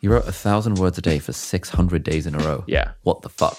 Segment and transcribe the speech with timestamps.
[0.00, 2.64] You wrote a thousand words a day for 600 days in a row.
[2.66, 2.92] Yeah.
[3.02, 3.58] What the fuck?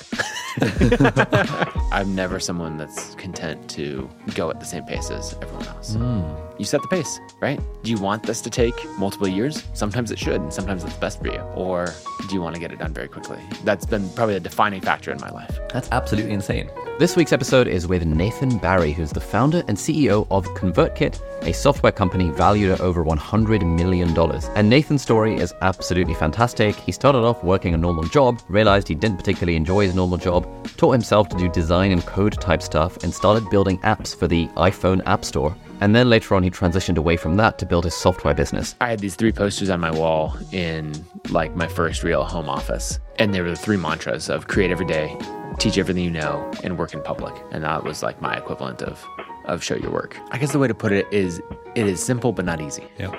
[1.92, 5.96] I'm never someone that's content to go at the same pace as everyone else.
[5.96, 6.49] Hmm.
[6.60, 7.58] You set the pace, right?
[7.84, 9.64] Do you want this to take multiple years?
[9.74, 11.40] Sometimes it should, and sometimes it's best for you.
[11.56, 11.88] Or
[12.28, 13.40] do you want to get it done very quickly?
[13.64, 15.58] That's been probably a defining factor in my life.
[15.72, 16.70] That's absolutely insane.
[17.00, 21.54] This week's episode is with Nathan Barry, who's the founder and CEO of ConvertKit, a
[21.54, 24.14] software company valued at over $100 million.
[24.58, 26.76] And Nathan's story is absolutely fantastic.
[26.76, 30.46] He started off working a normal job, realized he didn't particularly enjoy his normal job,
[30.76, 34.48] taught himself to do design and code type stuff, and started building apps for the
[34.58, 35.56] iPhone App Store.
[35.82, 38.76] And then later on, he transitioned away from that to build his software business.
[38.82, 40.94] I had these three posters on my wall in
[41.30, 43.00] like my first real home office.
[43.18, 45.18] And they were the three mantras of create every day,
[45.58, 47.34] teach everything you know, and work in public.
[47.52, 49.04] And that was like my equivalent of
[49.46, 50.16] of show your work.
[50.32, 51.42] I guess the way to put it is
[51.76, 52.88] it is simple but not easy.
[53.00, 53.16] Yep.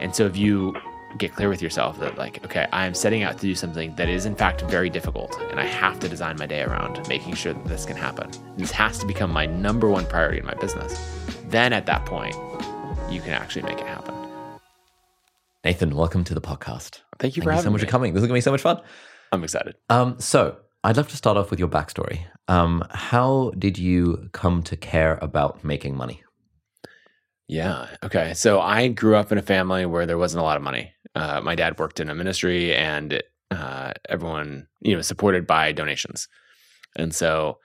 [0.00, 0.74] And so if you
[1.16, 4.08] get clear with yourself that like, okay, I am setting out to do something that
[4.08, 7.52] is in fact very difficult and I have to design my day around making sure
[7.52, 8.30] that this can happen.
[8.56, 10.98] This has to become my number one priority in my business.
[11.50, 12.34] Then at that point,
[13.10, 14.14] you can actually make it happen.
[15.64, 17.00] Nathan, welcome to the podcast.
[17.18, 17.86] Thank you Thank for you having so much me.
[17.86, 18.12] for coming.
[18.12, 18.82] This is going to be so much fun.
[19.32, 19.76] I'm excited.
[19.88, 22.26] Um, so I'd love to start off with your backstory.
[22.48, 26.22] Um, how did you come to care about making money?
[27.48, 27.86] Yeah.
[28.04, 28.34] Okay.
[28.34, 30.92] So I grew up in a family where there wasn't a lot of money.
[31.14, 36.28] Uh, my dad worked in a ministry, and uh, everyone, you know, supported by donations.
[36.94, 37.58] And so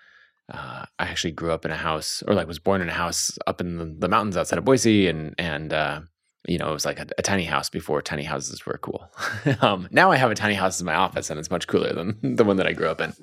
[0.51, 3.37] uh, I actually grew up in a house, or like was born in a house
[3.47, 6.01] up in the, the mountains outside of Boise, and and uh,
[6.47, 9.09] you know, it was like a, a tiny house before tiny houses were cool.
[9.61, 12.17] um, now I have a tiny house in my office, and it's much cooler than
[12.35, 13.13] the one that I grew up in.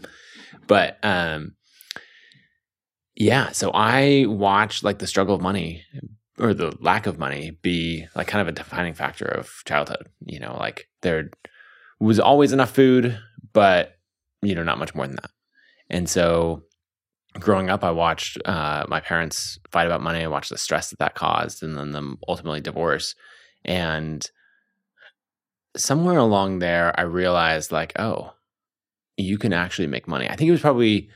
[0.67, 1.55] But um,
[3.15, 5.84] yeah, so I watched like the struggle of money
[6.39, 10.09] or the lack of money be like kind of a defining factor of childhood.
[10.25, 11.31] You know, like there
[11.99, 13.19] was always enough food,
[13.53, 13.99] but
[14.43, 15.31] you know, not much more than that.
[15.91, 16.62] And so
[17.39, 20.23] growing up, I watched uh, my parents fight about money.
[20.23, 23.15] I watched the stress that that caused, and then them ultimately divorce.
[23.65, 24.29] And
[25.77, 28.33] somewhere along there, I realized like, oh,
[29.17, 30.29] you can actually make money.
[30.29, 31.11] I think it was probably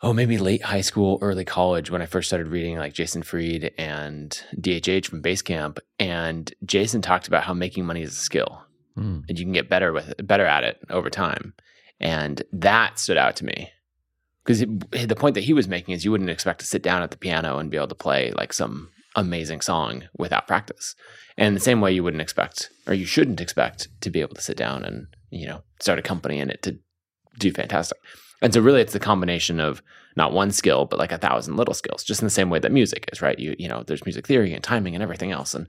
[0.00, 3.72] oh, maybe late high school, early college when I first started reading like Jason Fried
[3.78, 5.78] and DHH from Basecamp.
[5.98, 8.62] And Jason talked about how making money is a skill
[8.94, 9.20] Hmm.
[9.28, 11.54] and you can get better with better at it over time.
[12.00, 13.70] And that stood out to me
[14.48, 17.10] because the point that he was making is you wouldn't expect to sit down at
[17.10, 20.94] the piano and be able to play like some amazing song without practice.
[21.36, 24.40] And the same way you wouldn't expect or you shouldn't expect to be able to
[24.40, 26.78] sit down and, you know, start a company in it to
[27.38, 27.98] do fantastic.
[28.40, 29.82] And so really it's the combination of
[30.16, 32.72] not one skill, but like a thousand little skills, just in the same way that
[32.72, 33.38] music is, right?
[33.38, 35.52] You you know, there's music theory and timing and everything else.
[35.52, 35.66] And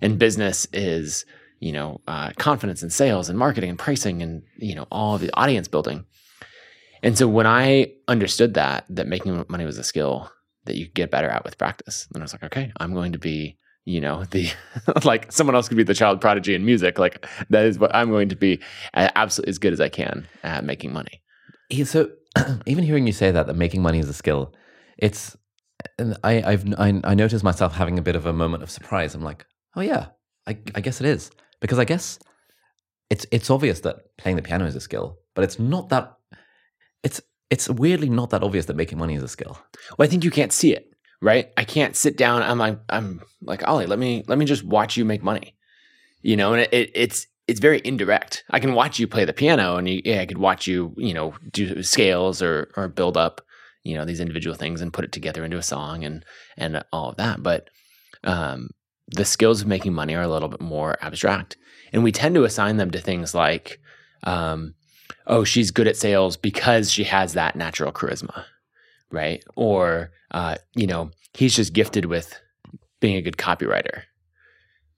[0.00, 1.24] and business is,
[1.58, 5.20] you know, uh, confidence and sales and marketing and pricing and, you know, all of
[5.20, 6.04] the audience building.
[7.02, 10.30] And so when I understood that, that making money was a skill
[10.64, 13.12] that you could get better at with practice, then I was like, okay, I'm going
[13.12, 14.52] to be, you know, the
[15.04, 16.98] like someone else could be the child prodigy in music.
[16.98, 18.60] Like that is what I'm going to be
[18.94, 21.22] absolutely as good as I can at making money.
[21.70, 22.10] Yeah, so
[22.66, 24.54] even hearing you say that that making money is a skill,
[24.98, 25.36] it's
[25.98, 29.14] and I I've I, I noticed myself having a bit of a moment of surprise.
[29.14, 29.46] I'm like,
[29.76, 30.06] oh yeah,
[30.46, 31.30] I I guess it is
[31.60, 32.18] because I guess
[33.08, 36.16] it's it's obvious that playing the piano is a skill, but it's not that
[37.02, 39.58] it's it's weirdly not that obvious that making money is a skill.
[39.98, 40.88] Well, I think you can't see it,
[41.20, 41.50] right?
[41.56, 42.42] I can't sit down.
[42.42, 45.56] I'm like, I'm like, Ali, let me let me just watch you make money,
[46.22, 46.52] you know.
[46.52, 48.44] And it, it, it's it's very indirect.
[48.50, 51.12] I can watch you play the piano, and you, yeah, I could watch you, you
[51.12, 53.40] know, do scales or or build up,
[53.82, 56.24] you know, these individual things and put it together into a song and
[56.56, 57.42] and all of that.
[57.42, 57.68] But
[58.22, 58.70] um,
[59.08, 61.56] the skills of making money are a little bit more abstract,
[61.92, 63.80] and we tend to assign them to things like.
[64.22, 64.74] Um,
[65.30, 68.44] oh, she's good at sales because she has that natural charisma,
[69.10, 69.42] right?
[69.56, 72.38] Or, uh, you know, he's just gifted with
[73.00, 74.02] being a good copywriter.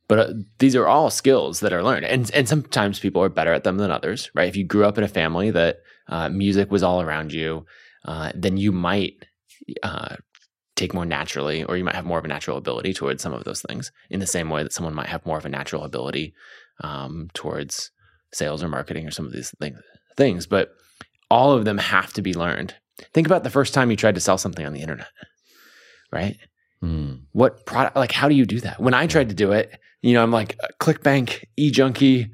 [0.09, 3.53] But uh, these are all skills that are learned, and and sometimes people are better
[3.53, 4.49] at them than others, right?
[4.49, 7.65] If you grew up in a family that uh, music was all around you,
[8.05, 9.25] uh, then you might
[9.83, 10.17] uh,
[10.77, 13.45] take more naturally, or you might have more of a natural ability towards some of
[13.45, 13.93] those things.
[14.11, 16.35] In the same way that someone might have more of a natural ability
[16.83, 17.91] um, towards
[18.35, 19.79] sales or marketing or some of these things
[20.17, 20.75] things, but
[21.31, 22.75] all of them have to be learned.
[23.15, 25.09] Think about the first time you tried to sell something on the internet,
[26.13, 26.37] right?
[26.81, 27.15] Hmm.
[27.33, 27.97] What product?
[27.97, 28.81] Like, how do you do that?
[28.81, 32.31] When I tried to do it, you know, I'm like ClickBank, eJunkie.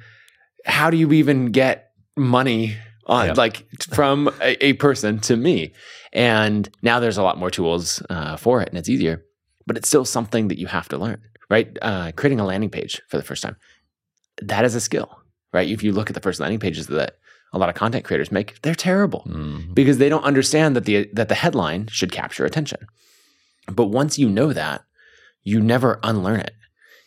[0.64, 2.76] How do you even get money
[3.06, 5.72] on like from a, a person to me?
[6.12, 9.22] And now there's a lot more tools uh, for it, and it's easier.
[9.66, 11.20] But it's still something that you have to learn,
[11.50, 11.76] right?
[11.82, 13.56] Uh, creating a landing page for the first time,
[14.40, 15.10] that is a skill,
[15.52, 15.68] right?
[15.68, 17.16] If you look at the first landing pages that
[17.52, 19.72] a lot of content creators make, they're terrible Hmm.
[19.74, 22.86] because they don't understand that the that the headline should capture attention.
[23.70, 24.82] But once you know that,
[25.42, 26.54] you never unlearn it.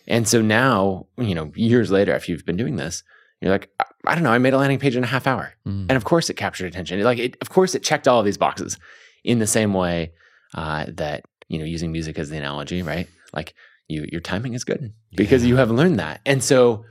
[0.08, 3.04] And so now, you know, years later, after you've been doing this,
[3.40, 3.70] you're like,
[4.06, 5.86] I, don't know, I made a landing page in a half hour, Hmm.
[5.90, 7.02] and of course it captured attention.
[7.02, 8.78] Like, it, of course it checked all of these boxes
[9.24, 10.12] in the same way
[10.54, 13.08] uh, that you know, using music as the analogy, right?
[13.34, 13.54] Like,
[13.88, 15.50] you your timing is good because Yeah.
[15.50, 16.22] you have learned that.
[16.26, 16.86] And so,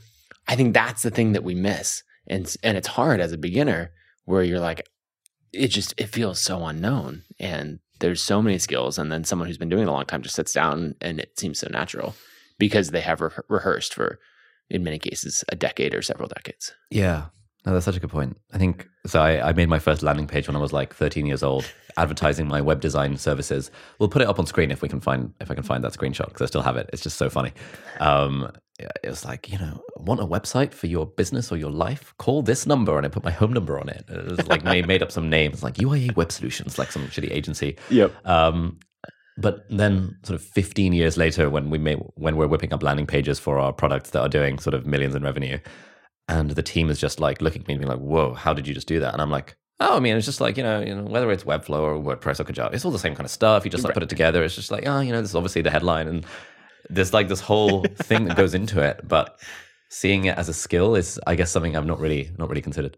[0.48, 3.90] I think that's the thing that we miss, and and it's hard as a beginner
[4.24, 4.88] where you're like,
[5.52, 9.58] it just it feels so unknown and there's so many skills and then someone who's
[9.58, 12.14] been doing it a long time just sits down and it seems so natural
[12.58, 14.18] because they have re- rehearsed for
[14.70, 17.26] in many cases a decade or several decades Yeah.
[17.66, 18.38] No, that's such a good point.
[18.54, 19.20] I think so.
[19.20, 22.48] I, I made my first landing page when I was like 13 years old, advertising
[22.48, 23.70] my web design services.
[23.98, 25.92] We'll put it up on screen if we can find if I can find that
[25.92, 26.88] screenshot because I still have it.
[26.90, 27.52] It's just so funny.
[27.98, 28.50] Um,
[29.02, 32.14] it was like you know, want a website for your business or your life?
[32.18, 34.04] Call this number, and I put my home number on it.
[34.08, 37.30] It was like made, made up some names like UIA Web Solutions, like some shitty
[37.30, 37.76] agency.
[37.90, 38.78] yep Um,
[39.36, 43.06] but then, sort of 15 years later, when we may, when we're whipping up landing
[43.06, 45.58] pages for our products that are doing sort of millions in revenue,
[46.28, 48.68] and the team is just like looking at me and being like, "Whoa, how did
[48.68, 50.80] you just do that?" And I'm like, "Oh, I mean, it's just like you know,
[50.80, 53.30] you know, whether it's Webflow or WordPress or Kajabi, it's all the same kind of
[53.30, 53.64] stuff.
[53.64, 54.44] You just like put it together.
[54.44, 56.26] It's just like, oh, you know, this is obviously the headline, and
[56.90, 59.00] there's like this whole thing that goes into it.
[59.06, 59.38] But
[59.88, 62.96] seeing it as a skill is, I guess, something I've not really, not really considered.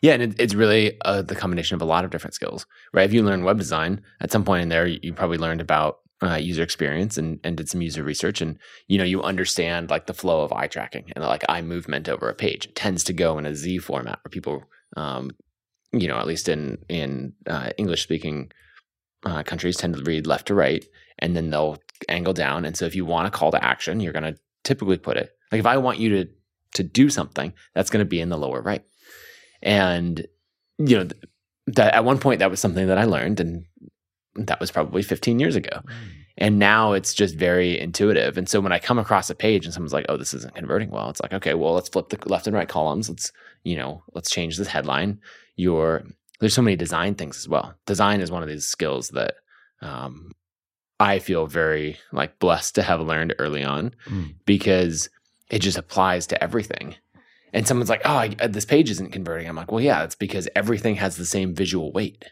[0.00, 3.04] yeah and it, it's really uh, the combination of a lot of different skills right
[3.04, 6.36] if you learn web design at some point in there you, probably learned about uh,
[6.36, 10.14] user experience and, and did some user research and you know you understand like the
[10.14, 13.38] flow of eye tracking and like eye movement over a page it tends to go
[13.38, 14.62] in a z format where people
[14.96, 15.30] um,
[15.92, 18.52] you know at least in in uh, english speaking
[19.24, 20.86] uh, countries tend to read left to right
[21.18, 21.78] and then they'll
[22.08, 22.64] angle down.
[22.64, 25.30] And so if you want a call to action you're going to typically put it
[25.50, 26.30] like if i want you to
[26.74, 28.82] to do something that's going to be in the lower right.
[29.60, 30.26] And
[30.78, 31.22] you know th-
[31.66, 33.64] that at one point that was something that i learned and
[34.34, 35.82] that was probably 15 years ago.
[36.38, 38.38] And now it's just very intuitive.
[38.38, 40.90] And so when i come across a page and someone's like oh this isn't converting
[40.90, 43.08] well it's like okay well let's flip the left and right columns.
[43.08, 43.32] Let's
[43.64, 45.20] you know let's change this headline.
[45.56, 46.04] Your
[46.40, 47.74] there's so many design things as well.
[47.86, 49.34] Design is one of these skills that
[49.80, 50.32] um,
[51.10, 54.34] i feel very like blessed to have learned early on Mm.
[54.46, 55.08] because
[55.50, 56.86] it just applies to everything.
[57.54, 59.46] And someone's like oh I, uh, this page isn't converting.
[59.48, 62.24] I'm like well yeah it's because everything has the same visual weight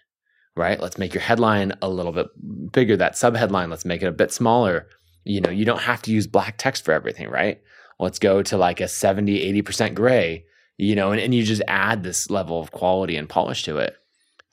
[0.56, 0.80] right?
[0.84, 2.26] Let's make your headline a little bit
[2.72, 4.76] bigger that subheadline let's make it a bit smaller.
[5.24, 7.56] You know you don't have to use black text for everything right?
[8.04, 10.44] Let's go to like a 70 80% gray
[10.78, 13.92] you know and, and you just add this level of quality and polish to it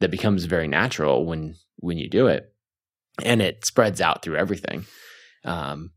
[0.01, 1.55] that becomes very natural when
[1.85, 2.43] when you do it
[3.23, 4.85] and it spreads out through everything.
[5.43, 5.91] Um,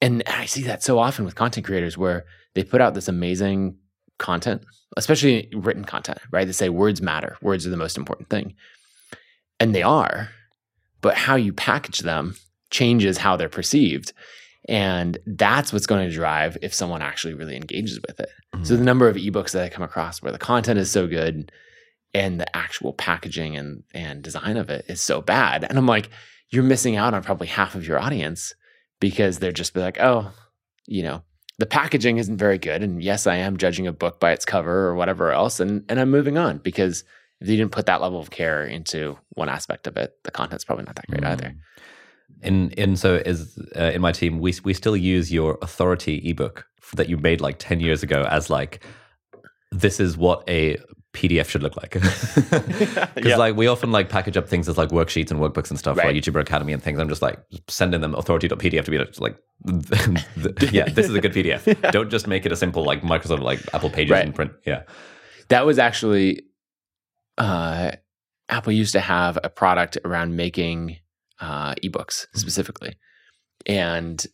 [0.00, 2.24] and i see that so often with content creators where
[2.54, 3.76] they put out this amazing
[4.18, 4.64] content
[4.96, 6.46] especially written content right?
[6.46, 7.36] They say words matter.
[7.42, 8.54] Words are the most important thing.
[9.60, 10.30] And they are
[11.02, 12.34] but how you package them
[12.70, 14.12] changes how they're perceived.
[14.68, 18.30] And that's what's going to drive if someone actually really engages with it.
[18.64, 21.52] So the number of ebooks that i come across where the content is so good
[22.14, 25.64] and the actual packaging and and design of it is so bad.
[25.64, 26.10] And i'm like
[26.50, 28.54] you're missing out on probably half of your audience
[29.00, 30.30] because they're just be like oh
[30.86, 31.22] you know
[31.58, 32.82] the packaging isn't very good.
[32.82, 35.60] And yes i am judging a book by its cover or whatever else.
[35.60, 37.04] And and i'm moving on because
[37.40, 40.64] if you didn't put that level of care into one aspect of it the content's
[40.64, 41.48] probably not that great either.
[41.48, 41.56] Mm.
[42.42, 46.66] In in so is uh, in my team we we still use your authority ebook
[46.94, 48.84] that you made like ten years ago as like
[49.72, 50.78] this is what a
[51.16, 51.90] PDF should look like
[53.14, 53.36] because Yeah.
[53.36, 56.02] like we often like package up things as like worksheets and workbooks and stuff for
[56.02, 56.14] Right.
[56.14, 57.00] YouTuber Academy and things.
[57.00, 59.36] I'm just like sending them authority.pdf to be like,
[60.72, 61.90] yeah, this is a good PDF.
[61.90, 64.24] Don't just make it a simple like Microsoft like Apple Pages Right.
[64.24, 64.52] and print.
[64.66, 64.82] Yeah,
[65.48, 66.42] that was actually
[67.38, 67.92] uh,
[68.48, 70.98] Apple used to have a product around making
[71.40, 72.96] uh, ebooks specifically,
[73.66, 74.24] and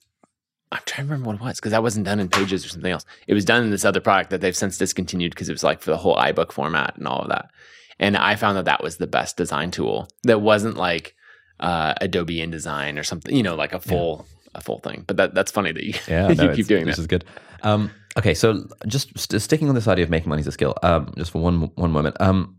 [0.72, 2.90] I'm trying to remember what it was because that wasn't done in Pages or something
[2.90, 3.04] else.
[3.26, 5.80] It was done in this other product that they've since discontinued because it was like
[5.82, 7.50] for the whole iBook format and all of that.
[7.98, 10.08] And I found that that was the best design tool.
[10.24, 11.14] That wasn't like
[11.60, 15.04] uh, Adobe InDesign or something, you know, like a full a full thing.
[15.06, 17.24] But that that's funny that you, yeah, you no, keep doing this is good.
[17.62, 20.74] Um, okay, so just st- sticking on this idea of making money is a skill.
[20.82, 22.16] Um, just for one one moment.
[22.20, 22.56] Um,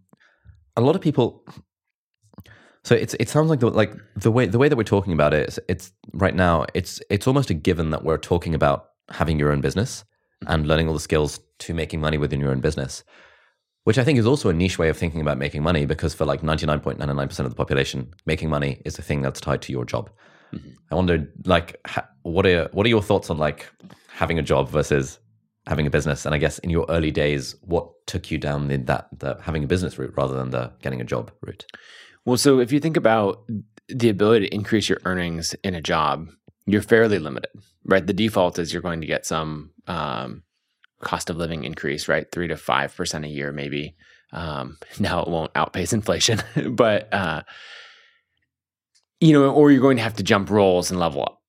[0.78, 1.44] a lot of people.
[2.84, 5.34] So it's it sounds like the like the way the way that we're talking about
[5.34, 9.40] it, it's, it's right now it's it's almost a given that we're talking about having
[9.40, 10.04] your own business
[10.48, 13.04] and learning all the skills to making money within your own business,
[13.86, 16.26] which I think is also a niche way of thinking about making money because for
[16.26, 20.10] like 99.99% of the population, making money is a thing that's tied to your job.
[20.54, 20.70] Mm-hmm.
[20.92, 23.72] I wonder like ha- what are what are your thoughts on like
[24.10, 25.20] having a job versus
[25.66, 28.78] having a business and i guess in your early days what took you down the,
[28.78, 31.66] that the having a business route rather than the getting a job route
[32.26, 33.44] well, so if you think about
[33.90, 36.28] the ability to increase your earnings in a job,
[36.66, 37.52] you're fairly limited,
[37.86, 38.06] right?
[38.06, 40.44] The default is you're going to get some um,
[41.02, 42.30] cost of living increase, right?
[42.32, 43.96] Three to five percent a year, maybe.
[44.32, 47.44] Um, now it won't outpace inflation, but uh,
[49.20, 51.40] you know, or you're going to have to jump roles and level up,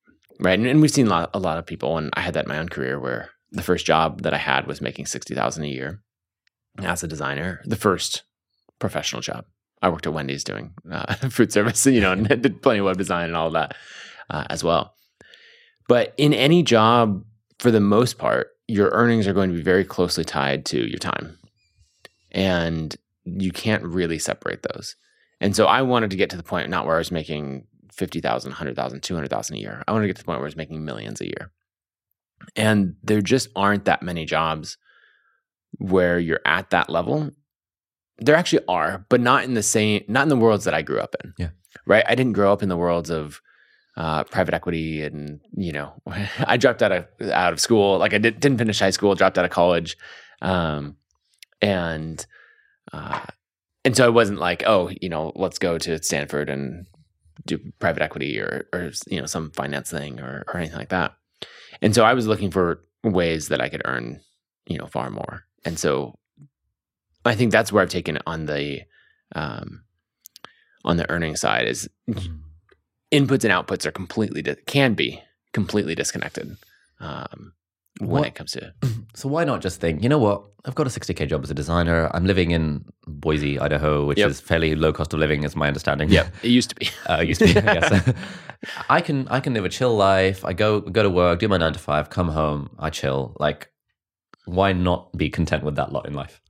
[0.40, 0.58] right?
[0.58, 2.48] And, and we've seen a lot, a lot of people, and I had that in
[2.48, 5.68] my own career where the first job that I had was making sixty thousand a
[5.68, 6.00] year
[6.82, 8.24] as a designer, the first
[8.80, 9.44] professional job.
[9.84, 12.96] I worked at Wendy's doing uh, food service, you know, and did plenty of web
[12.96, 13.76] design and all that
[14.30, 14.94] uh, as well.
[15.88, 17.22] But in any job,
[17.58, 20.98] for the most part, your earnings are going to be very closely tied to your
[20.98, 21.38] time.
[22.30, 24.96] And you can't really separate those.
[25.38, 28.50] And so I wanted to get to the point not where I was making 50,000,
[28.50, 29.84] 100,000, 200,000 a year.
[29.86, 31.50] I wanted to get to the point where I was making millions a year.
[32.56, 34.78] And there just aren't that many jobs
[35.78, 37.30] where you're at that level
[38.18, 41.00] there actually are, but not in the same, not in the worlds that I grew
[41.00, 41.34] up in.
[41.38, 41.50] Yeah.
[41.86, 42.04] Right.
[42.06, 43.40] I didn't grow up in the worlds of
[43.96, 45.92] uh, private equity, and you know,
[46.46, 47.98] I dropped out of out of school.
[47.98, 49.96] Like I did, didn't finish high school, dropped out of college,
[50.42, 50.96] um,
[51.60, 52.24] and
[52.92, 53.20] uh,
[53.84, 56.86] and so I wasn't like, oh, you know, let's go to Stanford and
[57.46, 61.14] do private equity or or you know some finance thing or or anything like that.
[61.82, 64.20] And so I was looking for ways that I could earn,
[64.66, 65.44] you know, far more.
[65.64, 66.18] And so
[67.24, 68.82] I think that's where I've taken it on the
[69.34, 69.84] um,
[70.84, 71.88] on the earning side is
[73.12, 76.56] inputs and outputs are completely di- can be completely disconnected
[77.00, 77.54] um,
[78.00, 78.26] when what?
[78.26, 78.74] it comes to.
[79.16, 80.42] So why not just think, you know what?
[80.64, 82.10] I've got a 60k job as a designer.
[82.12, 84.28] I'm living in Boise, Idaho, which yep.
[84.28, 86.08] is fairly low cost of living, is my understanding.
[86.08, 86.88] Yeah, it used to be.
[87.08, 87.52] uh, it used to be.
[87.52, 88.12] yes.
[88.88, 90.44] I can I can live a chill life.
[90.44, 93.36] I go go to work, do my nine to five, come home, I chill.
[93.38, 93.70] Like,
[94.46, 96.40] why not be content with that lot in life?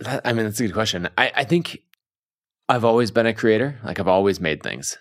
[0.00, 1.08] That, I mean, that's a good question.
[1.18, 1.80] I, I think
[2.68, 3.78] I've always been a creator.
[3.84, 4.96] Like I've always made things,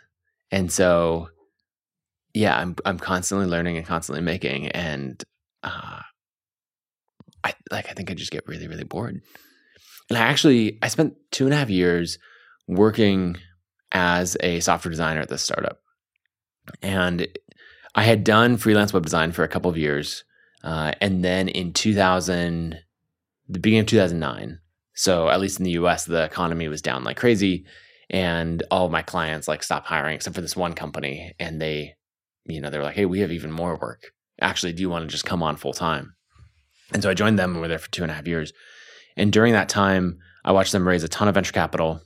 [0.52, 1.30] and so
[2.34, 5.24] yeah, I'm I'm constantly learning and constantly making, and
[5.64, 6.02] uh,
[7.44, 9.22] I like I think I just get really really bored.
[10.10, 12.18] And I actually I spent two and a half years
[12.68, 13.38] working
[13.92, 15.80] as a software designer at this startup,
[16.82, 17.28] and
[17.96, 20.24] I had done freelance web design for a couple of years,
[20.64, 22.80] uh, and then in 2000,
[23.48, 24.60] the beginning of 2009,
[25.00, 27.64] so at least in the US, the economy was down like crazy.
[28.10, 31.34] And all my clients like stopped hiring except for this one company.
[31.40, 31.94] And they,
[32.44, 34.12] you know, they were like, hey, we have even more work.
[34.42, 36.16] Actually, do you want to just come on full time?
[36.92, 38.52] And so I joined them and we were there for two and a half years.
[39.16, 42.02] And during that time, I watched them raise a ton of venture capital.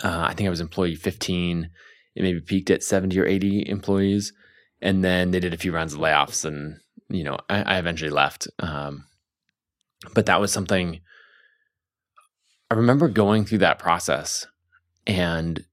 [0.00, 1.70] Uh, I think I was employee 15.
[2.14, 4.32] It maybe peaked at 70 or 80 employees.
[4.80, 6.76] And then they did a few rounds of layoffs and,
[7.08, 8.46] you know, I, I eventually left.
[8.60, 9.06] Um,
[10.14, 11.00] but that was something
[12.70, 14.46] I remember going through that process
[15.06, 15.64] and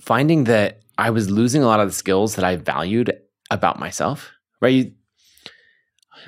[0.00, 3.12] finding that I was losing a lot of the skills that I valued
[3.50, 4.30] about myself,
[4.60, 4.92] right?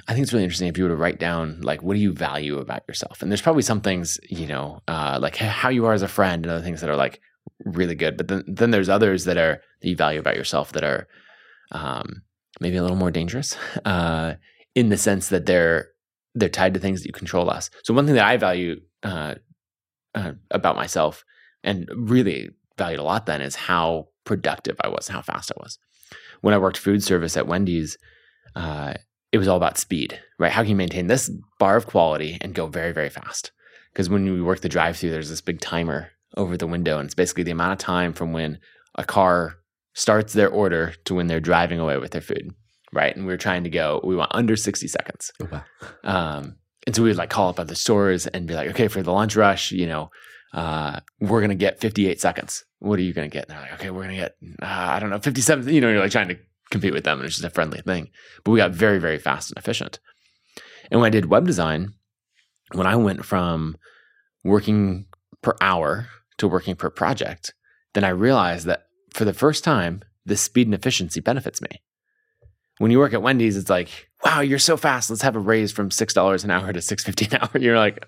[0.06, 2.12] I think it's really interesting if you were to write down like what do you
[2.12, 5.92] value about yourself, and there's probably some things you know uh, like how you are
[5.92, 7.20] as a friend and other things that are like
[7.64, 10.84] really good, but then then there's others that are that you value about yourself that
[10.84, 11.08] are
[11.72, 12.22] um,
[12.60, 14.34] maybe a little more dangerous uh,
[14.74, 15.88] in the sense that they're
[16.34, 17.70] they're tied to things that you control less.
[17.84, 19.34] So one thing that I value uh,
[20.14, 21.24] uh, about myself
[21.62, 25.78] and really valued a lot then is how productive I was, how fast I was.
[26.40, 27.98] When I worked food service at Wendy's,
[28.56, 28.94] uh,
[29.32, 30.52] it was all about speed, right?
[30.52, 33.52] How can you maintain this bar of quality and go very, very fast?
[33.92, 37.06] Because when we work the drive through, there's this big timer over the window, and
[37.06, 38.58] it's basically the amount of time from when
[38.94, 39.56] a car
[39.94, 42.54] starts their order to when they're driving away with their food,
[42.92, 43.14] right?
[43.14, 45.32] And we were trying to go, we want under 60 seconds.
[45.40, 45.62] Oh, wow.
[46.04, 46.56] um,
[46.86, 49.12] and so we would like call up other stores and be like, okay, for the
[49.12, 50.10] lunch rush, you know,
[50.52, 52.64] uh, we're gonna get 58 seconds.
[52.78, 53.48] What are you gonna get?
[53.48, 55.72] And they're like, okay, we're gonna get, uh, I don't know, 57.
[55.72, 56.38] You know, you're like trying to
[56.70, 58.08] compete with them, and it's just a friendly thing.
[58.44, 60.00] But we got very, very fast and efficient.
[60.90, 61.94] And when I did web design,
[62.72, 63.76] when I went from
[64.42, 65.06] working
[65.42, 67.54] per hour to working per project,
[67.94, 71.82] then I realized that for the first time, the speed and efficiency benefits me
[72.80, 75.10] when you work at Wendy's, it's like, wow, you're so fast.
[75.10, 77.50] Let's have a raise from six dollars an hour to six fifty an hour.
[77.60, 78.06] You're like,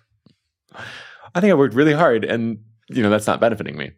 [1.35, 3.91] I think I worked really hard, and you know, that's not benefiting me.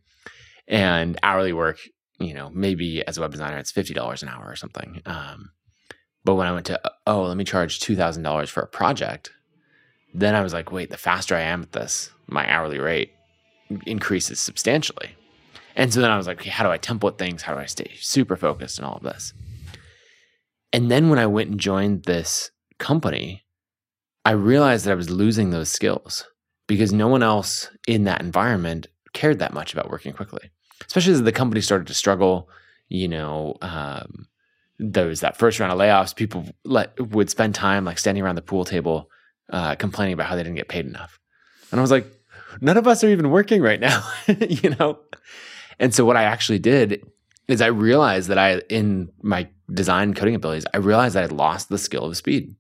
[0.67, 1.79] And hourly work,
[2.19, 5.01] you know, maybe as a web designer, it's $50 an hour or something.
[5.07, 5.51] Um,
[6.25, 9.31] but when I went to, oh, let me charge $2,000 for a project,
[10.13, 13.13] then I was like, wait, the faster I am at this, my hourly rate
[13.87, 15.15] increases substantially.
[15.77, 17.43] And so then I was like, okay, how do I template things?
[17.43, 19.35] How do I stay super focused and all of this?
[20.75, 22.51] And then when I went and joined this
[22.81, 23.45] company,
[24.25, 26.27] I realized that I was losing those skills
[26.67, 30.51] because no one else in that environment cared that much about working quickly,
[30.85, 32.49] especially as the company started to struggle.
[32.89, 34.27] You know, um,
[34.81, 36.17] there was that first round of layoffs.
[36.17, 39.09] People let, would spend time like standing around the pool table
[39.51, 41.21] uh, complaining about how they didn't get paid enough.
[41.71, 42.07] And I was like,
[42.61, 44.99] none of us are even working right now, you know?
[45.79, 47.07] And so what I actually did
[47.47, 51.69] is I realized that I, in my design coding abilities, I realized that I lost
[51.69, 52.55] the skill of speed.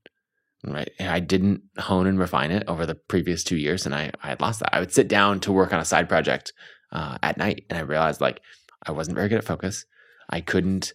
[0.66, 0.90] Right.
[0.98, 3.84] And I didn't hone and refine it over the previous two years.
[3.84, 4.74] And I, I had lost that.
[4.74, 6.54] I would sit down to work on a side project
[6.90, 7.66] uh, at night.
[7.68, 8.40] And I realized like
[8.86, 9.84] I wasn't very good at focus.
[10.30, 10.94] I couldn't,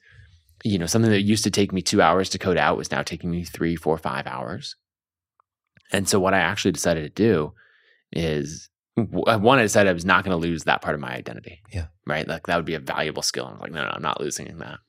[0.63, 3.03] you know, something that used to take me two hours to code out was now
[3.03, 4.75] taking me three, four, five hours.
[5.91, 7.53] And so what I actually decided to do
[8.11, 11.61] is one, I decided I was not going to lose that part of my identity.
[11.71, 11.87] Yeah.
[12.07, 12.27] Right.
[12.27, 13.45] Like that would be a valuable skill.
[13.45, 14.79] I was like, no, no, I'm not losing that.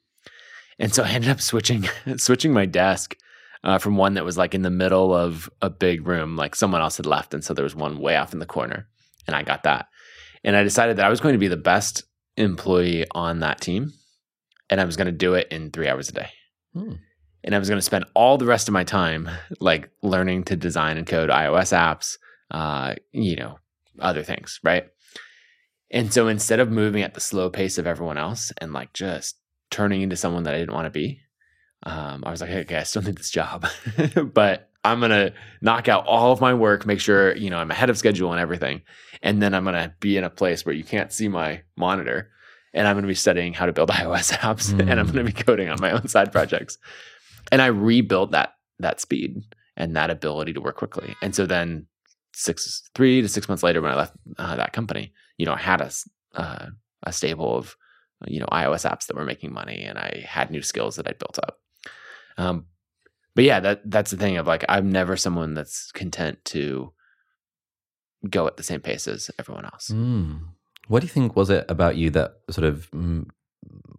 [0.81, 3.17] And so I ended up switching, switching my desk
[3.63, 6.81] uh, from one that was like in the middle of a big room, like someone
[6.81, 7.35] else had left.
[7.35, 8.89] And so there was one way off in the corner.
[9.27, 9.87] And I got that.
[10.43, 12.05] And I decided that I was going to be the best
[12.37, 13.93] employee on that team.
[14.71, 16.31] And I was going to do it in three hours a day.
[16.73, 16.95] Hmm.
[17.45, 19.29] And I was going to spend all the rest of my time
[19.61, 22.17] like learning to design and code iOS apps,
[22.51, 23.59] uh, you know,
[23.99, 24.85] other things, right?
[25.91, 29.39] And so instead of moving at the slow pace of everyone else and like just
[29.71, 31.21] turning into someone that I didn't want to be,
[31.85, 33.67] um, I was like, okay, I still need this job,
[34.35, 37.91] but I'm gonna knock out all of my work, make sure you know I'm ahead
[37.91, 38.83] of schedule and everything,
[39.23, 42.31] and then I'm gonna be in a place where you can't see my monitor,
[42.75, 44.91] and I'm gonna be studying how to build iOS apps, mm.
[44.91, 46.79] and I'm gonna be coding on my own side projects,
[47.50, 49.42] and I rebuilt that that speed
[49.77, 51.87] and that ability to work quickly, and so then
[52.35, 55.61] six three to six months later when I left uh, that company, you know, I
[55.61, 55.90] had a
[56.35, 56.66] uh,
[57.03, 57.77] a stable of
[58.26, 61.18] you know iOS apps that were making money, and I had new skills that I'd
[61.18, 61.59] built up.
[62.37, 62.66] Um,
[63.35, 66.92] but yeah, that that's the thing of like I'm never someone that's content to
[68.28, 69.88] go at the same pace as everyone else.
[69.88, 70.40] Mm.
[70.88, 72.88] What do you think was it about you that sort of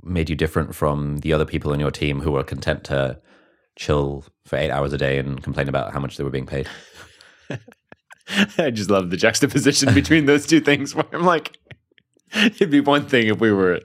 [0.03, 3.19] made you different from the other people on your team who were content to
[3.77, 6.67] chill for eight hours a day and complain about how much they were being paid?
[8.57, 11.57] I just love the juxtaposition between those two things where I'm like,
[12.35, 13.81] it'd be one thing if we were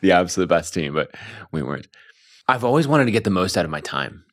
[0.00, 1.10] the absolute best team, but
[1.52, 1.86] we weren't.
[2.48, 4.24] I've always wanted to get the most out of my time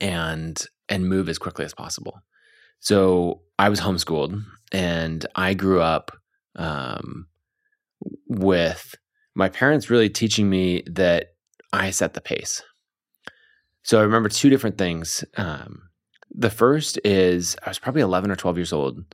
[0.00, 2.20] and and move as quickly as possible.
[2.80, 6.12] So I was homeschooled and I grew up
[6.54, 7.26] um,
[8.28, 8.94] with
[9.34, 11.34] my parents really teaching me that
[11.72, 12.62] I set the pace.
[13.82, 15.24] So I remember two different things.
[15.36, 15.82] Um,
[16.30, 19.04] the first is I was probably 11 or 12 years old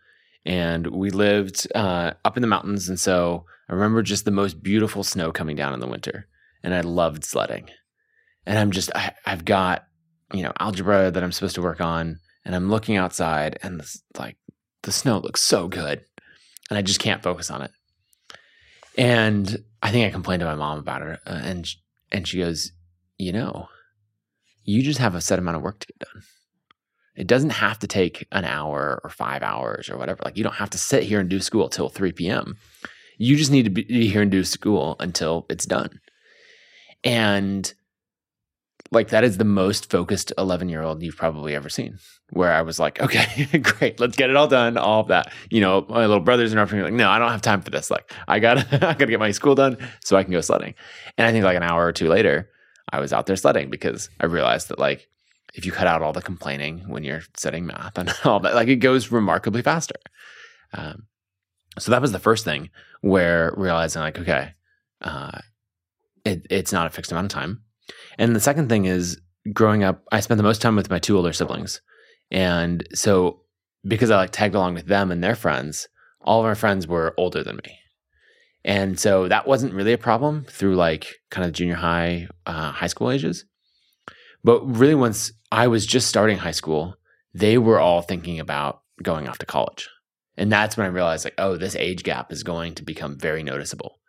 [0.45, 2.89] and we lived uh, up in the mountains.
[2.89, 6.29] And so I remember just the most beautiful snow coming down in the winter.
[6.63, 7.71] And I loved sledding
[8.47, 9.87] and I'm just I, have got
[10.33, 14.03] you know algebra that I'm supposed to work on, and I'm looking outside, and this,
[14.19, 14.37] like
[14.83, 16.05] the snow looks so good,
[16.71, 17.71] and I just can't focus on it.
[18.99, 21.69] And I think I complained to my mom about it, uh, and
[22.11, 22.73] and she goes,
[23.19, 23.69] you know,
[24.65, 26.23] you just have a set amount of work to get done.
[27.15, 30.23] It doesn't have to take an hour or five hours or whatever.
[30.25, 32.57] Like you don't have to sit here and do school till 3 p.m.
[33.23, 36.01] You just need to be here and do school until it's done.
[37.05, 37.73] And
[38.91, 41.99] like that is the most focused 11 year old you've probably ever seen
[42.31, 45.33] where i was like okay great let's get it all done all of that.
[45.51, 47.91] You know my little brothers and everything like no i don't have time for this.
[47.91, 50.75] Like i gotta i gotta get my school done so i can go sledding.
[51.17, 52.51] And i think like an hour or two later
[52.93, 55.09] i was out there sledding because i realized that like
[55.55, 58.69] if you cut out all the complaining when you're studying math and all that like
[58.69, 59.97] it goes remarkably faster.
[60.75, 61.07] Um,
[61.79, 64.53] so that was the first thing where realizing like okay
[65.03, 65.39] uh,
[66.25, 67.63] it, it's not a fixed amount of time
[68.19, 69.21] and the second thing is
[69.53, 71.81] growing up, I spent the most time with my two older siblings.
[72.31, 73.41] And so
[73.87, 75.89] because I like tagged along with them and their friends,
[76.21, 77.79] all of our friends were older than me.
[78.65, 82.87] And so that wasn't really a problem through like kind of junior high, uh, high
[82.87, 83.45] school ages.
[84.45, 86.97] But really, once I was just starting high school,
[87.35, 89.89] they were all thinking about going off to college.
[90.37, 93.43] And that's when I realized, like, oh, this age gap is going to become very
[93.43, 94.01] noticeable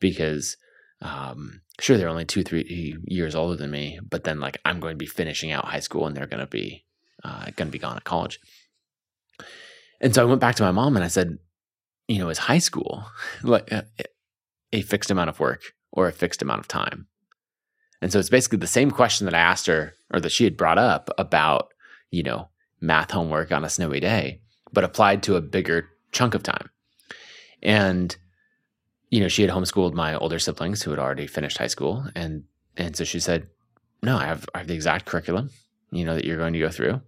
[0.00, 0.56] because
[1.00, 4.94] um, sure they're only two three years older than me but then like i'm going
[4.94, 6.84] to be finishing out high school and they're going to be
[7.24, 8.38] uh, going to be gone at college
[10.00, 11.36] and so i went back to my mom and i said
[12.08, 13.04] you know, is high school
[13.42, 13.86] like a,
[14.72, 17.06] a fixed amount of work or a fixed amount of time?
[18.02, 20.56] And so it's basically the same question that I asked her or that she had
[20.56, 21.68] brought up about,
[22.10, 22.48] you know,
[22.80, 24.40] math homework on a snowy day,
[24.74, 26.68] but applied to a bigger chunk of time.
[27.62, 28.14] And,
[29.10, 32.06] you know, she had homeschooled my older siblings who had already finished high school.
[32.14, 32.44] And
[32.76, 33.46] and so she said,
[34.02, 35.50] No, I have I have the exact curriculum,
[35.90, 37.00] you know, that you're going to go through.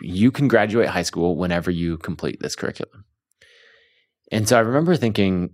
[0.00, 3.04] You can graduate high school whenever you complete this curriculum.
[4.32, 5.50] And so I remember thinking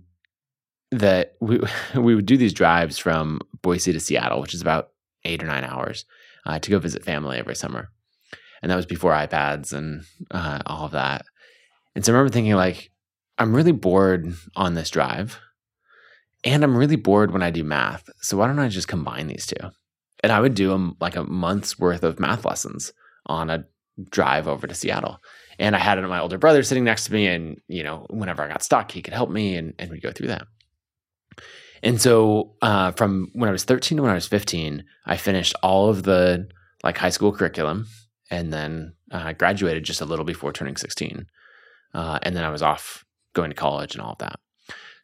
[0.91, 1.59] that we
[1.95, 4.89] we would do these drives from Boise to Seattle, which is about
[5.25, 6.05] eight or nine hours,
[6.45, 7.89] uh, to go visit family every summer,
[8.61, 11.25] and that was before iPads and uh, all of that.
[11.95, 12.91] And so I remember thinking like,
[13.37, 15.39] I'm really bored on this drive,
[16.43, 18.09] and I'm really bored when I do math.
[18.21, 19.71] So why don't I just combine these two?
[20.21, 22.93] And I would do them like a month's worth of math lessons
[23.25, 23.65] on a
[24.09, 25.19] drive over to Seattle.
[25.59, 28.47] And I had my older brother sitting next to me, and you know, whenever I
[28.47, 30.47] got stuck, he could help me, and and we'd go through that.
[31.83, 35.53] And so, uh, from when I was 13 to when I was 15, I finished
[35.61, 36.47] all of the
[36.83, 37.87] like high school curriculum,
[38.31, 41.27] and then uh, graduated just a little before turning 16.
[41.93, 44.39] Uh, and then I was off going to college and all of that.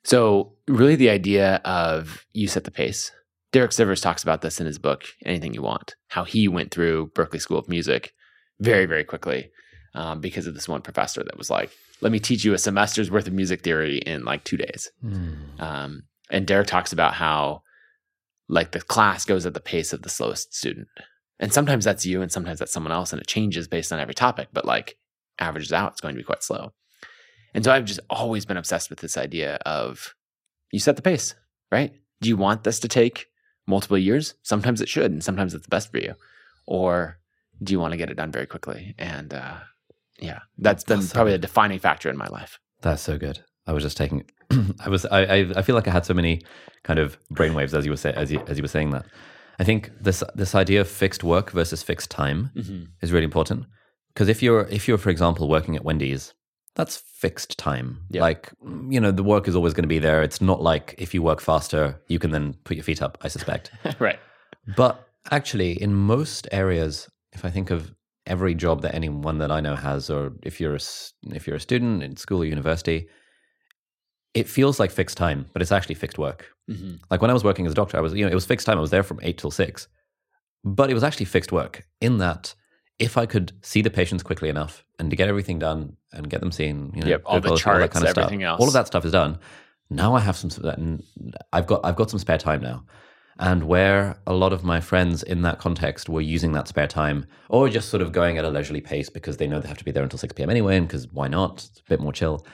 [0.03, 3.11] So, really, the idea of you set the pace.
[3.51, 7.11] Derek Sivers talks about this in his book, Anything You Want, how he went through
[7.15, 8.13] Berklee School of Music
[8.59, 9.49] very, very quickly
[9.95, 11.71] um, because of this one professor that was like,
[12.01, 14.89] let me teach you a semester's worth of music theory in like two days.
[15.03, 15.59] Mm.
[15.59, 17.63] Um, and Derek talks about how
[18.47, 20.87] like the class goes at the pace of the slowest student.
[21.39, 24.13] And sometimes that's you and sometimes that's someone else and it changes based on every
[24.13, 24.97] topic, but like
[25.39, 26.73] averages out, it's going to be quite slow.
[27.53, 30.13] And so I've just always been obsessed with this idea of
[30.71, 31.35] you set the pace,
[31.71, 31.93] right?
[32.21, 33.27] Do you want this to take
[33.67, 34.35] multiple years?
[34.43, 36.13] Sometimes it should, and sometimes it's best for you.
[36.67, 37.17] Or
[37.63, 38.93] do you want to get it done very quickly?
[38.97, 39.55] And uh,
[40.19, 41.41] yeah, that's been That's so probably a good.
[41.41, 42.59] defining factor in my life.
[42.81, 43.39] That's so good.
[43.65, 44.25] I was just taking.
[44.79, 45.05] I was.
[45.05, 45.21] I,
[45.55, 45.61] I.
[45.61, 46.41] Feel like I had so many
[46.83, 49.05] kind of brainwaves as you were say, as you as you were saying that.
[49.59, 52.49] I think this this idea of fixed work versus fixed time
[53.01, 53.65] is really important
[54.13, 56.33] because if you're if you're for example working at Wendy's,
[56.79, 57.99] that's fixed time.
[58.09, 58.21] Yeah.
[58.21, 58.51] Like
[58.89, 60.23] you know the work is always going to be there.
[60.23, 63.17] It's not like if you work faster, you can then put your feet up.
[63.21, 63.71] I suspect.
[63.99, 64.19] right.
[64.77, 67.93] But actually, in most areas, if I think of
[68.25, 70.79] every job that anyone that I know has, or if you're a,
[71.35, 73.09] if you're a student in school or university,
[74.33, 76.47] it feels like fixed time, but it's actually fixed work.
[76.67, 78.45] hmm Like when I was working as a doctor, I was you know it was
[78.45, 78.77] fixed time.
[78.77, 79.89] I was there from eight till six,
[80.63, 82.55] but it was actually fixed work in that
[82.99, 86.41] if I could see the patients quickly enough and to get everything done and get
[86.41, 88.43] them seen, you know, Yep, all the quality, all that charts, kind of stuff, everything
[88.43, 88.59] else.
[88.59, 89.39] all of that stuff is done.
[89.89, 90.49] Now I have some
[91.53, 92.83] I've got I've got some spare time now,
[93.39, 97.25] and where a lot of my friends in that context were using that spare time
[97.47, 99.85] or just sort of going at a leisurely pace because they know they have to
[99.85, 100.49] be there until six p.m.
[100.49, 101.65] anyway, and because why not?
[101.69, 102.45] It's a bit more chill.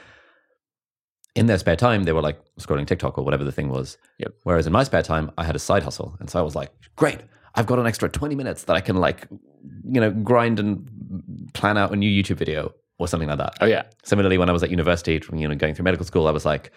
[1.35, 3.97] In their spare time, they were like scrolling TikTok or whatever the thing was.
[4.19, 4.33] Yep.
[4.43, 6.71] Whereas in my spare time, I had a side hustle, and so I was like,
[6.95, 7.19] great.
[7.55, 9.27] I've got an extra 20 minutes that I can like,
[9.89, 13.57] you know, grind and plan out a new YouTube video or something like that.
[13.61, 13.83] Oh yeah.
[14.03, 16.71] Similarly, when I was at university, you know, going through medical school, I was like,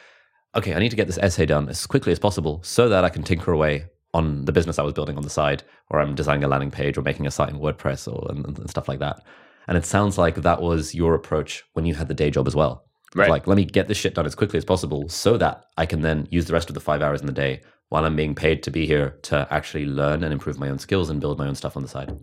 [0.54, 3.08] okay, I need to get this essay done as quickly as possible so that I
[3.08, 6.42] can tinker away on the business I was building on the side, or I'm designing
[6.42, 9.22] a landing page or making a site in WordPress or and, and stuff like that.
[9.66, 12.56] And it sounds like that was your approach when you had the day job as
[12.56, 12.84] well.
[13.14, 13.28] Right.
[13.28, 16.00] Like, let me get this shit done as quickly as possible so that I can
[16.00, 18.62] then use the rest of the five hours in the day while I'm being paid
[18.64, 21.54] to be here to actually learn and improve my own skills and build my own
[21.54, 22.16] stuff on the side.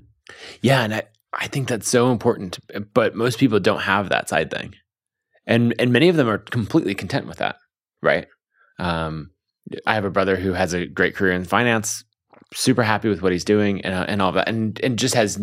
[0.62, 2.60] Yeah, and I, I think that's so important.
[2.94, 4.76] But most people don't have that side thing,
[5.46, 7.58] and and many of them are completely content with that,
[8.02, 8.28] right?
[8.80, 9.32] Um,
[9.86, 12.04] I have a brother who has a great career in finance,
[12.54, 15.40] super happy with what he's doing, and uh, and all that, and and just has,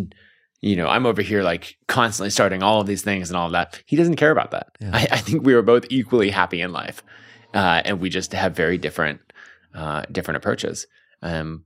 [0.60, 3.52] you know, I'm over here like constantly starting all of these things and all of
[3.52, 3.82] that.
[3.86, 4.68] He doesn't care about that.
[4.80, 4.90] Yeah.
[4.92, 7.02] I, I think we were both equally happy in life,
[7.54, 9.20] uh, and we just have very different
[9.74, 10.86] uh, different approaches.
[11.22, 11.64] Um,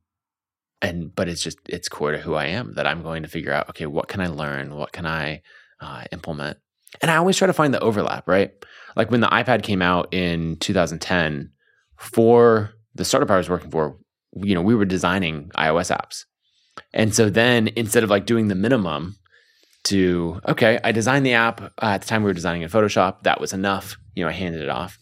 [0.82, 3.52] and but it's just it's core to who I am that I'm going to figure
[3.52, 3.68] out.
[3.70, 4.74] Okay, what can I learn?
[4.74, 5.42] What can I
[5.80, 6.58] uh, implement?
[7.00, 8.52] And I always try to find the overlap, right?
[8.94, 11.50] Like when the iPad came out in 2010,
[11.96, 13.98] for the startup I was working for,
[14.34, 16.24] you know, we were designing iOS apps,
[16.92, 19.16] and so then instead of like doing the minimum
[19.84, 23.22] to okay, I designed the app uh, at the time we were designing in Photoshop.
[23.22, 23.96] That was enough.
[24.14, 24.98] You know, I handed it off.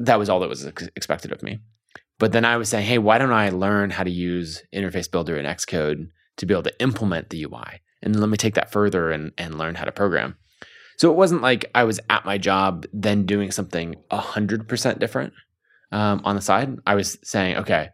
[0.00, 1.58] That was all that was ex- expected of me.
[2.18, 5.36] But then I was saying, hey, why don't I learn how to use Interface Builder
[5.36, 7.80] and Xcode to be able to implement the UI?
[8.02, 10.36] And let me take that further and, and learn how to program.
[10.96, 15.32] So it wasn't like I was at my job, then doing something 100% different
[15.92, 16.76] um, on the side.
[16.86, 17.90] I was saying, okay,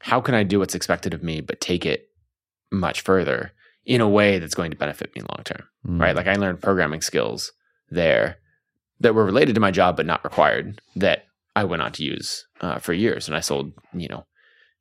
[0.00, 2.08] how can I do what's expected of me, but take it
[2.72, 3.52] much further
[3.84, 5.62] in a way that's going to benefit me long term?
[5.86, 6.00] Mm.
[6.00, 6.16] right?
[6.16, 7.52] Like I learned programming skills
[7.88, 8.38] there,
[9.00, 11.24] that were related to my job but not required that
[11.60, 13.28] I went on to use uh, for years.
[13.28, 14.24] And I sold, you know,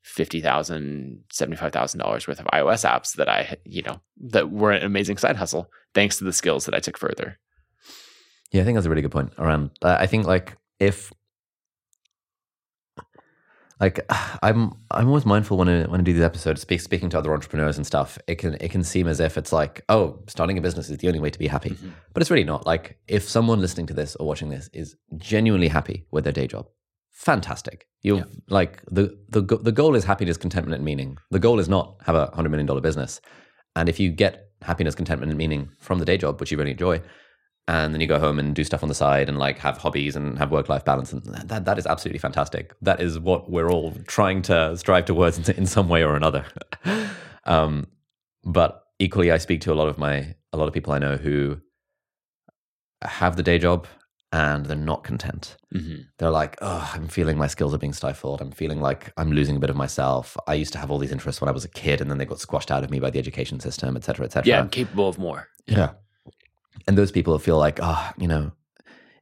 [0.05, 3.99] $50,000, $75,000 worth of iOS apps that I, you know,
[4.31, 7.37] that were an amazing side hustle thanks to the skills that I took further.
[8.51, 9.71] Yeah, I think that's a really good point around.
[9.81, 11.11] Uh, I think like if
[13.79, 13.99] like
[14.41, 17.33] I'm I'm always mindful when I when I do these episodes, speak, speaking to other
[17.33, 18.17] entrepreneurs and stuff.
[18.27, 21.07] It can it can seem as if it's like, oh, starting a business is the
[21.07, 21.89] only way to be happy, mm-hmm.
[22.13, 22.65] but it's really not.
[22.65, 26.47] Like if someone listening to this or watching this is genuinely happy with their day
[26.47, 26.67] job,
[27.11, 27.87] fantastic.
[28.01, 28.23] You yeah.
[28.49, 31.17] like the the the goal is happiness, contentment, and meaning.
[31.31, 33.21] The goal is not have a hundred million dollar business,
[33.75, 36.71] and if you get happiness, contentment, and meaning from the day job, which you really
[36.71, 37.01] enjoy,
[37.69, 40.15] and then you go home and do stuff on the side and like have hobbies
[40.15, 42.73] and have work life balance and that that is absolutely fantastic.
[42.81, 46.45] That is what we're all trying to strive towards in some way or another.
[47.45, 47.87] Um,
[48.43, 51.15] but equally i speak to a lot of my a lot of people i know
[51.15, 51.57] who
[53.01, 53.87] have the day job
[54.31, 55.55] and they're not content.
[55.73, 56.01] Mm-hmm.
[56.17, 58.41] they're like oh i'm feeling my skills are being stifled.
[58.41, 60.37] I'm feeling like i'm losing a bit of myself.
[60.47, 62.25] I used to have all these interests when i was a kid and then they
[62.25, 64.47] got squashed out of me by the education system et cetera et cetera.
[64.47, 65.47] Yeah i'm capable of more.
[65.65, 65.91] Yeah
[66.87, 68.51] and those people feel like, oh, you know,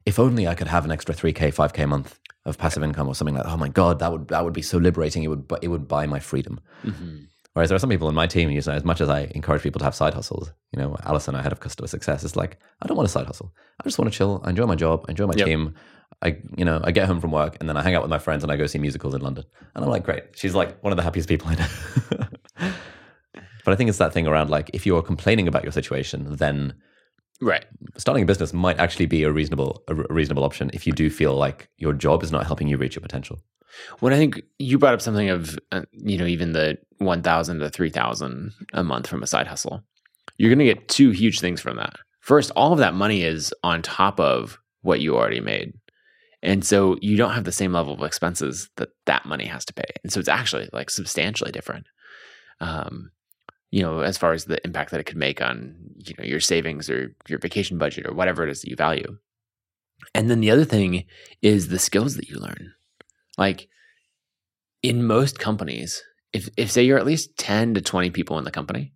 [0.06, 3.14] if only I could have an extra 3K, 5K a month of passive income or
[3.14, 5.22] something like, oh my God, that would, that would be so liberating.
[5.22, 6.60] It would, it would buy my freedom.
[6.84, 7.16] Mm-hmm.
[7.52, 9.62] Whereas there are some people in my team, you know, as much as I encourage
[9.62, 12.56] people to have side hustles, you know, Alison, our head of customer success, is like,
[12.80, 13.52] I don't want a side hustle.
[13.80, 14.40] I just want to chill.
[14.44, 15.04] I enjoy my job.
[15.08, 15.46] I enjoy my yep.
[15.46, 15.74] team.
[16.22, 18.18] I, you know, I get home from work and then I hang out with my
[18.18, 19.44] friends and I go see musicals in London.
[19.74, 20.22] And I'm like, great.
[20.36, 21.66] She's like one of the happiest people I know.
[23.64, 26.74] but I think it's that thing around like, if you're complaining about your situation, then
[27.40, 27.64] Right.
[27.96, 31.34] Starting a business might actually be a reasonable a reasonable option if you do feel
[31.34, 33.38] like your job is not helping you reach your potential.
[34.00, 37.70] When I think you brought up something of uh, you know even the 1000 to
[37.70, 39.82] 3000 a month from a side hustle.
[40.36, 41.96] You're going to get two huge things from that.
[42.20, 45.72] First, all of that money is on top of what you already made.
[46.42, 49.74] And so you don't have the same level of expenses that that money has to
[49.74, 49.90] pay.
[50.02, 51.86] And so it's actually like substantially different.
[52.60, 53.10] Um,
[53.70, 56.40] you know, as far as the impact that it could make on, you know, your
[56.40, 59.18] savings or your vacation budget or whatever it is that you value.
[60.14, 61.04] And then the other thing
[61.42, 62.72] is the skills that you learn.
[63.36, 63.68] Like
[64.82, 66.02] in most companies,
[66.32, 68.92] if, if say you're at least 10 to 20 people in the company,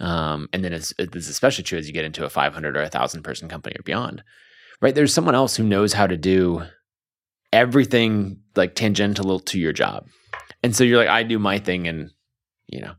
[0.00, 2.88] um, and then it's, it's especially true as you get into a 500 or a
[2.88, 4.22] thousand person company or beyond,
[4.80, 4.94] right?
[4.94, 6.62] There's someone else who knows how to do
[7.52, 10.06] everything like tangential to your job.
[10.62, 12.10] And so you're like, I do my thing and,
[12.66, 12.94] you know,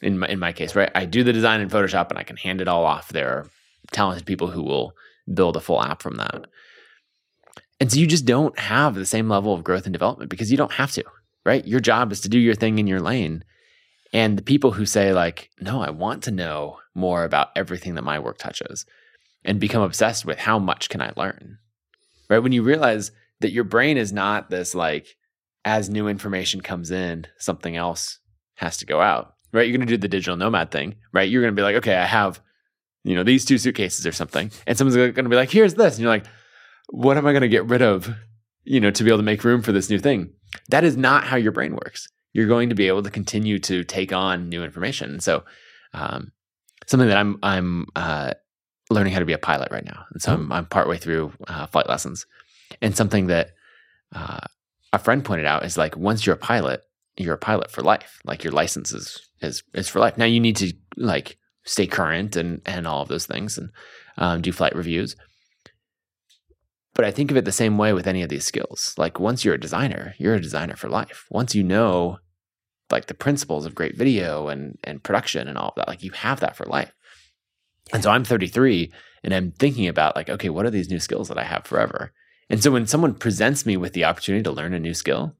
[0.00, 0.90] in my in my case, right?
[0.94, 3.08] I do the design in Photoshop and I can hand it all off.
[3.08, 3.50] There are
[3.92, 4.92] talented people who will
[5.32, 6.46] build a full app from that.
[7.80, 10.56] And so you just don't have the same level of growth and development because you
[10.56, 11.04] don't have to,
[11.44, 11.66] right?
[11.66, 13.44] Your job is to do your thing in your lane.
[14.12, 18.04] And the people who say, like, no, I want to know more about everything that
[18.04, 18.86] my work touches
[19.44, 21.58] and become obsessed with how much can I learn,
[22.28, 22.38] right?
[22.38, 25.16] When you realize that your brain is not this, like,
[25.64, 28.18] as new information comes in, something else
[28.56, 29.66] has to go out right?
[29.66, 31.28] You're going to do the digital nomad thing, right?
[31.28, 32.40] You're going to be like, okay, I have,
[33.04, 34.50] you know, these two suitcases or something.
[34.66, 35.94] And someone's going to be like, here's this.
[35.94, 36.26] And you're like,
[36.88, 38.10] what am I going to get rid of,
[38.64, 40.30] you know, to be able to make room for this new thing?
[40.68, 42.08] That is not how your brain works.
[42.32, 45.20] You're going to be able to continue to take on new information.
[45.20, 45.44] So,
[45.94, 46.32] um,
[46.86, 48.34] something that I'm, I'm, uh,
[48.90, 50.06] learning how to be a pilot right now.
[50.12, 52.26] And so I'm, I'm partway through uh, flight lessons.
[52.80, 53.50] And something that,
[54.14, 54.40] uh,
[54.92, 56.82] a friend pointed out is like, once you're a pilot,
[57.18, 58.20] you're a pilot for life.
[58.24, 60.16] Like your license is is is for life.
[60.16, 63.70] Now you need to like stay current and and all of those things and
[64.16, 65.16] um, do flight reviews.
[66.94, 68.94] But I think of it the same way with any of these skills.
[68.98, 71.26] Like once you're a designer, you're a designer for life.
[71.30, 72.18] Once you know
[72.90, 76.12] like the principles of great video and and production and all of that, like you
[76.12, 76.92] have that for life.
[77.92, 78.92] And so I'm 33
[79.24, 82.12] and I'm thinking about like, okay, what are these new skills that I have forever?
[82.50, 85.36] And so when someone presents me with the opportunity to learn a new skill,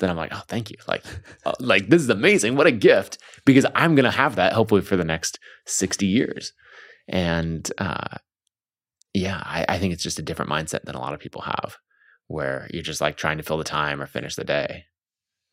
[0.00, 0.76] then I'm like, oh, thank you.
[0.88, 1.04] Like,
[1.46, 2.56] uh, like this is amazing.
[2.56, 6.52] What a gift because I'm gonna have that hopefully for the next 60 years.
[7.06, 8.18] And uh,
[9.14, 11.76] yeah, I, I think it's just a different mindset than a lot of people have,
[12.26, 14.84] where you're just like trying to fill the time or finish the day.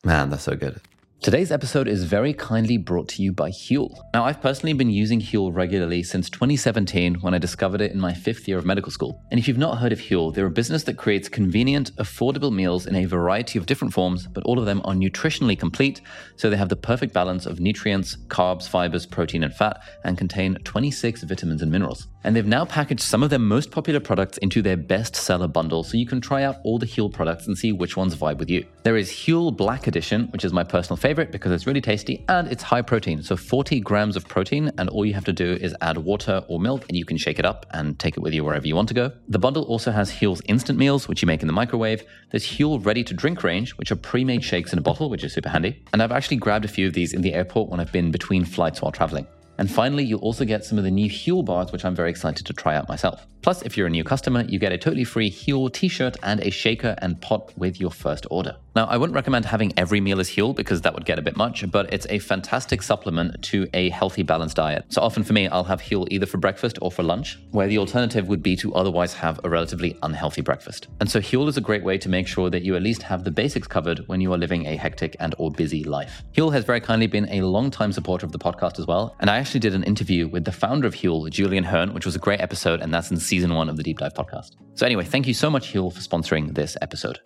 [0.04, 0.80] Man, that's so good.
[1.20, 3.92] Today's episode is very kindly brought to you by Huel.
[4.14, 8.14] Now, I've personally been using Huel regularly since 2017 when I discovered it in my
[8.14, 9.20] fifth year of medical school.
[9.32, 12.86] And if you've not heard of Huel, they're a business that creates convenient, affordable meals
[12.86, 16.02] in a variety of different forms, but all of them are nutritionally complete,
[16.36, 20.54] so they have the perfect balance of nutrients, carbs, fibers, protein, and fat, and contain
[20.62, 22.06] 26 vitamins and minerals.
[22.22, 25.82] And they've now packaged some of their most popular products into their best seller bundle,
[25.82, 28.48] so you can try out all the Huel products and see which ones vibe with
[28.50, 28.64] you.
[28.88, 32.48] There is Huel Black Edition, which is my personal favorite because it's really tasty and
[32.48, 33.22] it's high protein.
[33.22, 36.58] So 40 grams of protein, and all you have to do is add water or
[36.58, 38.88] milk, and you can shake it up and take it with you wherever you want
[38.88, 39.12] to go.
[39.28, 42.02] The bundle also has Huel's instant meals, which you make in the microwave.
[42.30, 45.22] There's Huel ready to drink range, which are pre made shakes in a bottle, which
[45.22, 45.82] is super handy.
[45.92, 48.46] And I've actually grabbed a few of these in the airport when I've been between
[48.46, 49.26] flights while traveling.
[49.58, 52.46] And finally, you'll also get some of the new Huel bars, which I'm very excited
[52.46, 53.26] to try out myself.
[53.42, 56.40] Plus, if you're a new customer, you get a totally free Huel t shirt and
[56.40, 58.56] a shaker and pot with your first order.
[58.74, 61.36] Now, I wouldn't recommend having every meal as Huel because that would get a bit
[61.36, 64.84] much, but it's a fantastic supplement to a healthy, balanced diet.
[64.88, 67.78] So often for me, I'll have Huel either for breakfast or for lunch, where the
[67.78, 70.88] alternative would be to otherwise have a relatively unhealthy breakfast.
[71.00, 73.24] And so Huel is a great way to make sure that you at least have
[73.24, 76.22] the basics covered when you are living a hectic and or busy life.
[76.36, 79.38] Huel has very kindly been a long-time supporter of the podcast as well, and I
[79.48, 82.38] actually did an interview with the founder of Huel, Julian Hearn, which was a great
[82.42, 84.56] episode, and that's in season one of the Deep Dive podcast.
[84.74, 87.18] So anyway, thank you so much, Huel, for sponsoring this episode.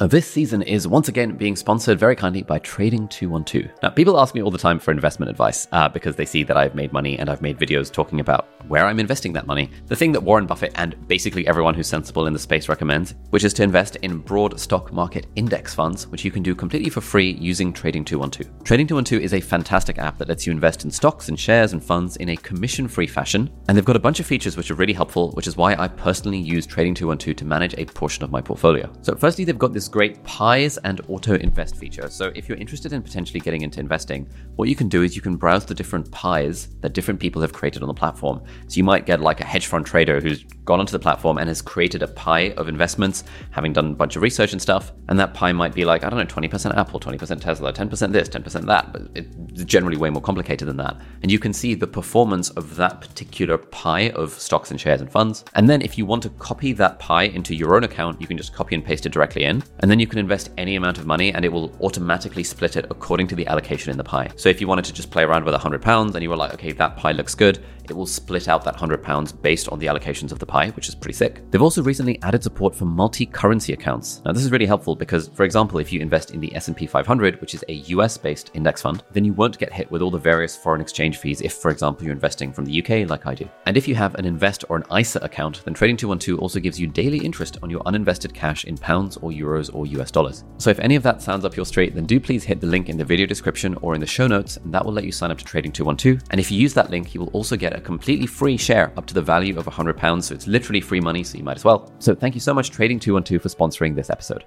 [0.00, 3.70] Uh, this season is once again being sponsored very kindly by Trading 212.
[3.82, 6.56] Now, people ask me all the time for investment advice uh, because they see that
[6.56, 9.70] I've made money and I've made videos talking about where I'm investing that money.
[9.88, 13.44] The thing that Warren Buffett and basically everyone who's sensible in the space recommends, which
[13.44, 17.02] is to invest in broad stock market index funds, which you can do completely for
[17.02, 18.64] free using Trading 212.
[18.64, 21.84] Trading 212 is a fantastic app that lets you invest in stocks and shares and
[21.84, 23.50] funds in a commission free fashion.
[23.68, 25.88] And they've got a bunch of features which are really helpful, which is why I
[25.88, 28.90] personally use Trading 212 to manage a portion of my portfolio.
[29.02, 32.08] So, firstly, they've got this great pies and auto invest feature.
[32.08, 35.22] So if you're interested in potentially getting into investing, what you can do is you
[35.22, 38.42] can browse the different pies that different people have created on the platform.
[38.68, 41.48] So you might get like a hedge fund trader who's gone onto the platform and
[41.48, 44.92] has created a pie of investments, having done a bunch of research and stuff.
[45.08, 48.28] And that pie might be like, I don't know, 20% Apple, 20% Tesla, 10% this,
[48.28, 50.96] 10% that, but it's generally way more complicated than that.
[51.22, 55.10] And you can see the performance of that particular pie of stocks and shares and
[55.10, 55.44] funds.
[55.54, 58.36] And then if you want to copy that pie into your own account, you can
[58.36, 59.62] just copy and paste it directly in.
[59.80, 62.86] And then you can invest any amount of money and it will automatically split it
[62.90, 64.30] according to the allocation in the pie.
[64.36, 66.54] So if you wanted to just play around with 100 pounds and you were like,
[66.54, 67.58] okay, that pie looks good,
[67.90, 70.88] it will split out that 100 pounds based on the allocations of the pie, which
[70.88, 71.42] is pretty sick.
[71.50, 74.22] They've also recently added support for multi-currency accounts.
[74.24, 77.40] Now this is really helpful because for example, if you invest in the S&P 500,
[77.40, 80.56] which is a US-based index fund, then you won't get hit with all the various
[80.56, 83.48] foreign exchange fees if for example you're investing from the UK like I do.
[83.66, 86.78] And if you have an invest or an ISA account, then Trading 212 also gives
[86.78, 90.44] you daily interest on your uninvested cash in pounds or euros or US dollars.
[90.58, 92.88] So if any of that sounds up your street, then do please hit the link
[92.88, 95.30] in the video description or in the show notes and that will let you sign
[95.30, 96.22] up to Trading 212.
[96.30, 99.06] And if you use that link, you will also get a completely free share up
[99.06, 100.22] to the value of £100.
[100.22, 101.92] So it's literally free money, so you might as well.
[101.98, 104.44] So thank you so much, Trading 212, for sponsoring this episode.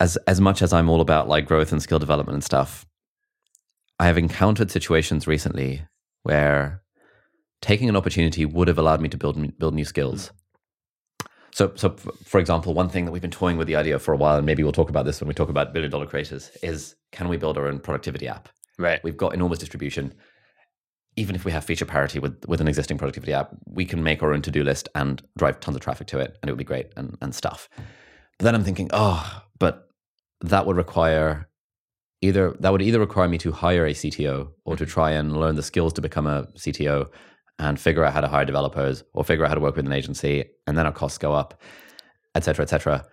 [0.00, 2.86] As, as much as I'm all about like growth and skill development and stuff,
[3.98, 5.86] I have encountered situations recently
[6.24, 6.82] where
[7.60, 10.32] taking an opportunity would have allowed me to build build new skills.
[11.52, 11.90] So, so
[12.24, 14.44] for example, one thing that we've been toying with the idea for a while, and
[14.44, 17.36] maybe we'll talk about this when we talk about billion dollar creators, is can we
[17.36, 18.48] build our own productivity app?
[18.76, 19.02] Right.
[19.04, 20.12] We've got enormous distribution.
[21.16, 24.22] Even if we have feature parity with, with an existing productivity app, we can make
[24.22, 26.58] our own to do list and drive tons of traffic to it, and it would
[26.58, 27.68] be great and, and stuff.
[28.38, 29.88] But then I'm thinking, oh, but
[30.40, 31.48] that would require
[32.20, 35.56] either that would either require me to hire a CTO or to try and learn
[35.56, 37.08] the skills to become a CTO
[37.58, 39.92] and figure out how to hire developers or figure out how to work with an
[39.92, 41.60] agency, and then our costs go up,
[42.34, 43.04] et cetera, et cetera.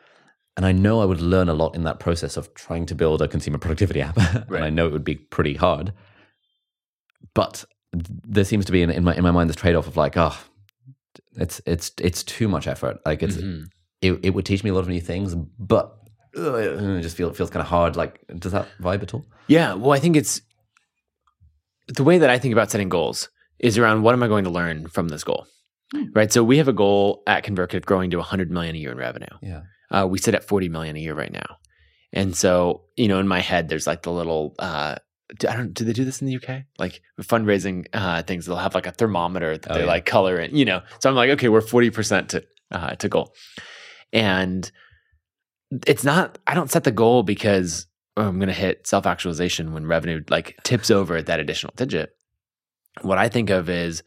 [0.57, 3.21] And I know I would learn a lot in that process of trying to build
[3.21, 4.17] a consumer productivity app.
[4.17, 4.47] Right.
[4.49, 5.93] and I know it would be pretty hard.
[7.33, 9.97] But there seems to be in, in my in my mind this trade off of
[9.97, 10.37] like, oh,
[11.35, 12.99] it's it's it's too much effort.
[13.05, 13.65] Like it's Mhm.
[14.01, 15.95] it, it would teach me a lot of new things, but
[16.37, 17.95] ugh, it just feel it feels kind of hard.
[17.95, 19.25] Like, does that vibe at all?
[19.47, 19.73] Yeah.
[19.73, 20.41] Well, I think it's
[21.87, 24.49] the way that I think about setting goals is around what am I going to
[24.49, 25.45] learn from this goal?
[26.13, 26.31] Right.
[26.31, 28.97] So we have a goal at ConvertKit of growing to 100 million a year in
[28.97, 29.27] revenue.
[29.41, 29.63] Yeah.
[29.89, 31.57] Uh, we sit at 40 million a year right now.
[32.13, 34.95] And so, you know, in my head, there's like the little, uh,
[35.47, 36.63] I don't, do they do this in the UK?
[36.77, 39.85] Like fundraising uh, things, they'll have like a thermometer that Oh, they yeah.
[39.85, 40.81] like color in, you know.
[40.99, 43.33] So I'm like, okay, we're 40% to, uh, to goal.
[44.13, 44.69] And
[45.87, 49.73] it's not, I don't set the goal because oh, I'm going to hit self actualization
[49.73, 52.11] when revenue like tips over at that additional digit.
[53.01, 54.03] What I think of is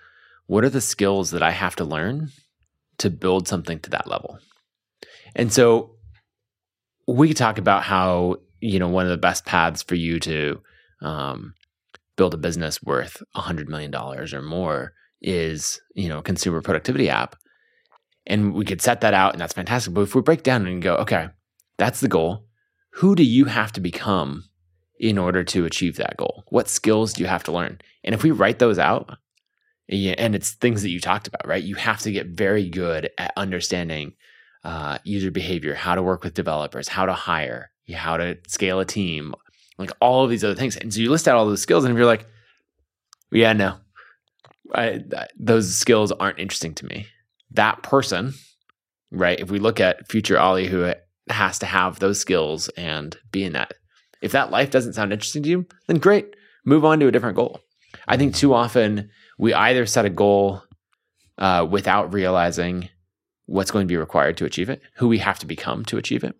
[0.47, 2.31] what are the skills that I have to learn
[2.99, 4.39] to build something to that level?
[5.35, 5.93] And so
[7.09, 10.61] we could talk about how, you know, one of the best paths for you to
[11.05, 11.55] um,
[12.17, 17.37] build a business worth $100 million or more is, you know, consumer productivity app.
[18.27, 19.95] And we could set that out and that's fantastic.
[19.95, 21.29] But if we break down and go, okay,
[21.77, 22.47] that's the goal.
[22.95, 24.45] Who do you have to become
[24.99, 26.45] in order to achieve that goal?
[26.49, 27.81] What skills do you have to learn?
[28.03, 29.19] And if we write those out,
[29.89, 31.63] and it's things that you talked about, right?
[31.63, 34.15] You have to get very good at understanding
[34.63, 38.87] uh, user behavior, how to work with developers, how to hire, how to scale a
[38.87, 39.35] team,
[39.79, 40.77] like all of these other things.
[40.77, 42.27] And so you list out all those skills, and if you're like,
[43.33, 43.77] yeah, no,
[44.75, 45.05] I,
[45.39, 47.07] those skills aren't interesting to me.
[47.51, 48.35] That person,
[49.11, 49.39] right?
[49.39, 50.93] If we look at future Ali who
[51.29, 53.75] has to have those skills and be in that,
[54.23, 57.37] if that life doesn't sound interesting to you, then great, move on to a different
[57.37, 57.61] goal.
[58.09, 60.63] I think too often we either set a goal
[61.39, 62.89] uh, without realizing
[63.47, 66.25] what's going to be required to achieve it, who we have to become to achieve
[66.25, 66.35] it,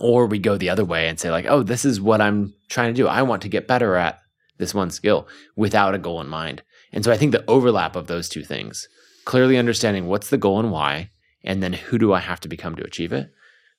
[0.00, 2.92] or we go the other way and say like, oh, this is what I'm trying
[2.92, 3.06] to do.
[3.06, 4.18] I want to get better at
[4.58, 6.62] this one skill without a goal in mind.
[6.92, 8.88] And so I think the overlap of those two things,
[9.24, 11.10] clearly understanding what's the goal and why,
[11.44, 13.30] and then who do I have to become to achieve it,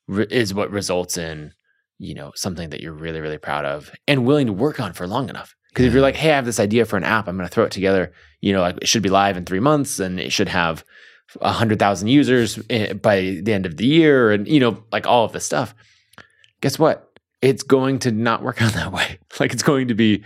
[0.08, 1.52] is what results in
[2.00, 5.08] you know something that you're really really proud of and willing to work on for
[5.08, 5.56] long enough.
[5.70, 7.54] Because if you're like, hey, I have this idea for an app, I'm going to
[7.54, 8.12] throw it together.
[8.42, 10.84] You know, like it should be live in three months, and it should have
[11.42, 15.06] a hundred thousand users eh, by the end of the year, and you know, like
[15.06, 15.76] all of this stuff.
[16.62, 17.20] Guess what?
[17.42, 19.20] It's going to not work out that way.
[19.40, 20.24] Like it's going to be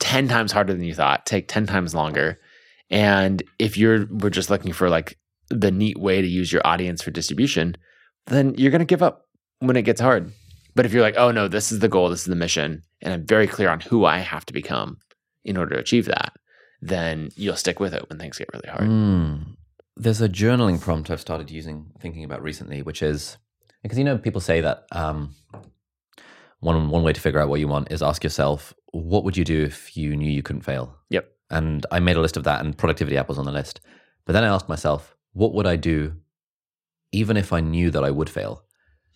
[0.00, 2.40] 10 times harder than you thought, take 10 times longer.
[2.90, 7.02] And if you're we're just looking for like the neat way to use your audience
[7.02, 7.76] for distribution,
[8.26, 9.26] then you're going to give up
[9.60, 10.32] when it gets hard.
[10.74, 13.12] But if you're like, "Oh no, this is the goal, this is the mission, and
[13.12, 14.98] I'm very clear on who I have to become
[15.44, 16.32] in order to achieve that,"
[16.80, 18.88] then you'll stick with it when things get really hard.
[18.88, 19.56] Mm.
[19.96, 23.36] There's a journaling prompt I've started using, thinking about recently, which is
[23.82, 25.34] because you know people say that um,
[26.60, 29.44] one one way to figure out what you want is ask yourself what would you
[29.44, 30.96] do if you knew you couldn't fail?
[31.10, 31.30] Yep.
[31.50, 33.80] And I made a list of that, and productivity app was on the list.
[34.24, 36.14] But then I asked myself, what would I do
[37.12, 38.64] even if I knew that I would fail?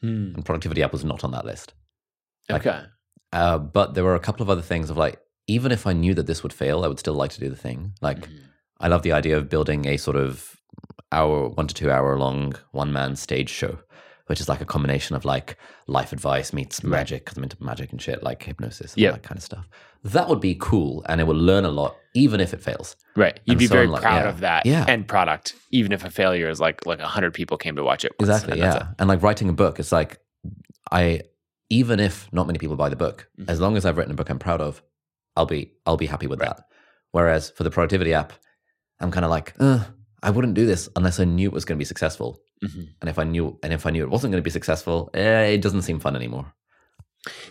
[0.00, 0.32] Hmm.
[0.34, 1.74] And productivity app was not on that list.
[2.48, 2.82] Like, Okay.
[3.32, 6.14] Uh, but there were a couple of other things of like, even if I knew
[6.14, 7.94] that this would fail, I would still like to do the thing.
[8.00, 8.40] Like, Mhm.
[8.80, 10.56] I love the idea of building a sort of
[11.12, 13.78] hour, one to two hour long one man stage show,
[14.27, 15.57] which is like a combination of like
[15.87, 19.22] life advice meets magic, because I'm into magic and shit, like hypnosis and all that
[19.22, 19.68] kind of stuff.
[20.03, 21.05] That would be cool.
[21.09, 22.97] And it would learn a lot, even if it fails.
[23.16, 23.39] Right.
[23.45, 24.29] You'd And be so very I'm like, proud yeah.
[24.29, 24.85] of that Yeah.
[24.89, 28.12] end product, even if a failure is like like hundred people came to watch it.
[28.18, 28.61] once, Exactly.
[28.61, 28.89] and Yeah.
[28.99, 30.18] And like writing a book, it's like,
[30.91, 31.22] I,
[31.70, 33.49] even if not many people buy the book, Mhm.
[33.49, 34.83] as long as I've written a book I'm proud of,
[35.37, 36.55] I'll be, I'll be happy with Right.
[36.57, 36.64] that.
[37.12, 38.33] Whereas for the productivity app,
[39.01, 39.85] I'm kind of like, uh,
[40.22, 42.41] I wouldn't do this unless I knew it was going to be successful.
[42.64, 42.88] Mhm.
[43.00, 45.46] And if I knew, and if I knew it wasn't going to be successful, eh,
[45.54, 46.52] it doesn't seem fun anymore.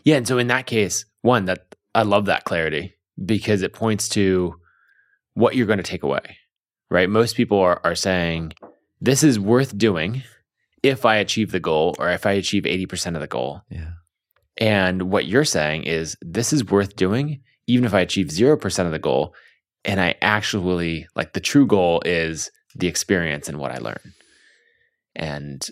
[0.03, 2.93] Yeah, and so in that case, one that I love that clarity
[3.24, 4.55] because it points to
[5.34, 6.38] what you're going to take away.
[6.89, 7.09] Right?
[7.09, 8.53] Most people are are saying
[9.01, 10.24] this is worth doing
[10.84, 13.61] if I achieve the goal or if I achieve 80% of the goal.
[13.70, 13.91] Yeah.
[14.57, 18.91] And what you're saying is this is worth doing even if I achieve 0% of
[18.91, 19.34] the goal
[19.86, 24.14] and I actually like the true goal is the experience and what I learn.
[25.16, 25.66] And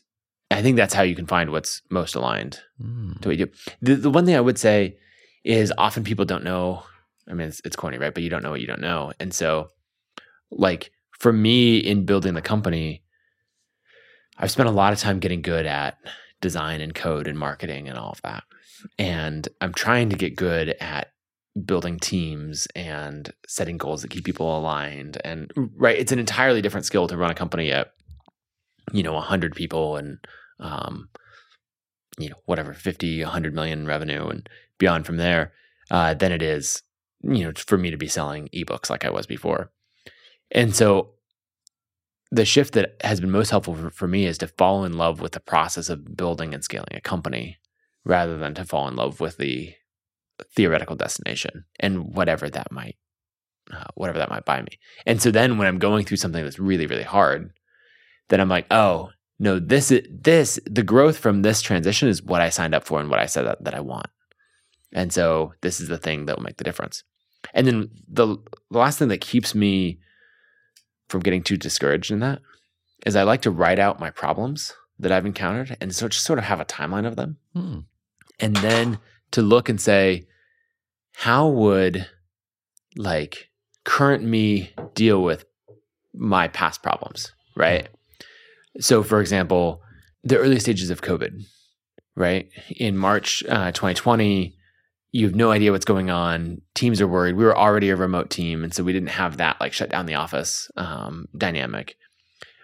[0.49, 3.21] I think that's how you can find what's most aligned Mm.
[3.21, 3.51] to what you do.
[3.81, 4.97] The, the one thing I would say
[5.43, 6.83] is often people don't know.
[7.29, 8.13] I mean, it's, it's corny, right?
[8.13, 9.11] But you don't know what you don't know.
[9.19, 9.69] And so,
[10.51, 13.03] like, for me in building the company,
[14.37, 15.97] I've spent a lot of time getting good at
[16.41, 18.43] design and code and marketing and all of that.
[18.97, 21.11] And I'm trying to get good at
[21.65, 25.19] building teams and setting goals that keep people aligned.
[25.23, 27.91] And right, it's an entirely different skill to run a company at,
[28.91, 30.17] you know, 100 people and,
[30.59, 31.09] um,
[32.17, 35.53] you know, whatever, 50, 100 million revenue and beyond from there,
[35.89, 36.83] uh, than it is,
[37.23, 39.71] you know, for me to be selling ebooks like I was before.
[40.51, 41.11] And so
[42.31, 45.19] the shift that has been most helpful for, for me is to fall in love
[45.19, 47.57] with the process of building and scaling a company
[48.05, 49.73] rather than to fall in love with the
[50.55, 52.95] theoretical destination and whatever that might
[53.71, 54.79] uh, whatever that might buy me.
[55.05, 57.51] And so then when I'm going through something that's really really hard,
[58.31, 62.41] then I'm like, "Oh, no, this is this the growth from this transition is what
[62.41, 64.07] I signed up for and what I said that, that I want."
[64.93, 67.03] And so this is the thing that will make the difference.
[67.53, 68.37] And then the,
[68.69, 69.99] the last thing that keeps me
[71.09, 72.39] from getting too discouraged in that
[73.05, 76.39] is I like to write out my problems that I've encountered and so just sort
[76.39, 77.79] of have a timeline of them Hmm.
[78.39, 78.99] and then
[79.31, 80.27] to look and say
[81.13, 82.07] how would
[82.95, 83.49] like
[83.83, 85.45] current me deal with
[86.13, 87.87] my past problems right
[88.79, 89.81] so for example
[90.23, 91.43] the early stages of covid
[92.15, 92.49] right?
[92.77, 94.55] In march uh, 2020
[95.13, 96.61] you have no idea what's going on.
[96.73, 97.35] Teams are worried.
[97.35, 100.05] We were already a remote team and so we didn't have that like shut down
[100.05, 101.97] the office um, dynamic.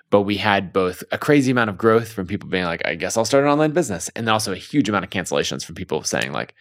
[0.10, 3.18] But we had both a crazy amount of growth from people being like i guess
[3.18, 6.01] i'll start an online business and then also a huge amount of cancellations from people
[6.03, 6.53] saying like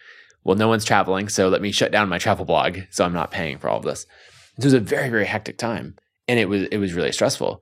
[0.43, 3.31] well no one's traveling so let me shut down my travel blog so i'm not
[3.31, 4.05] paying for all of this.
[4.59, 5.95] So it was a very very hectic time
[6.27, 7.61] and it was it was really stressful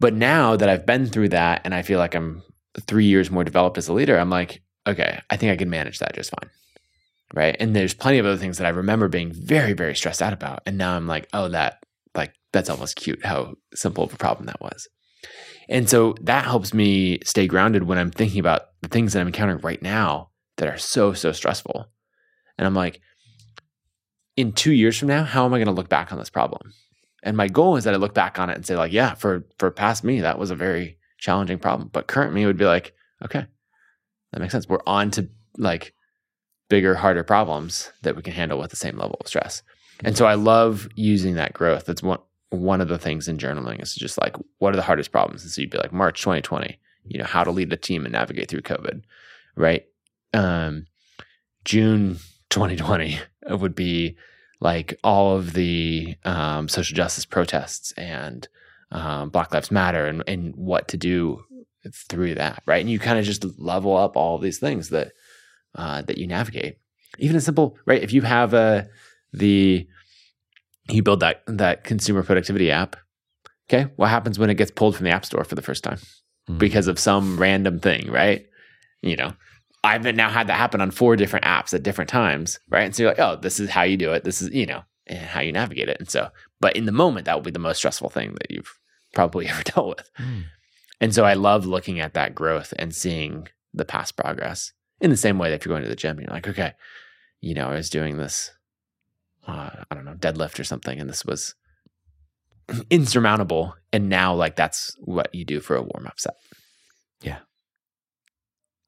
[0.00, 2.42] but now that i've been through that and i feel like i'm
[2.86, 5.98] three years more developed as a leader i'm like okay, I think I can manage
[5.98, 6.50] that just fine.
[7.34, 7.56] Right.
[7.60, 10.62] And there's plenty of other things that I remember being very, very stressed out about.
[10.64, 11.84] And now I'm like, oh, that,
[12.14, 14.88] like, that's almost cute how simple of a problem that was.
[15.68, 19.26] And so that helps me stay grounded when I'm thinking about the things that I'm
[19.26, 21.86] encountering right now that are so, so stressful.
[22.56, 23.02] And I'm like,
[24.34, 26.72] in two years from now, how am I going to look back on this problem?
[27.22, 29.44] And my goal is that I look back on it and say, like, yeah, for
[29.58, 31.90] for past me, that was a very challenging problem.
[31.92, 32.94] But current me would be like,
[33.24, 33.46] okay,
[34.32, 34.68] that makes sense.
[34.68, 35.94] We're on to like
[36.68, 39.62] bigger, harder problems that we can handle with the same level of stress.
[40.04, 41.86] And so I love using that growth.
[41.86, 45.12] That's one one of the things in journaling is just like, what are the hardest
[45.12, 45.42] problems?
[45.42, 48.12] And so you'd be like, March 2020, you know, how to lead a team and
[48.12, 49.02] navigate through COVID,
[49.54, 49.84] right?
[50.32, 50.86] Um,
[51.64, 53.18] June 2020
[53.50, 54.16] would be
[54.60, 58.48] like all of the um, social justice protests and
[58.90, 61.44] um, Black Lives Matter and, and what to do
[61.92, 62.80] through that, right?
[62.80, 65.12] And you kind of just level up all these things that
[65.74, 66.78] uh, that you navigate.
[67.18, 68.02] Even a simple, right?
[68.02, 68.88] If you have a
[69.32, 69.86] the
[70.90, 72.96] you build that that consumer productivity app,
[73.68, 75.98] okay, what happens when it gets pulled from the app store for the first time
[76.48, 76.58] mm.
[76.58, 78.46] because of some random thing, right?
[79.02, 79.32] You know,
[79.88, 82.84] I've now had that happen on four different apps at different times, right?
[82.84, 84.24] And so you're like, oh, this is how you do it.
[84.24, 85.98] This is, you know, how you navigate it.
[85.98, 86.28] And so,
[86.60, 88.78] but in the moment, that will be the most stressful thing that you've
[89.14, 90.10] probably ever dealt with.
[90.18, 90.44] Mm.
[91.00, 95.16] And so I love looking at that growth and seeing the past progress in the
[95.16, 96.72] same way that if you're going to the gym, you're like, okay,
[97.40, 98.50] you know, I was doing this,
[99.46, 101.54] uh, I don't know, deadlift or something, and this was
[102.90, 103.74] insurmountable.
[103.92, 106.34] And now, like, that's what you do for a warm up set.
[107.22, 107.38] Yeah.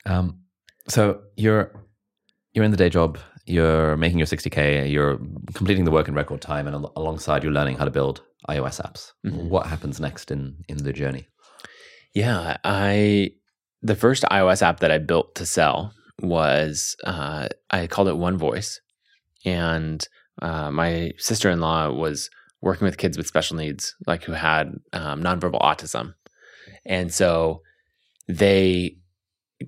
[0.05, 0.41] Um,
[0.89, 1.73] so you're
[2.53, 5.19] you're in the day job, you're making your 60k, you're
[5.55, 8.81] completing the work in record time, and al- alongside you're learning how to build iOS
[8.81, 9.13] apps.
[9.25, 9.49] Mm-hmm.
[9.49, 11.29] What happens next in in the journey?
[12.15, 13.33] Yeah, I
[13.83, 18.37] the first iOS app that I built to sell was uh, I called it One
[18.37, 18.81] Voice,
[19.45, 20.07] and
[20.43, 22.31] uh, my sister in law was
[22.63, 26.15] working with kids with special needs, like who had um, nonverbal autism,
[26.85, 27.63] and so
[28.29, 28.97] they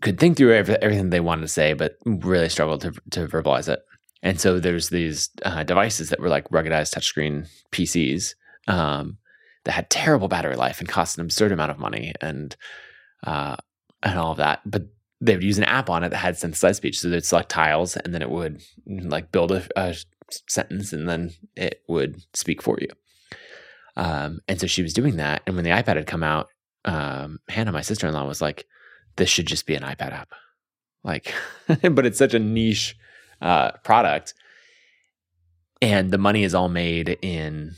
[0.01, 3.81] could think through everything they wanted to say, but really struggled to to verbalize it.
[4.23, 8.35] And so there's these uh, devices that were like ruggedized touchscreen PCs
[8.69, 9.19] um,
[9.65, 12.57] that had terrible battery life and cost an absurd amount of money and
[13.25, 13.57] uh,
[14.03, 14.61] and all of that.
[14.65, 14.85] But
[15.21, 16.99] they would use an app on it that had synthesized speech.
[16.99, 19.95] So they'd select tiles and then it would like build a, a
[20.49, 22.89] sentence and then it would speak for you.
[23.97, 25.43] Um, and so she was doing that.
[25.47, 26.49] And when the iPad had come out,
[26.85, 28.67] um, Hannah, my sister in law, was like,
[29.17, 30.31] this should just be an iPad app.
[31.05, 31.35] Like,
[31.83, 32.97] but it's such a niche
[33.41, 34.35] uh, product.
[35.81, 37.73] And the money is all made in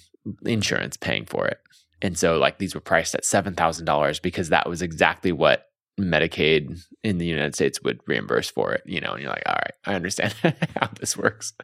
[0.45, 1.59] insurance paying for it.
[2.03, 5.68] And so, like, these were priced at $7,000 because that was exactly what
[5.99, 9.55] Medicaid in the United States would reimburse for it, you know, and you're like, all
[9.55, 10.35] right, I understand
[10.76, 11.55] how this works.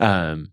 [0.00, 0.52] Um,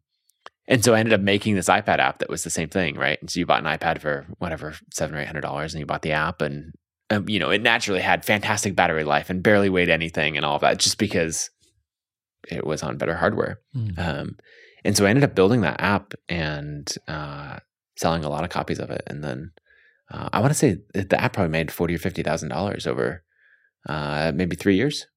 [0.68, 3.20] and so I ended up making this iPad app that was the same thing, right?
[3.20, 5.86] And so you bought an iPad for whatever seven or eight hundred dollars, and you
[5.86, 6.74] bought the app, and
[7.14, 10.56] um, you know, it naturally had fantastic battery life and barely weighed anything and all
[10.56, 11.50] of that just because
[12.50, 13.60] it was on better hardware.
[13.76, 14.00] Mm.
[14.00, 14.38] Um,
[14.84, 17.60] and so I ended up building that app and uh,
[17.98, 19.04] selling a lot of copies of it.
[19.08, 19.52] And then
[20.12, 23.24] uh, I want to say the app probably made forty or fifty thousand dollars over
[23.88, 25.08] uh, maybe three years,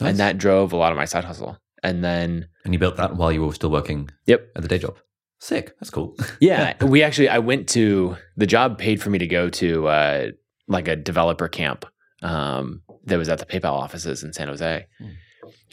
[0.00, 0.10] nice.
[0.10, 1.58] and that drove a lot of my side hustle.
[1.82, 4.10] And then and you built that while you were still working.
[4.26, 4.96] Yep, at the day job.
[5.38, 5.74] Sick.
[5.80, 6.16] That's cool.
[6.40, 10.26] yeah, we actually I went to the job paid for me to go to uh,
[10.70, 11.84] like a developer camp
[12.22, 15.14] um, that was at the PayPal offices in San Jose, mm.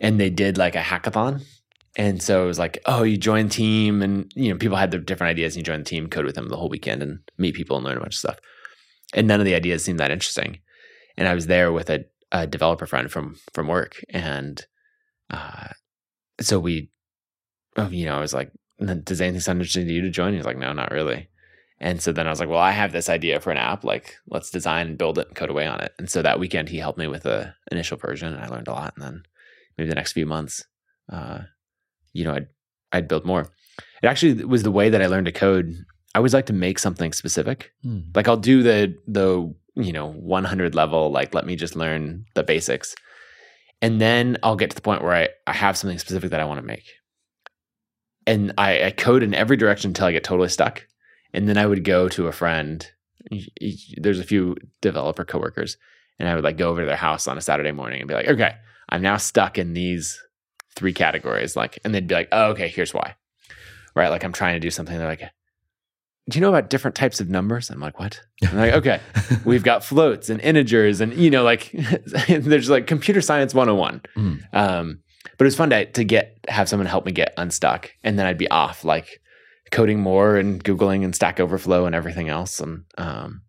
[0.01, 1.45] and they did like a hackathon.
[1.95, 4.91] And so it was like, oh, you join the team, and you know, people had
[4.91, 7.19] their different ideas, and you join the team, code with them the whole weekend, and
[7.37, 8.39] meet people and learn a bunch of stuff.
[9.13, 10.59] And none of the ideas seemed that interesting.
[11.15, 14.65] And I was there with a, a developer friend from from work, and
[15.29, 15.69] uh,
[16.41, 16.89] so we,
[17.77, 18.51] oh, you know, I was like,
[19.03, 20.33] does anything sound interesting to you to join?
[20.33, 21.29] He's like, no, not really.
[21.79, 23.83] And so then I was like, well, I have this idea for an app.
[23.83, 25.93] Like, let's design and build it and code away on it.
[25.99, 28.73] And so that weekend, he helped me with the initial version, and I learned a
[28.73, 28.93] lot.
[28.95, 29.23] And then
[29.77, 30.65] maybe the next few months,
[31.11, 31.39] uh,
[32.13, 32.47] you know, I'd
[32.91, 33.51] I'd build more.
[34.01, 35.73] It actually was the way that I learned to code.
[36.15, 37.71] I always like to make something specific.
[37.83, 37.99] Hmm.
[38.15, 41.11] Like I'll do the the you know 100 level.
[41.11, 42.95] Like let me just learn the basics,
[43.83, 46.45] and then I'll get to the point where I I have something specific that I
[46.45, 46.85] want to make.
[48.25, 50.85] And I, I code in every direction until I get totally stuck
[51.33, 52.85] and then I would go to a friend.
[53.97, 55.77] There's a few developer coworkers,
[56.19, 58.13] and I would like go over to their house on a Saturday morning and be
[58.13, 58.55] like, "Okay,
[58.89, 60.21] I'm now stuck in these
[60.75, 63.15] three categories." Like, and they'd be like, "Oh, okay, here's why."
[63.95, 64.09] Right?
[64.09, 64.97] Like I'm trying to do something.
[64.97, 65.23] They're like,
[66.29, 67.69] do you know about different types of numbers?
[67.69, 68.21] I'm like, what?
[68.43, 68.99] I'm like, okay,
[69.45, 71.71] we've got floats and integers and, you know, like
[72.27, 74.01] there's like computer science 101.
[74.15, 74.41] Mm.
[74.53, 74.99] Um,
[75.37, 77.91] but it was fun to, to get, have someone help me get unstuck.
[78.03, 79.21] And then I'd be off like
[79.71, 82.59] coding more and Googling and Stack Overflow and everything else.
[82.59, 83.41] And, um,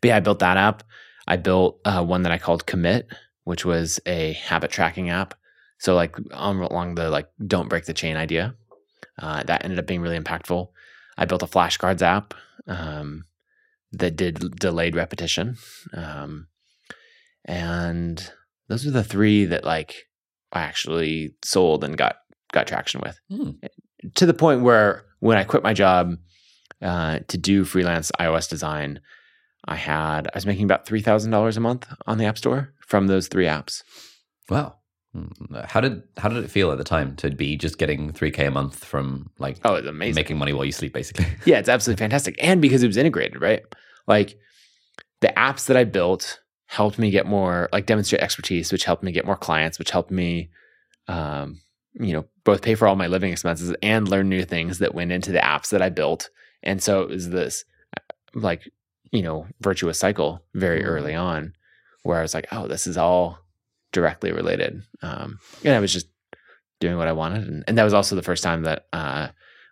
[0.00, 0.82] but yeah, I built that app.
[1.26, 3.08] I built uh, one that I called Commit,
[3.44, 5.34] which was a habit tracking app.
[5.78, 8.54] So like um, along the like don't break the chain idea.
[9.18, 10.68] Uh, that ended up being really impactful.
[11.18, 12.34] I built a flashcards app
[12.66, 13.24] um,
[13.92, 15.56] that did delayed repetition,
[15.92, 16.46] um,
[17.44, 18.32] and
[18.68, 20.08] those are the three that like
[20.52, 22.16] I actually sold and got
[22.52, 23.18] got traction with.
[23.30, 23.58] Mm.
[24.16, 26.16] To the point where when I quit my job
[26.80, 29.00] uh, to do freelance iOS design,
[29.64, 32.72] I had I was making about three thousand dollars a month on the App Store
[32.86, 33.82] from those three apps.
[34.50, 34.76] Wow.
[35.16, 38.30] Mm, How did how did it feel at the time to be just getting three
[38.30, 40.14] k a month from like Oh, it's amazing.
[40.14, 41.26] making money while you sleep, basically?
[41.44, 42.34] Yeah, it's absolutely fantastic.
[42.42, 43.62] And because it was integrated, right?
[44.08, 44.36] Like
[45.20, 49.12] the apps that I built helped me get more, like demonstrate expertise, which helped me
[49.12, 50.50] get more clients, which helped me,
[51.06, 51.60] um,
[51.94, 55.12] you know, both pay for all my living expenses and learn new things that went
[55.12, 56.30] into the apps that I built.
[56.62, 57.64] And so it was this,
[58.34, 58.70] like,
[59.10, 60.86] you know, virtuous cycle very Mm.
[60.86, 61.52] early on
[62.02, 63.38] where I was like, oh, this is all
[63.92, 64.82] directly related.
[65.02, 66.06] Um, and I was just
[66.80, 67.46] doing what I wanted.
[67.46, 69.28] And, and that was also the first time that, uh,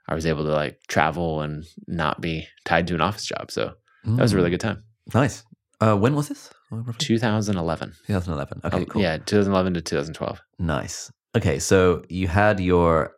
[0.09, 3.51] I was able to like travel and not be tied to an office job.
[3.51, 4.83] So that was a really good time.
[5.15, 5.45] nice.
[5.81, 6.51] Uh, when was this?
[6.99, 7.95] 2011.
[8.07, 8.61] 2011.
[8.65, 9.01] Okay, Oh, cool.
[9.03, 10.41] Yeah, 2011 to 2012.
[10.59, 11.11] Nice.
[11.37, 13.13] Okay, so you had your,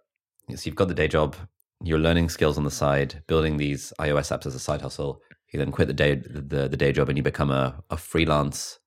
[0.51, 1.35] so you've got the day job,
[1.83, 5.21] you're learning skills on the side, building these iOS apps as a side hustle.
[5.53, 8.79] You then quit the day the, the day job and you become a, a freelance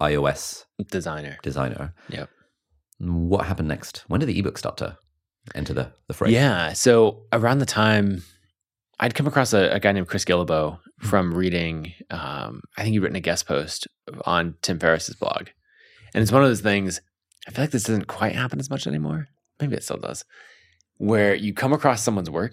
[0.00, 1.36] iOS Designer.
[1.42, 1.94] designer.
[2.08, 2.30] Yep.
[3.00, 4.04] What happened next?
[4.08, 4.96] When did the ebook start to
[5.54, 6.30] enter the the fray?
[6.30, 6.72] Yeah.
[6.72, 8.22] So around the time
[9.00, 11.06] I'd come across a, a guy named Chris Guillebeau Hmm.
[11.08, 13.88] from reading, um, I think he'd written a guest post
[14.24, 15.48] on Tim Ferriss's blog.
[16.14, 17.00] And it's one of those things,
[17.46, 19.28] I feel like this doesn't quite happen as much anymore.
[19.60, 20.24] Maybe it still does.
[20.98, 22.52] Where you come across someone's work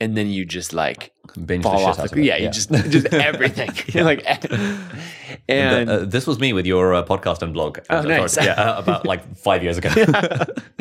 [0.00, 1.12] and then you just like
[1.44, 2.24] Binge the fall shit off out the, of it.
[2.24, 3.70] yeah, you just just everything.
[3.94, 4.22] You're like
[5.48, 7.78] and Uh, this was me with your uh, podcast and blog.
[7.90, 8.36] Oh, Uh, nice.
[8.36, 9.90] Yeah, uh, about like five years ago.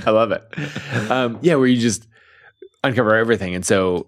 [0.05, 0.43] I love it.
[1.11, 2.07] Um, yeah, where you just
[2.83, 3.55] uncover everything.
[3.55, 4.05] And so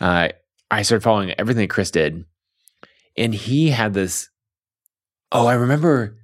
[0.00, 0.28] uh,
[0.70, 2.24] I started following everything that Chris did.
[3.16, 4.28] And he had this,
[5.32, 6.16] oh, I remember,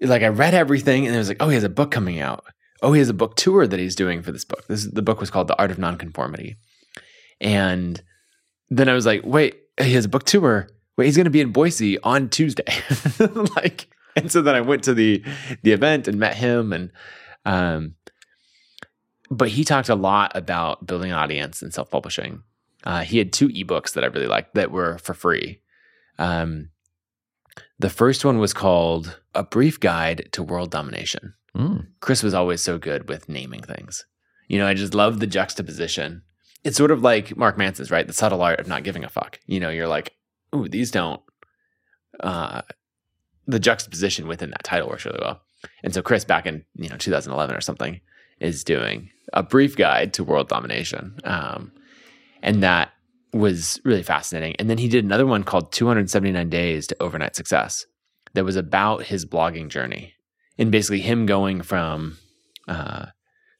[0.00, 2.44] like, I read everything and it was like, oh, he has a book coming out.
[2.82, 4.66] Oh, he has a book tour that he's doing for this book.
[4.66, 6.56] This The book was called The Art of Nonconformity.
[7.40, 8.02] And
[8.70, 10.68] then I was like, wait, he has a book tour.
[10.96, 12.64] Wait, he's going to be in Boise on Tuesday.
[13.56, 15.22] like, and so then I went to the
[15.62, 16.90] the event and met him and
[17.44, 17.94] um
[19.30, 22.42] but he talked a lot about building an audience and self-publishing.
[22.82, 25.60] Uh, he had two ebooks that I really liked that were for free.
[26.18, 26.70] Um,
[27.80, 31.32] the first one was called A Brief Guide to World Domination.
[31.56, 31.86] Mm.
[32.00, 34.04] Chris was always so good with naming things.
[34.48, 36.22] You know, I just love the juxtaposition.
[36.62, 38.06] It's sort of like Mark Manson's, right?
[38.06, 39.40] The subtle art of not giving a fuck.
[39.46, 40.14] You know, you're like,
[40.54, 41.22] ooh, these don't.
[42.20, 42.62] Uh,
[43.46, 45.40] the juxtaposition within that title works really well.
[45.82, 48.00] And so Chris, back in you know 2011 or something,
[48.40, 51.72] is doing a brief guide to world domination, um,
[52.42, 52.90] and that
[53.32, 54.56] was really fascinating.
[54.58, 57.86] And then he did another one called 279 Days to Overnight Success,
[58.34, 60.14] that was about his blogging journey
[60.58, 62.18] and basically him going from
[62.68, 63.06] uh,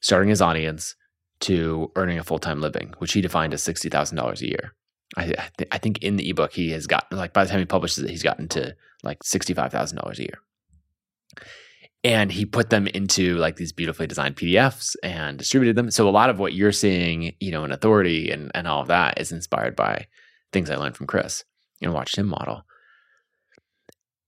[0.01, 0.95] starting his audience
[1.41, 4.73] to earning a full time living, which he defined as sixty thousand dollars a year.
[5.17, 7.65] I, th- I think in the ebook he has gotten like by the time he
[7.65, 10.39] publishes it, he's gotten to like sixty five thousand dollars a year.
[12.03, 15.91] And he put them into like these beautifully designed PDFs and distributed them.
[15.91, 18.87] So a lot of what you're seeing, you know, in authority and, and all of
[18.87, 20.07] that is inspired by
[20.51, 21.43] things I learned from Chris
[21.81, 22.63] and watched him model.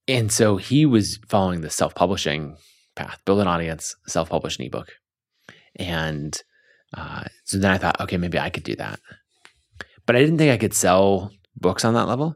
[0.07, 2.57] And so he was following the self-publishing
[2.95, 4.91] path, build an audience, self-publish an ebook.
[5.77, 6.39] And
[6.95, 8.99] uh, so then I thought, okay, maybe I could do that.
[10.05, 12.35] But I didn't think I could sell books on that level.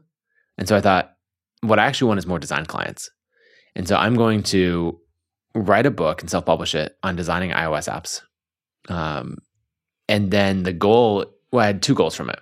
[0.56, 1.12] And so I thought,
[1.60, 3.10] what I actually want is more design clients.
[3.74, 4.98] And so I'm going to
[5.54, 8.22] write a book and self-publish it on designing iOS apps.
[8.88, 9.38] Um,
[10.08, 12.40] and then the goal, well, I had two goals from it.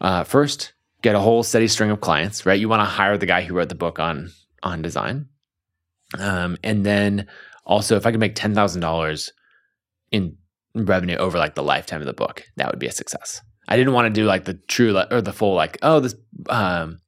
[0.00, 2.58] Uh, first, get a whole steady string of clients, right?
[2.58, 4.30] You want to hire the guy who wrote the book on
[4.62, 5.26] on design.
[6.18, 7.26] Um, and then
[7.64, 9.32] also, if I could make ten thousand dollars
[10.10, 10.36] in
[10.74, 13.40] revenue over like the lifetime of the book, that would be a success.
[13.68, 16.14] I didn't want to do like the true or the full like, oh, this
[16.48, 16.98] um,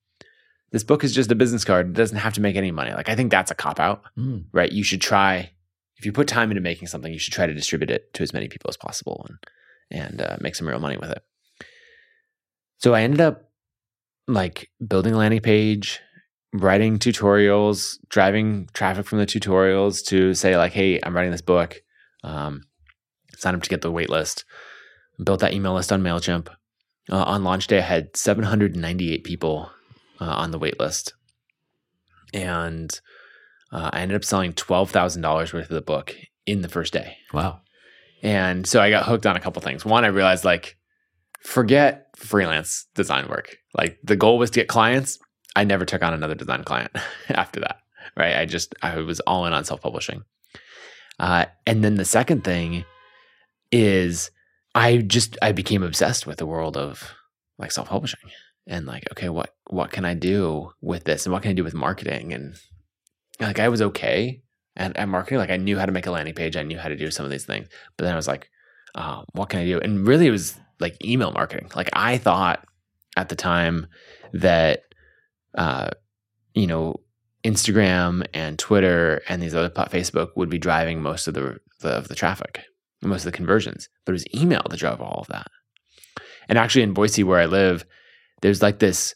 [0.75, 1.87] this book is just a business card.
[1.87, 2.93] It doesn't have to make any money.
[2.93, 4.45] Like I think that's a cop out, Mm.
[4.53, 4.71] right?
[4.73, 5.53] You should try
[5.97, 8.33] if you put time into making something, you should try to distribute it to as
[8.33, 9.39] many people as possible and
[10.03, 11.23] and uh, make some real money with it.
[12.79, 13.51] So I ended up
[14.27, 16.01] like building a landing page,
[16.53, 21.81] writing tutorials, driving traffic from the tutorials to say like, "Hey, I'm writing this book."
[22.25, 22.63] Um,
[23.37, 24.45] sign up to get the wait list.
[25.23, 26.49] Built that email list on Mailchimp.
[27.11, 29.71] Uh, on launch day, I had 798 people
[30.21, 31.15] uh, on the wait list,
[32.33, 33.01] and
[33.73, 36.15] uh, I ended up selling twelve thousand dollars worth of the book
[36.47, 37.19] in the first day.
[37.33, 37.61] Wow.
[38.23, 39.85] And so I got hooked on a couple things.
[39.85, 40.79] One, I realized like,
[41.41, 43.59] forget freelance design work.
[43.77, 45.19] Like the goal was to get clients.
[45.55, 46.91] I never took on another design client
[47.29, 47.77] after that.
[48.17, 48.37] Right.
[48.37, 50.23] I just, I was all in on self publishing.
[51.19, 52.85] Uh, and then the second thing
[53.71, 54.31] is
[54.75, 57.13] I just, I became obsessed with the world of
[57.59, 58.21] like self publishing
[58.67, 61.65] and like, okay, what, what can I do with this and what can I do
[61.65, 62.33] with marketing?
[62.33, 62.57] And
[63.41, 64.43] like, I was okay
[64.77, 65.39] and at marketing.
[65.39, 66.57] Like I knew how to make a landing page.
[66.57, 67.69] I knew how to do some of these things.
[67.97, 68.49] But then I was like,
[68.95, 69.79] uh, what can I do?
[69.81, 71.71] And really, it was like email marketing.
[71.75, 72.65] Like I thought
[73.17, 73.87] at the time
[74.33, 74.83] that,
[75.57, 75.91] uh,
[76.55, 77.01] you know,
[77.45, 82.09] Instagram and Twitter and these other Facebook would be driving most of the, the of
[82.09, 82.63] the traffic,
[83.03, 83.89] most of the conversions.
[84.05, 85.49] But it was email that drove all of that.
[86.49, 87.85] And actually, in Boise, where I live,
[88.45, 89.15] there's like this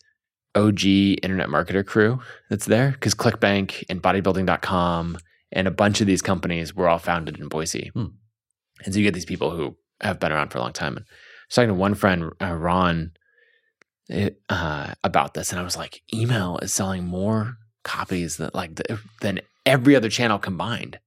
[0.54, 0.84] OG
[1.22, 2.18] internet marketer crew
[2.48, 5.18] that's there because ClickBank and Bodybuilding.com
[5.52, 7.90] and a bunch of these companies were all founded in Boise.
[7.92, 8.06] Hmm.
[8.86, 10.96] And so you get these people who have been around for a long time.
[10.96, 11.12] And I
[11.46, 13.10] was talking to one friend, uh, Ron,
[14.08, 18.76] it, uh, about this, and I was like, email is selling more copies than like
[18.76, 21.00] the, than every other channel combined.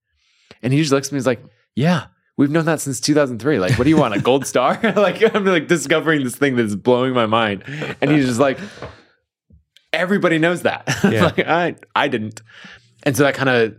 [0.61, 1.43] And he just looks at me, he's like,
[1.76, 2.05] "Yeah,
[2.41, 3.59] we've known that since 2003.
[3.59, 4.79] Like, what do you want, a gold star?
[4.95, 7.63] like, I'm like discovering this thing that's blowing my mind."
[8.01, 8.57] And he's just like,
[9.93, 11.25] "Everybody knows that." Yeah.
[11.25, 12.41] like, I I didn't.
[13.03, 13.75] And so that kind of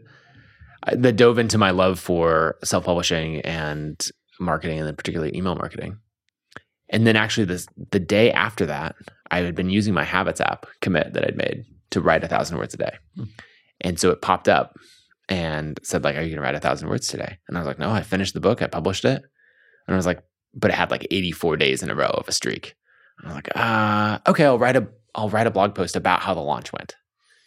[1.01, 4.01] that dove into my love for self publishing and
[4.41, 5.99] marketing, and then particularly email marketing.
[6.89, 8.95] And then actually, this the day after that,
[9.31, 12.59] I had been using my Habits app commit that I'd made to write a thousand
[12.59, 13.25] words a day, Hmm.
[13.81, 14.77] and so it popped up
[15.29, 17.67] and said like, "Are you going to write a thousand words today?" And I was
[17.67, 19.23] like, "No, I finished the book, I published it,"
[19.87, 20.23] and I was like,
[20.55, 22.75] "But it had like eighty four days in a row of a streak."
[23.19, 26.35] And I'm like, "Ah, okay, I'll write a I'll write a blog post about how
[26.35, 26.97] the launch went."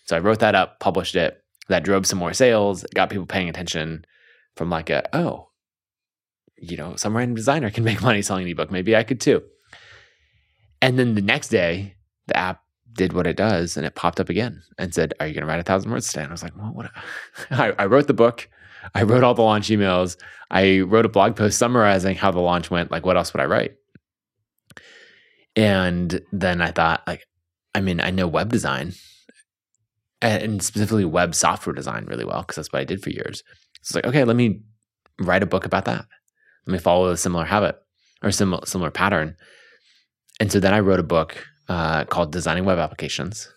[0.06, 1.42] So I wrote that up, published it.
[1.68, 4.06] That drove some more sales, got people paying attention
[4.56, 5.50] from like a, oh,
[6.58, 8.72] you know, some random designer can make money selling an ebook.
[8.72, 9.42] Maybe I could too.
[10.82, 11.96] And then the next day,
[12.28, 12.62] the app
[12.96, 15.48] did what it does and it popped up again and said, Are you going to
[15.48, 16.24] write a thousand words today?
[16.24, 16.92] And I was like, Well, what?
[17.52, 18.50] I, I wrote the book.
[18.94, 20.18] I wrote all the launch emails.
[20.52, 22.92] I wrote a blog post summarizing how the launch went.
[22.92, 23.76] Like, what else would I write?
[25.56, 27.26] And then I thought, like,
[27.74, 28.94] I mean, I know web design
[30.22, 33.44] and specifically web software design really well because that's what I did for years.
[33.82, 34.62] So it's like, okay, let me
[35.20, 36.06] write a book about that.
[36.68, 37.78] Let me follow a similar habit
[38.24, 39.36] or similar similar pattern.
[40.40, 43.52] And so then I wrote a book uh, called Designing Web Applications.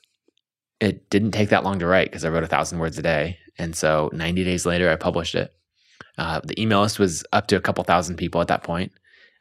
[0.81, 3.39] It didn't take that long to write because I wrote a thousand words a day.
[3.59, 5.53] And so 90 days later, I published it.
[6.17, 8.93] Uh, the email list was up to a couple thousand people at that point.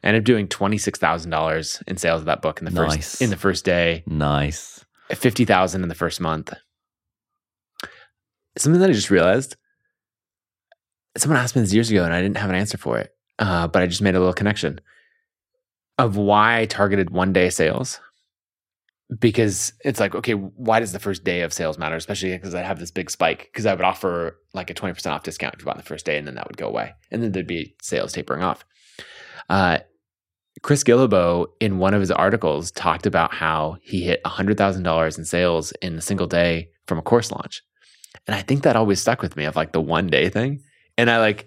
[0.02, 2.70] I ended up doing twenty six thousand dollars in sales of that book in the
[2.70, 2.94] Nice.
[2.96, 4.04] first in the first day.
[4.06, 4.84] Nice.
[5.10, 6.52] Fifty thousand in the first month.
[8.56, 9.56] Something that I just realized.
[11.16, 13.12] Someone asked me this years ago, and I didn't have an answer for it.
[13.40, 14.80] Uh, but I just made a little connection
[15.96, 17.98] of why I targeted one day sales.
[19.18, 21.96] Because it's like, okay, why does the first day of sales matter?
[21.96, 23.48] Especially because I have this big spike.
[23.50, 26.04] Because I would offer like a twenty percent off discount if you bought the first
[26.04, 28.64] day, and then that would go away, and then there'd be sales tapering off.
[29.48, 29.78] Uh,
[30.62, 35.72] Chris Guillebeau, in one of his articles, talked about how he hit $100,000 in sales
[35.82, 37.62] in a single day from a course launch.
[38.26, 40.62] And I think that always stuck with me of like the one day thing.
[40.96, 41.46] And I like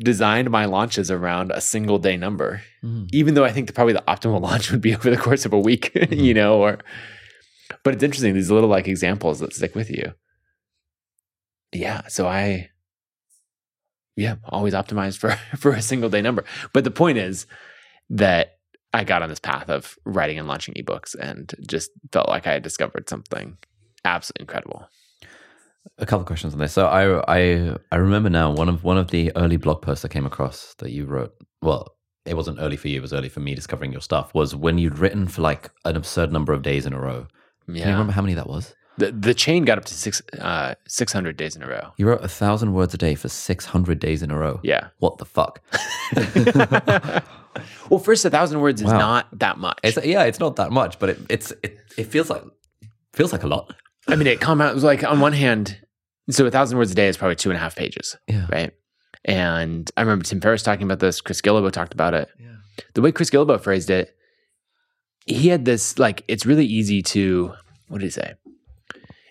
[0.00, 3.08] designed my launches around a single day number, Mm.
[3.12, 5.52] even though I think the, probably the optimal launch would be over the course of
[5.52, 6.78] a week, you know, or,
[7.82, 10.12] but it's interesting, these little like examples that stick with you.
[11.72, 12.02] Yeah.
[12.08, 12.70] So I,
[14.16, 16.44] yeah, always optimized for, for a single day number.
[16.72, 17.46] But the point is,
[18.10, 18.58] that
[18.92, 22.52] I got on this path of writing and launching ebooks and just felt like I
[22.52, 23.56] had discovered something
[24.04, 24.86] absolutely incredible.
[25.98, 26.72] A couple of questions on this.
[26.72, 30.08] So I I I remember now one of one of the early blog posts I
[30.08, 31.34] came across that you wrote.
[31.62, 31.94] Well,
[32.26, 34.34] it wasn't early for you; it was early for me discovering your stuff.
[34.34, 37.26] Was when you'd written for like an absurd number of days in a row.
[37.68, 37.80] Yeah.
[37.82, 38.74] Can you remember how many that was?
[38.96, 41.92] The the chain got up to six uh six hundred days in a row.
[41.96, 44.60] You wrote a thousand words a day for six hundred days in a row.
[44.62, 44.88] Yeah.
[45.00, 45.60] What the fuck?
[47.90, 48.98] well, first a thousand words is Wow.
[48.98, 49.78] not that much.
[49.82, 52.42] It's yeah, it's not that much, but it, it's it, it feels like
[53.12, 53.74] feels like a lot.
[54.08, 55.78] I mean, it come out it was like on one hand,
[56.30, 58.46] so a thousand words a day is probably two and a half pages, Yeah.
[58.50, 58.72] right?
[59.24, 61.20] And I remember Tim Ferriss talking about this.
[61.22, 62.28] Chris Guillebeau talked about it.
[62.38, 62.56] Yeah.
[62.94, 64.14] The way Chris Guillebeau phrased it,
[65.26, 67.52] he had this like it's really easy to
[67.88, 68.34] what did he say?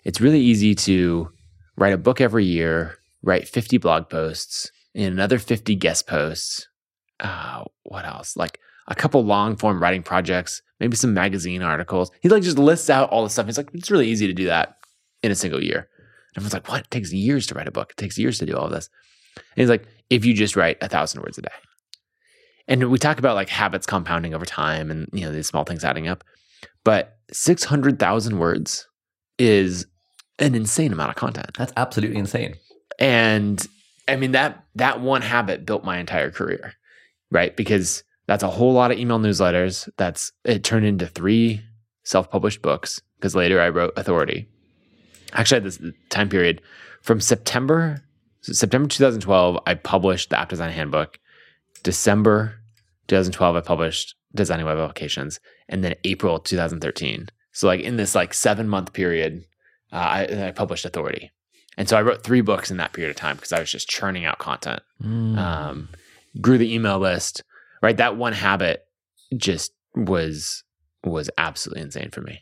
[0.04, 1.30] It's really easy to
[1.76, 6.66] write a book every year, write 50 blog posts, and another 50 guest posts.
[7.20, 8.36] Uh, what else?
[8.36, 8.58] Like
[8.88, 12.10] a couple long form writing projects, maybe some magazine articles.
[12.20, 13.46] He like just lists out all the stuff.
[13.46, 14.76] He's like, it's really easy to do that
[15.22, 15.78] in a single year.
[15.78, 16.82] And everyone's like, what?
[16.82, 17.92] It takes years to write a book.
[17.92, 18.90] It takes years to do all of this.
[19.36, 21.48] And he's like, if you just write a thousand words a day.
[22.66, 25.84] And we talk about like habits compounding over time and you know these small things
[25.84, 26.24] adding up.
[26.82, 28.88] But 600,000 words
[29.38, 29.86] is
[30.38, 31.50] an insane amount of content.
[31.56, 32.54] That's absolutely insane.
[32.98, 33.66] And
[34.08, 36.74] I mean that that one habit built my entire career,
[37.30, 37.54] right?
[37.56, 39.88] Because that's a whole lot of email newsletters.
[39.96, 41.62] That's it turned into three
[42.04, 44.46] self-published books because later I wrote Authority.
[45.32, 46.60] Actually, this time period
[47.02, 48.02] from September
[48.52, 51.18] September 2012, I published the App Design Handbook.
[51.82, 52.60] December
[53.08, 57.28] 2012, I published Designing Web Applications, and then April 2013.
[57.52, 59.44] So like in this like seven month period,
[59.92, 61.30] uh, I, I published Authority.
[61.76, 63.88] And so I wrote three books in that period of time because I was just
[63.88, 64.82] churning out content.
[65.02, 65.38] Mm.
[65.38, 65.88] Um,
[66.40, 67.42] grew the email list,
[67.82, 67.96] right?
[67.96, 68.86] That one habit
[69.36, 70.64] just was
[71.04, 72.40] was absolutely insane for me.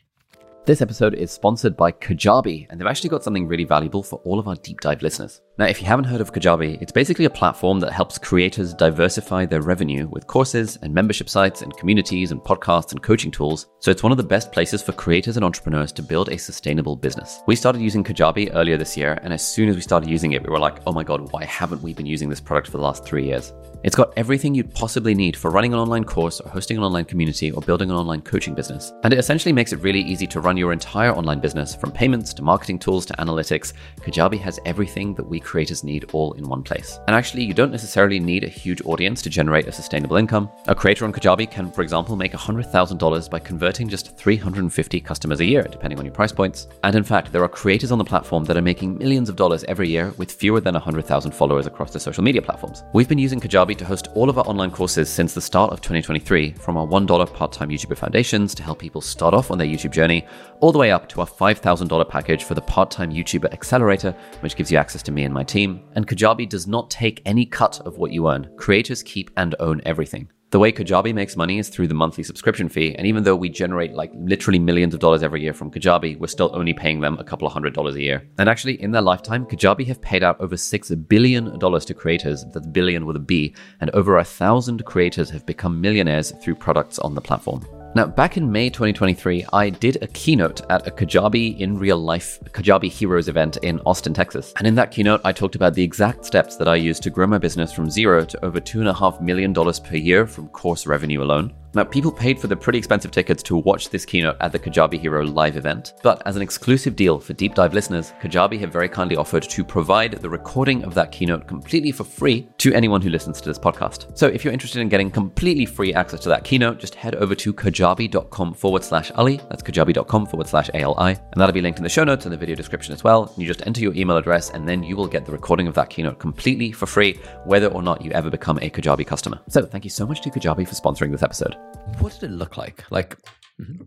[0.65, 4.39] This episode is sponsored by Kajabi, and they've actually got something really valuable for all
[4.39, 5.41] of our deep dive listeners.
[5.59, 9.45] Now, if you haven't heard of Kajabi, it's basically a platform that helps creators diversify
[9.45, 13.67] their revenue with courses and membership sites and communities and podcasts and coaching tools.
[13.77, 16.95] So it's one of the best places for creators and entrepreneurs to build a sustainable
[16.95, 17.43] business.
[17.45, 20.41] We started using Kajabi earlier this year, and as soon as we started using it,
[20.41, 22.83] we were like, oh my God, why haven't we been using this product for the
[22.83, 23.53] last three years?
[23.83, 27.05] It's got everything you'd possibly need for running an online course or hosting an online
[27.05, 28.91] community or building an online coaching business.
[29.03, 32.33] And it essentially makes it really easy to run your entire online business from payments
[32.35, 33.73] to marketing tools to analytics.
[33.99, 36.99] Kajabi has everything that we creators need all in one place.
[37.07, 40.49] And actually, you don't necessarily need a huge audience to generate a sustainable income.
[40.67, 45.45] A creator on Kajabi can, for example, make $100,000 by converting just 350 customers a
[45.45, 46.67] year, depending on your price points.
[46.83, 49.63] And in fact, there are creators on the platform that are making millions of dollars
[49.65, 52.83] every year with fewer than 100,000 followers across the social media platforms.
[52.93, 55.81] We've been using Kajabi to host all of our online courses since the start of
[55.81, 59.67] 2023, from our $1 part time YouTuber foundations to help people start off on their
[59.67, 60.25] YouTube journey,
[60.59, 64.55] all the way up to our $5,000 package for the part time YouTuber accelerator, which
[64.55, 65.81] gives you access to me and my team.
[65.95, 68.49] And Kajabi does not take any cut of what you earn.
[68.55, 70.29] Creators keep and own everything.
[70.53, 73.49] The way Kajabi makes money is through the monthly subscription fee, and even though we
[73.49, 77.17] generate like literally millions of dollars every year from Kajabi, we're still only paying them
[77.17, 78.29] a couple of hundred dollars a year.
[78.37, 82.45] And actually, in their lifetime, Kajabi have paid out over six billion dollars to creators,
[82.53, 86.99] that's billion with a B, and over a thousand creators have become millionaires through products
[86.99, 87.65] on the platform.
[87.95, 92.39] Now, back in May 2023, I did a keynote at a Kajabi in real life
[92.45, 94.51] Kajabi Heroes event in Austin, Texas.
[94.57, 97.27] And in that keynote, I talked about the exact steps that I used to grow
[97.27, 101.53] my business from zero to over $2.5 million per year from course revenue alone.
[101.75, 104.99] Now, people paid for the pretty expensive tickets to watch this keynote at the Kajabi
[104.99, 108.87] Hero live event, but as an exclusive deal for deep dive listeners, Kajabi have very
[108.87, 113.09] kindly offered to provide the recording of that keynote completely for free to anyone who
[113.09, 114.15] listens to this podcast.
[114.17, 117.33] So if you're interested in getting completely free access to that keynote, just head over
[117.35, 119.37] to kajabi.com forward slash Ali.
[119.49, 121.13] That's kajabi.com forward slash ALI.
[121.13, 123.33] And that'll be linked in the show notes and the video description as well.
[123.35, 125.89] You just enter your email address and then you will get the recording of that
[125.89, 129.39] keynote completely for free, whether or not you ever become a Kajabi customer.
[129.49, 131.62] So thank you so much to Kajabi for sponsoring this episode.
[131.99, 132.89] What did it look like?
[132.91, 133.17] Like,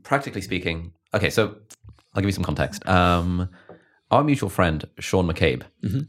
[0.03, 1.57] practically speaking, okay, so
[2.15, 2.87] I'll give you some context.
[2.89, 3.49] Um,
[4.11, 5.63] our mutual friend, Sean McCabe,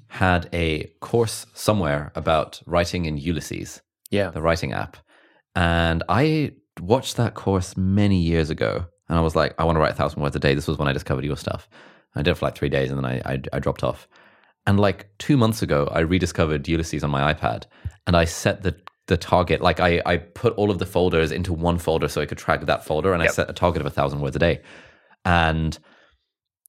[0.08, 4.30] had a course somewhere about writing in Ulysses, Yeah.
[4.30, 4.98] the writing app.
[5.56, 8.86] And I watched that course many years ago.
[9.10, 10.54] And I was like, I want to write a thousand words a day.
[10.54, 11.68] This was when I discovered your stuff.
[12.16, 14.08] I did it for like three days and then I, I, I dropped off.
[14.68, 17.64] And like two months ago, I rediscovered Ulysses on my iPad
[18.06, 18.76] and I set the
[19.08, 22.26] the target like I, I put all of the folders into one folder so I
[22.26, 24.62] could track that folder and I set a target of a thousand words a day.
[25.26, 25.78] And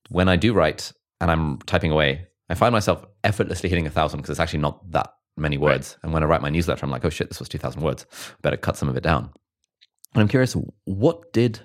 [0.08, 4.18] when I do write and I'm typing away, I find myself effortlessly hitting a thousand
[4.18, 5.96] because it's actually not that many words.
[6.02, 8.06] And when I write my newsletter, I'm like, oh shit, this was 2,000 words.
[8.42, 9.30] Better cut some of it down.
[10.14, 11.60] And I'm curious, what did,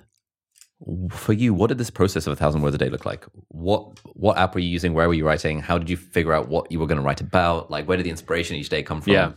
[1.12, 3.26] for you, what did this process of a thousand words a day look like?
[3.48, 4.94] What what app were you using?
[4.94, 5.60] Where were you writing?
[5.60, 7.72] How did you figure out what you were going to write about?
[7.72, 9.14] Like, where did the inspiration each day come from?
[9.14, 9.32] Yeah.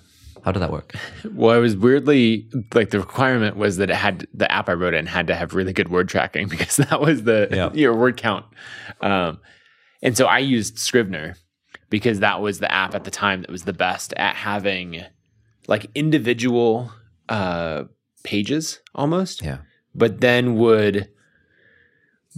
[0.47, 0.95] How did that work?
[1.35, 4.95] Well, it was weirdly like the requirement was that it had the app I wrote
[4.95, 7.73] in had to have really good word tracking because that was the Yeah.
[7.75, 8.47] your word count.
[9.01, 9.41] Um,
[10.03, 11.35] and so I used Scrivener
[11.91, 15.03] because that was the app at the time that was the best at having
[15.67, 16.93] like individual
[17.29, 17.85] uh,
[18.23, 19.59] pages almost, Yeah.
[19.97, 21.09] but then would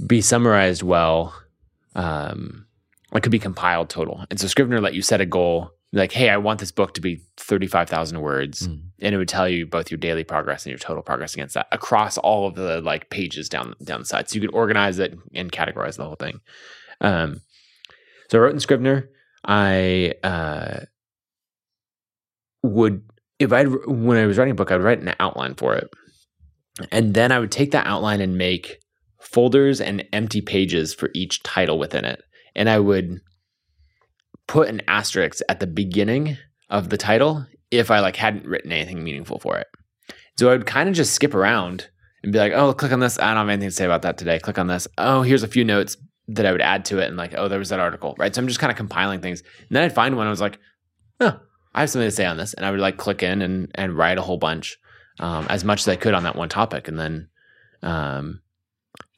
[0.06, 1.34] be summarized well.
[1.94, 2.66] Um,
[3.12, 4.24] it could be compiled total.
[4.30, 7.01] And so Scrivener let you set a goal like, hey, I want this book to
[7.01, 8.68] be 35,000 words.
[8.68, 8.82] Mm.
[9.01, 11.66] And it would tell you both your daily progress and your total progress against that
[11.72, 14.28] across all of the like pages down down the side.
[14.28, 16.41] So you could organize it and categorize the whole thing.
[17.01, 17.41] Um,
[18.28, 19.09] so I wrote in Scrivener.
[19.45, 20.80] I uh,
[22.62, 23.03] would
[23.39, 25.89] if I when I was writing a book, I would write an outline for it,
[26.91, 28.78] and then I would take that outline and make
[29.20, 32.22] folders and empty pages for each title within it,
[32.55, 33.20] and I would
[34.49, 36.36] put an asterisk at the beginning
[36.68, 39.68] of the title if I like hadn't written anything meaningful for it.
[40.36, 41.88] So I would kind of just skip around
[42.22, 43.18] and be like, "Oh, click on this.
[43.18, 44.40] I don't have anything to say about that today.
[44.40, 44.88] Click on this.
[44.99, 45.96] Oh, here's a few notes
[46.28, 48.34] that I would add to it, and like, oh, there was that article, right?
[48.34, 50.26] So I'm just kind of compiling things, and then I'd find one.
[50.26, 50.59] I was like,
[51.20, 51.38] oh,
[51.74, 53.96] I have something to say on this, and I would like click in and and
[53.96, 54.78] write a whole bunch,
[55.20, 57.28] um, as much as I could on that one topic, and then
[57.82, 58.40] um,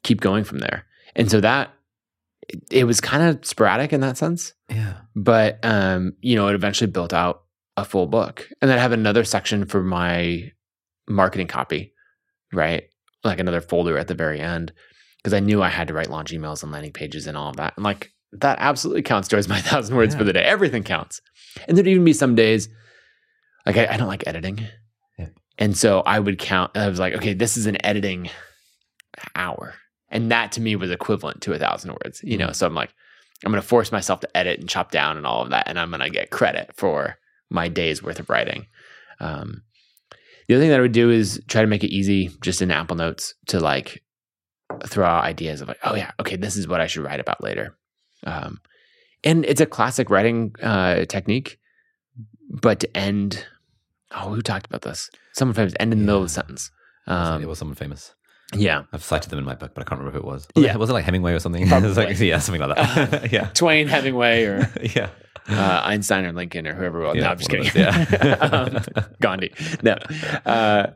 [0.03, 0.85] keep going from there.
[1.15, 1.73] And so that
[2.71, 4.93] it, was kind of sporadic in that sense, Yeah.
[5.15, 7.43] but um, you know, it eventually built out
[7.77, 10.51] a full book, and then I have another section for my
[11.07, 11.93] marketing copy,
[12.53, 12.83] right?
[13.23, 14.71] Like another folder at the very end,
[15.17, 17.57] because I knew I had to write launch emails and landing pages and all of
[17.57, 20.43] that, and like that absolutely counts towards my thousand words for the day.
[20.43, 21.21] Everything counts,
[21.67, 22.69] and there'd even be some days
[23.65, 24.65] like I, I don't like editing,
[25.19, 25.27] Yeah.
[25.57, 26.75] and so I would count.
[26.75, 28.29] I was like, okay, this is an editing
[29.35, 29.75] hour,
[30.11, 32.21] and that to me was equivalent to a thousand words.
[32.23, 32.55] You know, Mm.
[32.55, 32.93] so I'm like,
[33.43, 35.79] I'm going to force myself to edit and chop down and all of that, and
[35.79, 37.17] I'm going to get credit for
[37.49, 38.67] my day's worth of writing.
[39.19, 39.63] Um,
[40.47, 42.69] the other thing that I would do is try to make it easy, just in
[42.71, 44.03] Apple Notes, to like
[44.85, 47.43] throw out ideas of like, oh yeah, okay, this is what I should write about
[47.43, 47.75] later.
[48.25, 48.59] Um,
[49.23, 51.57] and it's a classic writing uh, technique,
[52.49, 53.45] but to end,
[54.11, 55.09] oh, who talked about this?
[55.33, 56.41] Someone famous end in the middle of the Yeah.
[56.43, 56.71] sentence.
[57.07, 58.13] it Um, was someone famous.
[58.53, 60.47] Yeah, I've cited them in my book, but I can't remember who it was.
[60.55, 60.73] Was Yeah.
[60.73, 61.61] It, was it like Hemingway or something?
[61.67, 63.31] it was like, yeah, something like that.
[63.31, 63.45] yeah.
[63.53, 65.09] Twain, Hemingway, or yeah.
[65.49, 67.01] uh, Einstein or Lincoln or whoever.
[67.01, 67.65] Well, no, I'm just kidding.
[67.65, 68.35] those, yeah.
[68.41, 68.83] um,
[69.21, 69.53] Gandhi.
[69.83, 69.93] No.
[70.45, 70.87] Uh,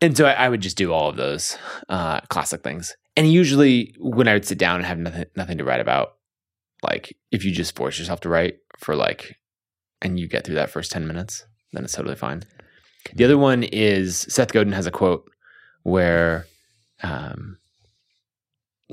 [0.00, 1.58] and so I, I would just do all of those
[1.88, 2.96] uh, classic things.
[3.16, 6.14] And usually, when I would sit down and have nothing, nothing to write about,
[6.82, 9.36] like if you just force yourself to write for like,
[10.00, 12.44] and you get through that first ten minutes, then it's totally fine.
[13.14, 15.28] The other one is Seth Godin has a quote
[15.82, 16.46] where,
[17.02, 17.58] um,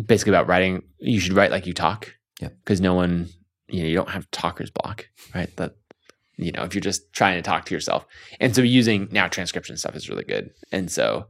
[0.04, 2.14] basically about writing, you should write like you talk.
[2.42, 2.50] Yeah.
[2.64, 3.30] Because no one,
[3.68, 5.56] you know, you don't have talker's block, right?
[5.58, 5.76] That,
[6.38, 8.06] you know, if you're just trying to talk to yourself.
[8.40, 10.52] And so using now transcription stuff is really good.
[10.72, 11.28] And so,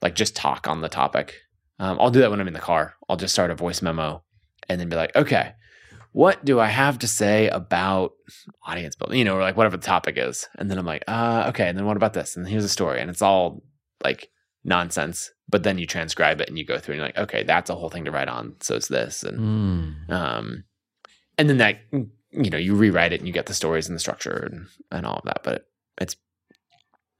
[0.00, 1.34] like, just talk on the topic.
[1.78, 2.94] Um, I'll do that when I'm in the car.
[3.08, 4.22] I'll just start a voice memo
[4.68, 5.52] and then be like, okay,
[6.12, 8.12] what do I have to say about
[8.66, 9.18] audience building?
[9.18, 10.48] You know, or like whatever the topic is.
[10.56, 12.36] And then I'm like, uh, okay, and then what about this?
[12.36, 13.00] And here's a story.
[13.02, 13.62] And it's all
[14.02, 14.28] like
[14.66, 15.30] nonsense.
[15.48, 17.74] But then you transcribe it and you go through and you're like, okay, that's a
[17.76, 18.56] whole thing to write on.
[18.60, 19.22] So it's this.
[19.22, 20.10] And Mm.
[20.12, 20.64] um,
[21.38, 24.00] and then that you know you rewrite it and you get the stories and the
[24.00, 25.40] structure and, and all of that.
[25.44, 25.68] But
[26.00, 26.16] it's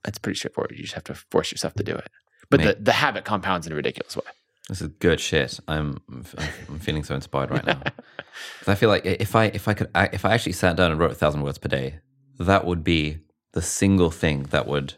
[0.06, 0.72] it's pretty straightforward.
[0.72, 2.08] You just have to force yourself to do it.
[2.50, 2.84] But the, Mate.
[2.84, 4.22] the habit compounds in a ridiculous way.
[4.68, 5.60] This is good shit.
[5.68, 6.24] I'm I'm
[6.68, 7.80] I'm feeling so inspired right now.
[8.66, 11.12] I feel like if I if I could if I actually sat down and wrote
[11.12, 12.00] a thousand words per day,
[12.40, 13.18] that would be
[13.52, 14.94] the single thing that would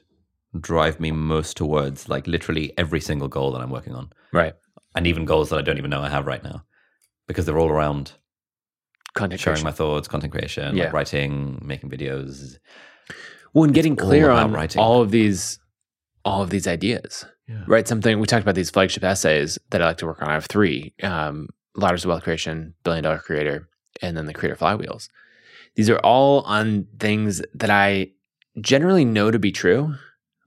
[0.58, 4.54] drive me most towards like literally every single goal that I'm working on, Right.
[4.94, 6.64] and even goals that I don't even know I have right now,
[7.26, 8.12] because they're all around
[9.14, 9.64] Content sharing creation.
[9.64, 10.84] my thoughts, content creation, Yeah.
[10.84, 12.56] like writing, making videos.
[13.54, 14.80] well, and getting all clear about on writing.
[14.80, 15.58] all of these
[16.24, 17.24] all of these ideas.
[17.48, 17.64] Yeah.
[17.66, 17.88] Right.
[17.88, 20.28] Something we talked about these flagship essays that I like to work on.
[20.28, 23.66] I have three: um, Ladders of Wealth Creation, Billion Dollar Creator,
[24.02, 25.08] and then the Creator Flywheels.
[25.76, 28.10] These are all on things that I
[28.60, 29.94] generally know to be true,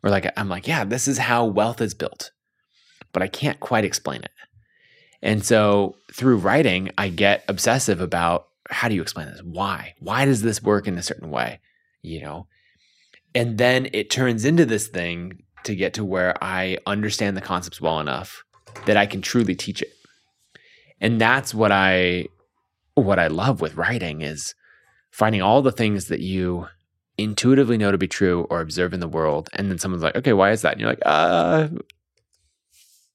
[0.03, 2.31] or like I'm like, yeah, this is how wealth is built,
[3.13, 4.31] but I can't quite explain it.
[5.21, 9.41] And so through writing, I get obsessive about how do you explain this?
[9.43, 9.93] Why?
[9.99, 11.59] Why does this work in a certain way?
[12.01, 12.47] You know,
[13.35, 17.79] and then it turns into this thing to get to where I understand the concepts
[17.79, 18.43] well enough
[18.85, 19.93] that I can truly teach it.
[20.99, 22.27] And that's what I
[22.95, 24.53] what I love with writing is
[25.11, 26.67] finding all the things that you
[27.23, 30.33] intuitively know to be true or observe in the world and then someone's like, "Okay,
[30.33, 31.69] why is that?" And you're like, "Uh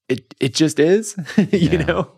[0.09, 1.83] it it just is." you Yeah.
[1.83, 2.11] know?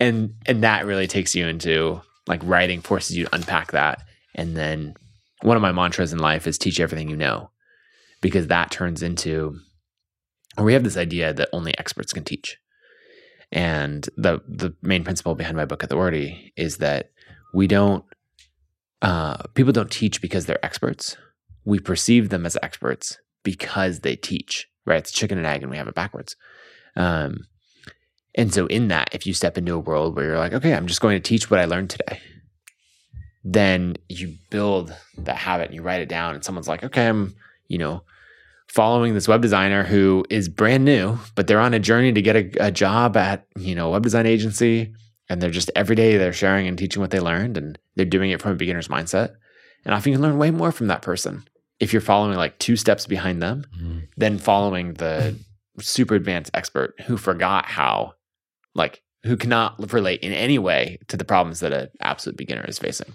[0.00, 4.00] And and that really takes you into like writing forces you to unpack that
[4.34, 4.94] and then
[5.42, 7.50] one of my mantras in life is teach everything you know
[8.20, 9.58] because that turns into
[10.56, 12.56] or we have this idea that only experts can teach
[13.50, 17.10] and the the main principle behind my book authority is that
[17.52, 18.04] we don't
[19.02, 21.16] uh, people don't teach because they're experts.
[21.64, 24.98] We perceive them as experts because they teach right?
[24.98, 26.34] It's chicken and egg and we have it backwards.
[26.96, 27.46] Um,
[28.34, 30.86] and so in that if you step into a world where you're like okay i'm
[30.86, 32.18] just going to teach what i learned today
[33.44, 37.34] then you build that habit and you write it down and someone's like, okay, I'm,
[37.68, 38.02] you know,
[38.68, 42.36] following this web designer who is brand new, but they're on a journey to get
[42.36, 44.94] a, a job at, you know, a web design agency.
[45.28, 48.30] And they're just every day they're sharing and teaching what they learned and they're doing
[48.30, 49.34] it from a beginner's mindset.
[49.84, 51.44] And often you can learn way more from that person
[51.80, 54.08] if you're following like two steps behind them Mm.
[54.16, 55.36] than following the
[55.80, 58.12] super advanced expert who forgot how,
[58.74, 62.78] like, who cannot relate in any way to the problems that an absolute beginner is
[62.78, 63.14] facing.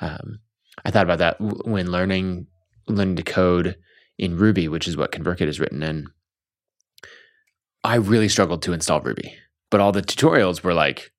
[0.00, 0.40] Um,
[0.84, 2.46] I thought about that when learning
[2.88, 3.76] learning to code
[4.18, 6.06] in Ruby, which is what ConvertKit is written in.
[7.84, 9.34] I really struggled to install Ruby,
[9.70, 11.12] but all the tutorials were like,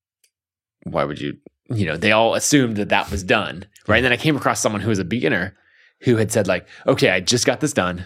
[0.84, 1.38] "Why would you?"
[1.72, 3.98] You know, they all assumed that that was done, right?
[3.98, 5.56] And then I came across someone who was a beginner
[6.02, 8.06] who had said, like, "Okay, I just got this done.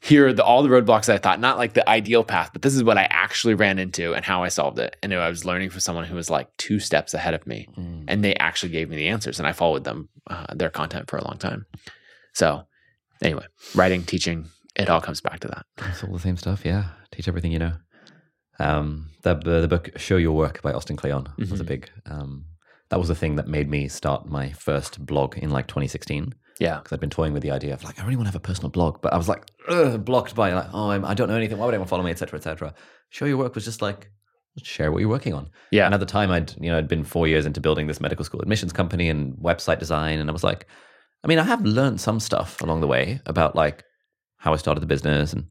[0.00, 2.60] Here are the, all the roadblocks that I thought not like the ideal path, but
[2.60, 5.44] this is what I actually ran into and how I solved it." And I was
[5.46, 8.04] learning from someone who was like two steps ahead of me Mm.
[8.08, 11.16] and they actually gave me the answers and i followed them uh, their content for
[11.16, 11.64] a long time
[12.34, 12.66] so
[13.22, 16.64] anyway writing teaching it all comes back to that It's all the same stuff.
[16.64, 17.74] Yeah, teach everything you know.
[18.58, 21.66] Um, the the, book "Show Your Work" by Austin Kleon was a Mhm.
[21.66, 21.90] big.
[22.06, 22.44] Um,
[22.90, 26.76] that was the thing that made me start my first blog in like 2016 yeah
[26.76, 28.40] because I'd been toying with the idea of like I really want to have a
[28.48, 29.42] personal blog, but I was like
[30.04, 31.58] blocked by like oh I'm, I don't know anything.
[31.58, 32.36] Why would anyone follow me, etc.
[32.38, 32.74] etc.
[33.10, 34.10] Show Your Work was just like
[34.62, 35.50] share what you're working on.
[35.72, 38.00] yeah And at the time, I'd you know I'd been four years into building this
[38.00, 40.68] medical school admissions company and website design, and I was like,
[41.24, 43.82] I mean, I have learned some stuff along the way about like
[44.36, 45.46] how I started the business and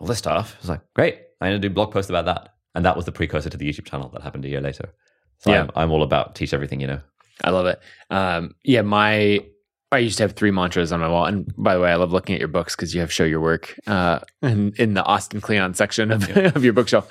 [0.00, 0.56] all this stuff.
[0.56, 3.12] I was like, great, I'm gonna do blog posts about that, and that was the
[3.12, 4.92] precursor to the YouTube channel that happened a year later.
[5.38, 5.62] So Yeah.
[5.62, 7.00] I'm, I'm all about teach everything you know.
[7.44, 7.80] i love it.
[8.10, 9.44] Um, yeah my
[9.90, 11.26] i used to have three mantras on my wall.
[11.26, 13.40] And by the way i love looking at your books because you have show your
[13.40, 17.08] work uh, in, in the austin Kleon section of, of your bookshelf.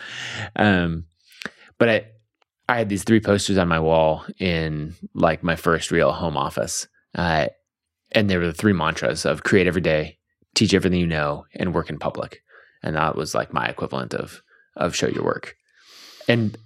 [0.55, 1.05] Um,
[1.77, 2.05] but I,
[2.69, 6.87] I had these three posters on my wall in like my first real home office.
[7.13, 7.47] Uh,
[8.13, 10.17] and they were the three mantras of create every day
[10.55, 12.41] teach everything you know and work in public
[12.83, 14.41] and that was like my equivalent of
[14.75, 15.55] of show your work
[16.27, 16.57] and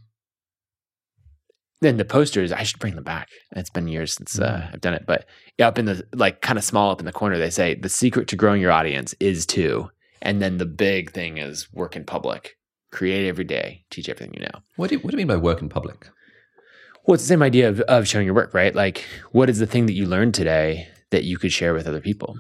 [1.82, 4.74] then the posters i should bring them back it's been years since uh, Mm.
[4.74, 5.26] i've done it but
[5.59, 8.28] up in the like kind of small up in the corner they say the secret
[8.30, 9.89] to growing your audience is to
[10.22, 12.57] and then the big thing is work in public
[12.91, 15.38] create every day teach everything you know What do you, what do you mean by
[15.41, 16.07] work in public?
[17.05, 18.74] well, it's the same idea of, of showing your work, right?
[18.74, 22.01] Like, what is the thing that you learned today that you could share with other
[22.01, 22.39] people?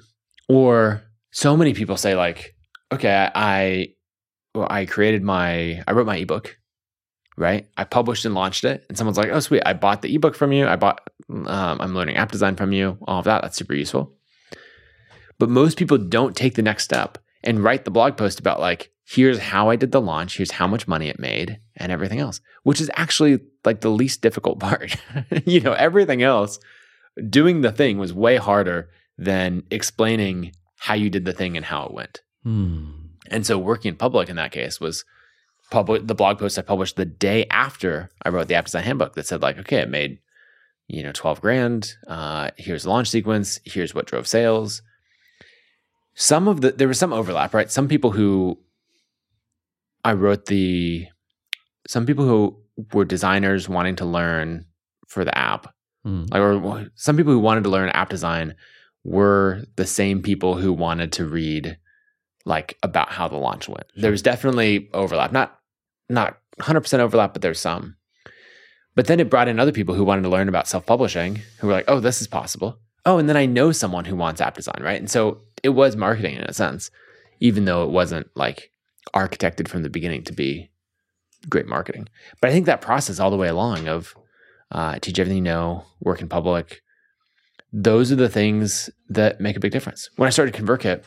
[0.49, 2.54] Or so many people say, like,
[2.91, 3.93] okay, I,
[4.53, 6.57] well, I created my, I wrote my ebook,
[7.37, 7.67] right?
[7.77, 10.51] I published and launched it, and someone's like, oh, sweet, I bought the ebook from
[10.51, 10.67] you.
[10.67, 11.45] I bought, um,
[11.81, 12.97] I'm learning app design from you.
[13.07, 14.15] All of that, that's super useful.
[15.37, 18.91] But most people don't take the next step and write the blog post about like,
[19.07, 22.41] here's how I did the launch, here's how much money it made, and everything else,
[22.63, 24.95] which is actually like the least difficult part.
[25.45, 26.59] you know, everything else,
[27.29, 31.85] doing the thing was way harder than explaining how you did the thing and how
[31.85, 32.21] it went.
[32.45, 32.91] Hmm.
[33.31, 35.03] And so working in public in that case was
[35.71, 39.15] public the blog post I published the day after I wrote the app design handbook
[39.15, 40.19] that said like, okay, it made,
[40.87, 41.95] you know, 12 grand.
[42.07, 43.59] Uh, here's the launch sequence.
[43.65, 44.81] Here's what drove sales.
[46.13, 47.69] Some of the there was some overlap, right?
[47.71, 48.59] Some people who
[50.03, 51.07] I wrote the
[51.87, 52.57] some people who
[52.93, 54.65] were designers wanting to learn
[55.07, 55.73] for the app
[56.05, 56.25] Hmm.
[56.29, 58.53] like or some people who wanted to learn app design
[59.03, 61.79] were the same people who wanted to read
[62.45, 63.85] like about how the launch went.
[63.95, 65.59] There was definitely overlap, not
[66.09, 67.95] not 100% overlap, but there's some.
[68.93, 71.73] But then it brought in other people who wanted to learn about self-publishing, who were
[71.73, 74.81] like, "Oh, this is possible." Oh, and then I know someone who wants app design,
[74.81, 74.99] right?
[74.99, 76.89] And so it was marketing in a sense,
[77.39, 78.71] even though it wasn't like
[79.13, 80.69] architected from the beginning to be
[81.49, 82.07] great marketing.
[82.41, 84.15] But I think that process all the way along of
[84.71, 86.81] uh, teach everything you know, work in public.
[87.71, 90.09] Those are the things that make a big difference.
[90.15, 91.03] When I started ConvertKit,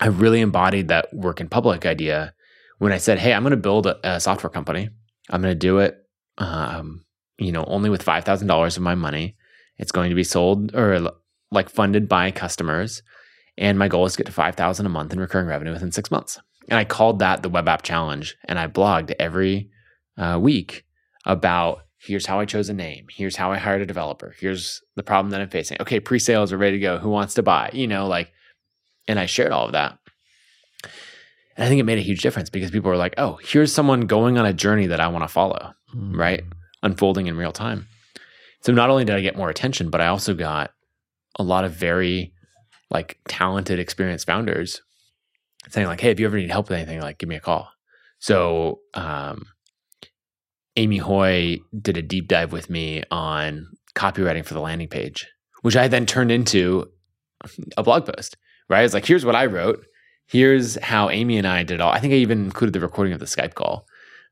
[0.00, 2.34] I really embodied that work in public idea
[2.78, 4.90] when I said, "Hey, I'm going to build a, a software company.
[5.30, 5.96] I'm going to do it,
[6.38, 7.04] um,
[7.38, 9.36] you know, only with five thousand dollars of my money.
[9.76, 11.10] It's going to be sold or
[11.50, 13.02] like funded by customers,
[13.56, 15.92] and my goal is to get to five thousand a month in recurring revenue within
[15.92, 19.70] six months." And I called that the Web App Challenge, and I blogged every
[20.18, 20.84] uh, week
[21.24, 25.02] about here's how I chose a name, here's how I hired a developer, here's the
[25.02, 25.78] problem that I'm facing.
[25.80, 26.98] Okay, pre-sales are ready to go.
[26.98, 27.70] Who wants to buy?
[27.72, 28.32] You know, like,
[29.08, 29.98] and I shared all of that.
[31.56, 34.02] And I think it made a huge difference because people were like, oh, here's someone
[34.02, 36.14] going on a journey that I want to follow, Hmm.
[36.14, 36.44] right?
[36.82, 37.88] Unfolding in real time.
[38.60, 40.70] So not only did I get more attention, but I also got
[41.36, 42.32] a lot of very
[42.90, 44.82] like talented, experienced founders
[45.68, 47.68] saying like, hey, if you ever need help with anything, like give me a call.
[48.20, 49.46] So um,
[50.76, 55.26] Amy Hoy did a deep dive with me on copywriting for the landing page,
[55.62, 56.90] which I then turned into
[57.76, 58.36] a blog post,
[58.68, 58.84] right?
[58.84, 59.84] It's like, here's what I wrote.
[60.26, 61.90] Here's how Amy and I did all.
[61.90, 63.86] I think I even included the recording of the Skype call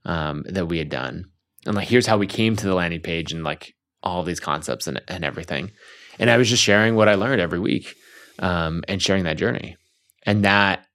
[0.04, 1.24] um, that we had done.
[1.64, 4.86] And like, here's how we came to the landing page and like all these concepts
[4.86, 5.72] and, and everything.
[6.18, 7.94] And I was just sharing what I learned every week
[8.38, 9.76] um, and sharing that journey.
[10.24, 10.86] And that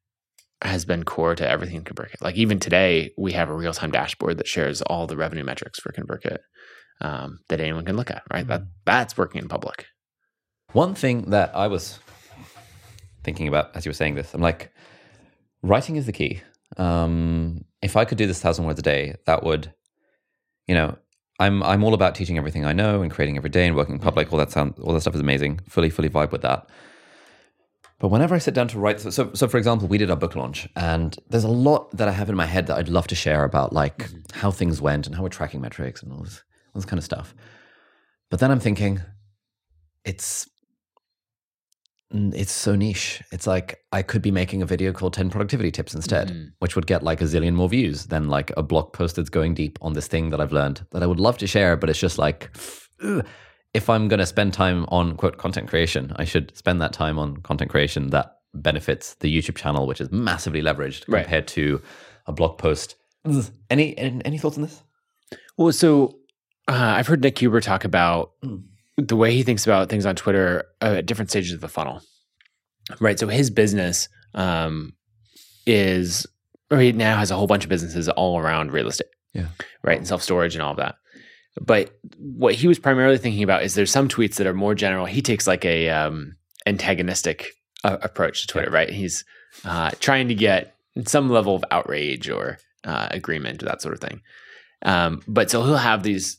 [0.62, 2.22] has been core to everything in ConvertKit.
[2.22, 5.80] Like even today, we have a real time dashboard that shares all the revenue metrics
[5.80, 6.38] for ConvertKit
[7.02, 8.24] um, that anyone can look at.
[8.32, 8.50] Right, mm-hmm.
[8.50, 9.88] that that's working in public.
[10.74, 12.00] One thing that I was
[13.24, 14.72] thinking about as you were saying this, I'm like,
[15.62, 16.42] writing is the key.
[16.78, 19.74] Um, if I could do this thousand words a day, that would,
[20.68, 20.98] you know,
[21.40, 24.02] I'm I'm all about teaching everything I know and creating every day and working in
[24.02, 24.32] public.
[24.32, 25.60] All that sound, all that stuff is amazing.
[25.68, 26.70] Fully, fully vibe with that.
[28.00, 30.36] But whenever I sit down to write, so so for example, we did our book
[30.36, 33.16] launch, and there's a lot that I have in my head that I'd love to
[33.16, 34.40] share about like mm-hmm.
[34.40, 36.44] how things went and how we're tracking metrics and all this,
[36.74, 37.36] all this kind of stuff.
[38.32, 39.02] But then I'm thinking,
[40.04, 40.48] it's
[42.14, 43.22] it's so niche.
[43.32, 46.50] It's like I could be making a video called 10 productivity tips instead, mm-hmm.
[46.60, 49.54] which would get like a zillion more views than like a blog post that's going
[49.54, 52.00] deep on this thing that I've learned that I would love to share, but it's
[52.00, 52.56] just like,
[53.04, 53.26] ugh,
[53.74, 57.18] if I'm going to spend time on quote content creation, I should spend that time
[57.18, 61.24] on content creation that benefits the YouTube channel, which is massively leveraged right.
[61.24, 61.82] compared to
[62.28, 62.96] a blog post.
[63.70, 64.84] Any any thoughts on this?
[65.58, 66.18] Well, so
[66.68, 68.64] uh, I've heard Nick Huber talk about mm.
[69.08, 72.02] The way he thinks about things on Twitter uh, at different stages of the funnel.
[73.00, 73.20] Right.
[73.20, 74.94] So his business um,
[75.66, 76.26] is
[76.70, 79.08] right now has a whole bunch of businesses all around real estate.
[79.34, 79.48] Yeah.
[79.84, 79.98] Right.
[79.98, 80.96] And self storage and all of that.
[81.60, 85.06] But what he was primarily thinking about is there's some tweets that are more general.
[85.06, 87.48] He takes like a um, antagonistic
[87.84, 88.76] uh, approach to Twitter, yeah.
[88.76, 88.90] right?
[88.90, 89.26] He's
[89.66, 90.76] uh, trying to get
[91.06, 94.22] some level of outrage or uh, agreement or that sort of thing.
[94.84, 96.38] Um, but so he'll have these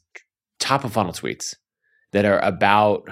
[0.58, 1.54] top of funnel tweets
[2.12, 3.08] that are about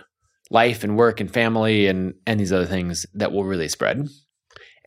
[0.50, 4.08] life and work and family and and these other things that will really spread.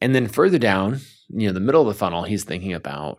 [0.01, 0.99] And then further down,
[1.29, 3.17] you know, the middle of the funnel, he's thinking about,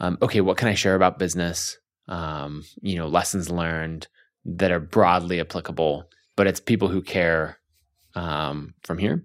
[0.00, 1.78] um, okay, what can I share about business?
[2.08, 4.08] um, you know, lessons learned
[4.44, 7.58] that are broadly applicable, but it's people who care
[8.14, 9.24] um, from here.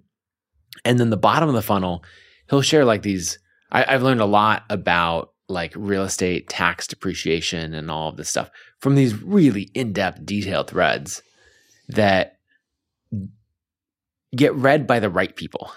[0.84, 2.04] And then the bottom of the funnel,
[2.50, 3.40] he'll share like these.
[3.72, 8.30] I, I've learned a lot about like real estate tax depreciation and all of this
[8.30, 8.50] stuff
[8.80, 11.22] from these really in-depth detailed threads
[11.90, 12.38] that
[14.36, 15.72] get read by the right people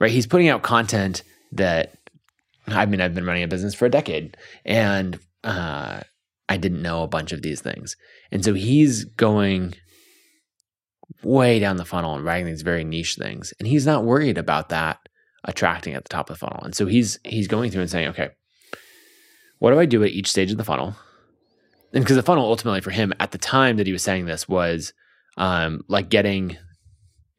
[0.00, 1.22] right he's putting out content
[1.52, 1.98] that
[2.68, 6.00] i mean i've been running a business for a decade and uh,
[6.48, 7.96] I didn't know a bunch of these things.
[8.30, 9.74] And so he's going
[11.22, 13.52] way down the funnel and writing these very niche things.
[13.58, 14.98] And he's not worried about that
[15.44, 16.62] attracting at the top of the funnel.
[16.62, 18.30] And so he's he's going through and saying, okay,
[19.64, 20.94] what do I do at each stage of the funnel?
[21.94, 24.46] And because the funnel ultimately for him at the time that he was saying this
[24.46, 24.92] was
[25.38, 26.58] um, like getting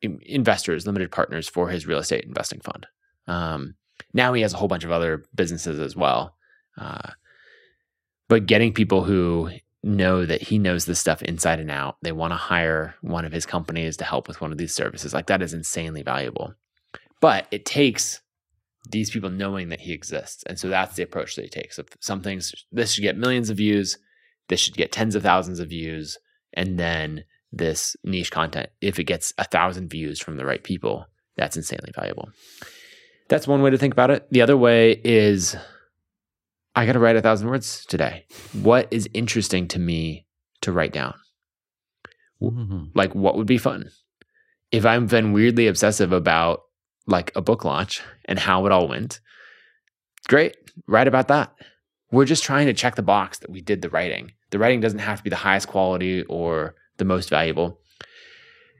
[0.01, 2.87] investors, limited partners for his real estate investing fund.
[3.27, 3.75] Um,
[4.11, 6.35] now he has a whole bunch of other businesses as well.
[6.79, 7.11] Uh,
[8.27, 9.51] but getting people who
[9.83, 13.31] know that he knows this stuff inside and out, they want to hire one of
[13.31, 16.55] his companies to help with one of these services, like that is insanely valuable.
[17.21, 18.21] But it takes
[18.85, 20.43] these people knowing that he exists.
[20.43, 21.79] And so that's the approach that he takes.
[21.79, 23.97] If some things, this should get millions of views,
[24.47, 26.17] this should get tens of thousands of views.
[26.53, 31.05] And then this niche content, if it gets a thousand views from the right people,
[31.37, 32.29] that's insanely valuable.
[33.27, 34.27] That's one way to think about it.
[34.31, 35.55] The other way is
[36.75, 38.25] I got to write a thousand words today.
[38.53, 40.25] What is interesting to me
[40.61, 41.15] to write down?
[42.41, 42.85] Mm-hmm.
[42.93, 43.89] Like, what would be fun?
[44.71, 46.61] If I've been weirdly obsessive about
[47.07, 49.19] like a book launch and how it all went,
[50.27, 50.55] great,
[50.87, 51.53] write about that.
[52.11, 54.31] We're just trying to check the box that we did the writing.
[54.51, 57.79] The writing doesn't have to be the highest quality or the most valuable.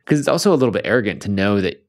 [0.04, 1.86] Because it's also a little bit arrogant to know that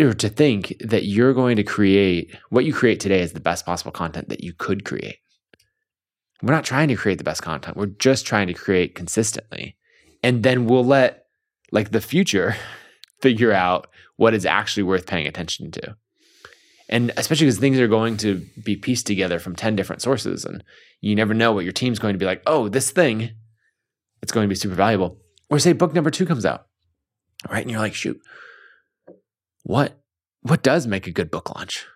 [0.00, 3.64] or to think that you're going to create what you create today is the best
[3.64, 5.18] possible content that you could create.
[6.42, 7.76] We're not trying to create the best content.
[7.76, 9.76] We're just trying to create consistently.
[10.22, 11.26] And then we'll let
[11.70, 12.56] like the future
[13.24, 13.86] figure out
[14.16, 15.96] what is actually worth paying attention to.
[16.90, 20.44] And especially because things are going to be pieced together from 10 different sources.
[20.44, 20.62] And
[21.00, 23.30] you never know what your team's going to be like, oh, this thing,
[24.20, 25.16] it's going to be super valuable.
[25.48, 26.66] Or say book number two comes out,
[27.50, 27.62] right?
[27.62, 28.20] And you're like, shoot,
[29.62, 29.98] what
[30.42, 31.86] what does make a good book launch?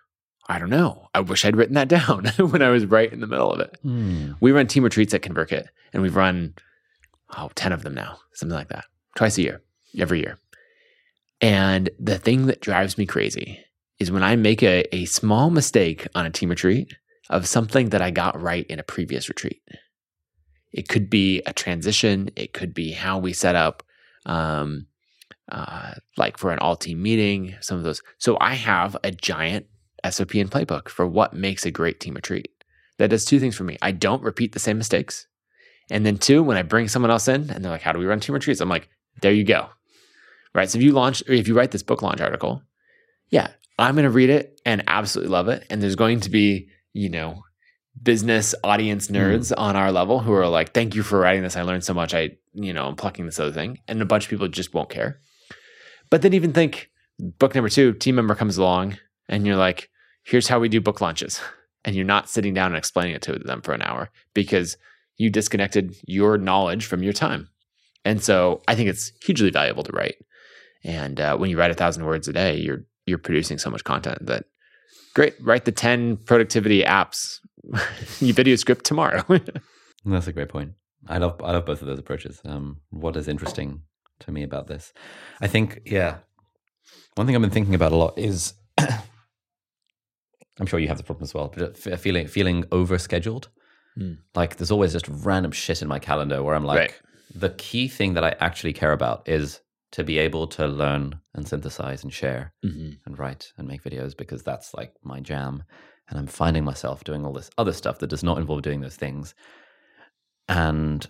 [0.47, 1.09] I don't know.
[1.13, 3.77] I wish I'd written that down when I was right in the middle of it.
[3.85, 4.37] Mm.
[4.41, 6.55] We run team retreats at ConvertKit, and we've run
[7.37, 8.85] oh 10 of them now, something like that,
[9.15, 9.61] twice a year,
[9.99, 10.39] every year.
[11.41, 13.63] And the thing that drives me crazy
[13.99, 16.93] is when I make a, a small mistake on a team retreat
[17.29, 19.61] of something that I got right in a previous retreat.
[20.71, 22.29] It could be a transition.
[22.35, 23.83] It could be how we set up,
[24.25, 24.87] um,
[25.51, 28.01] uh, like for an all team meeting, some of those.
[28.17, 29.65] So I have a giant
[30.09, 32.51] SOP and playbook for what makes a great team retreat.
[32.97, 33.77] That does two things for me.
[33.81, 35.27] I don't repeat the same mistakes.
[35.89, 38.05] And then two, when I bring someone else in and they're like, how do we
[38.05, 38.61] run team retreats?
[38.61, 38.89] I'm like,
[39.21, 39.69] there you go.
[40.53, 40.69] Right.
[40.69, 42.63] So if you launch or if you write this book launch article,
[43.29, 45.65] yeah, I'm going to read it and absolutely love it.
[45.69, 47.43] And there's going to be, you know,
[48.01, 49.15] business audience hmm.
[49.15, 49.59] nerds mm.
[49.59, 51.55] on our level who are like, thank you for writing this.
[51.55, 52.13] I learned so much.
[52.13, 53.77] I, you know, I'm plucking this other thing.
[53.87, 55.19] And a bunch of people just won't care.
[56.09, 56.89] But then even think
[57.19, 58.97] book number two, team member comes along
[59.27, 59.89] and you're like,
[60.23, 61.41] here's how we do book launches.
[61.85, 64.75] And you're not sitting down and explaining it to them for an hour because
[65.17, 67.49] you disconnected your knowledge from your time.
[68.03, 70.15] And so I think it's hugely valuable to write.
[70.83, 73.83] And uh, when you write a thousand words a day, you're you're producing so much
[73.83, 74.45] content that
[75.13, 75.35] great.
[75.41, 77.39] Write the ten productivity apps.
[78.19, 79.23] you video script tomorrow.
[80.05, 80.73] That's a great point.
[81.07, 82.41] I love I love both of those approaches.
[82.45, 83.81] Um, what is interesting
[84.21, 84.93] to me about this,
[85.41, 86.17] I think, yeah,
[87.15, 91.23] one thing I've been thinking about a lot is, I'm sure you have the problem
[91.23, 93.47] as well, but feeling feeling overscheduled.
[93.97, 94.17] Mm.
[94.35, 96.93] Like there's always just random shit in my calendar where I'm like, right.
[97.33, 101.47] the key thing that I actually care about is to be able to learn and
[101.47, 102.91] synthesize and share mm-hmm.
[103.05, 105.63] and write and make videos because that's like my jam.
[106.09, 108.95] And I'm finding myself doing all this other stuff that does not involve doing those
[108.95, 109.33] things.
[110.47, 111.05] And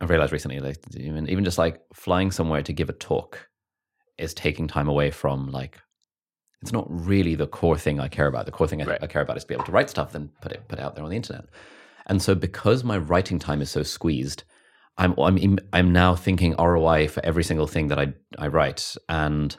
[0.00, 3.48] I realized recently, like even even just like flying somewhere to give a talk
[4.18, 5.80] is taking time away from like
[6.60, 8.46] it's not really the core thing I care about.
[8.46, 9.02] The core thing I, right.
[9.02, 10.82] I care about is to be able to write stuff, then put it put it
[10.82, 11.46] out there on the internet.
[12.06, 14.44] And so because my writing time is so squeezed,
[14.98, 19.56] I'm I'm I'm now thinking ROI for every single thing that I I write, and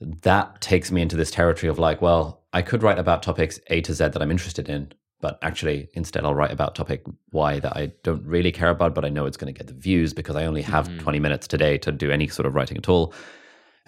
[0.00, 3.80] that takes me into this territory of like, well, I could write about topics A
[3.82, 7.76] to Z that I'm interested in, but actually instead I'll write about topic Y that
[7.76, 10.36] I don't really care about, but I know it's going to get the views because
[10.36, 10.98] I only have mm-hmm.
[10.98, 13.14] 20 minutes today to do any sort of writing at all.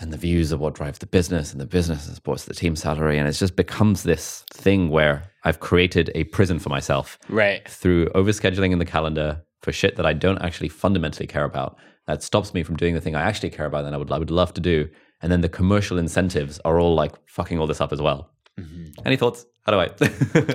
[0.00, 3.18] And the views are what drive the business, and the business supports the team salary,
[3.18, 7.68] and it just becomes this thing where I've created a prison for myself, right?
[7.68, 11.76] Through overscheduling in the calendar, for shit that I don't actually fundamentally care about.
[12.06, 14.18] That stops me from doing the thing I actually care about and I would I
[14.18, 14.88] would love to do.
[15.20, 18.30] And then the commercial incentives are all like fucking all this up as well.
[18.58, 19.06] Mm-hmm.
[19.06, 19.46] Any thoughts?
[19.62, 19.90] How do I?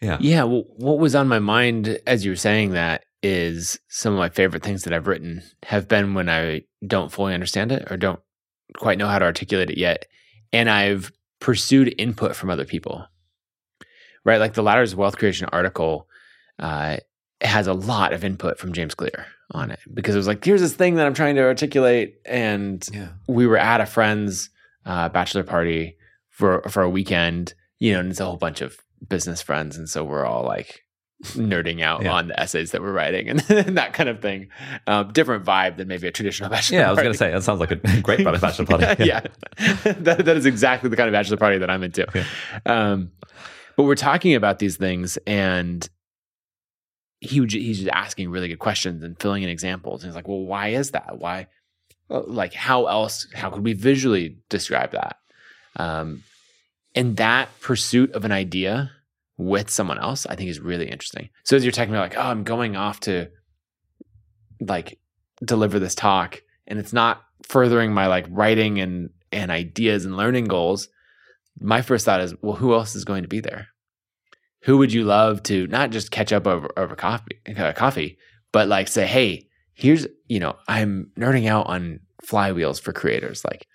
[0.00, 0.18] yeah.
[0.20, 0.44] Yeah.
[0.44, 4.28] Well, what was on my mind as you were saying that is some of my
[4.28, 8.20] favorite things that I've written have been when I don't fully understand it or don't
[8.76, 10.06] quite know how to articulate it yet.
[10.52, 11.10] And I've
[11.40, 13.06] pursued input from other people.
[14.24, 14.40] Right.
[14.40, 16.06] Like the Ladders Wealth Creation article
[16.58, 16.98] uh,
[17.40, 20.60] has a lot of input from James Clear on it because it was like, here's
[20.60, 22.16] this thing that I'm trying to articulate.
[22.24, 23.08] And yeah.
[23.28, 24.50] we were at a friend's
[24.86, 25.96] uh, bachelor party
[26.30, 28.78] for, for a weekend, you know, and it's a whole bunch of
[29.08, 29.76] business friends.
[29.76, 30.82] And so we're all like
[31.22, 32.12] nerding out yeah.
[32.12, 33.40] on the essays that we're writing and,
[33.76, 34.48] that kind of thing.
[34.86, 37.42] Um, different vibe than maybe a traditional bachelor Yeah, I was going to say, that
[37.42, 39.04] sounds like a great bachelor party.
[39.04, 39.20] yeah.
[39.58, 39.76] yeah.
[39.84, 42.06] that, that is exactly the kind of bachelor party that I'm into.
[42.14, 42.24] Yeah.
[42.66, 43.12] Um,
[43.76, 45.88] but we're talking about these things and
[47.24, 50.02] he would, he's just asking really good questions and filling in examples.
[50.02, 51.18] And he's like, well, why is that?
[51.18, 51.46] Why?
[52.08, 53.26] Like, how else?
[53.34, 55.16] How could we visually describe that?
[55.76, 56.22] Um,
[56.94, 58.90] and that pursuit of an idea
[59.36, 61.30] with someone else, I think is really interesting.
[61.42, 63.30] So as you're talking about, like, oh, I'm going off to
[64.60, 64.98] like
[65.44, 70.44] deliver this talk, and it's not furthering my like writing and and ideas and learning
[70.44, 70.88] goals.
[71.58, 73.68] My first thought is, well, who else is going to be there?
[74.64, 78.18] Who would you love to not just catch up over over coffee, uh, coffee,
[78.50, 83.44] but like say, hey, here's you know, I'm nerding out on flywheels for creators.
[83.44, 83.66] Like,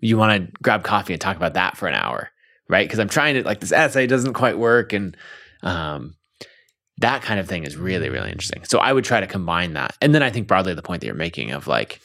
[0.00, 2.30] you want to grab coffee and talk about that for an hour,
[2.68, 2.86] right?
[2.86, 5.16] Because I'm trying to like this essay doesn't quite work, and
[5.62, 6.14] um,
[6.98, 8.64] that kind of thing is really really interesting.
[8.64, 11.06] So I would try to combine that, and then I think broadly the point that
[11.06, 12.00] you're making of like,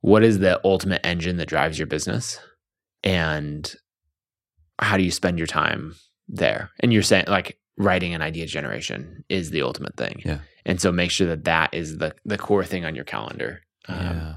[0.00, 2.40] what is the ultimate engine that drives your business,
[3.04, 3.72] and
[4.80, 5.94] how do you spend your time
[6.28, 6.70] there.
[6.80, 10.22] And you're saying like writing an idea generation is the ultimate thing.
[10.24, 10.38] Yeah.
[10.64, 13.62] And so make sure that that is the the core thing on your calendar.
[13.88, 14.34] Um, yeah.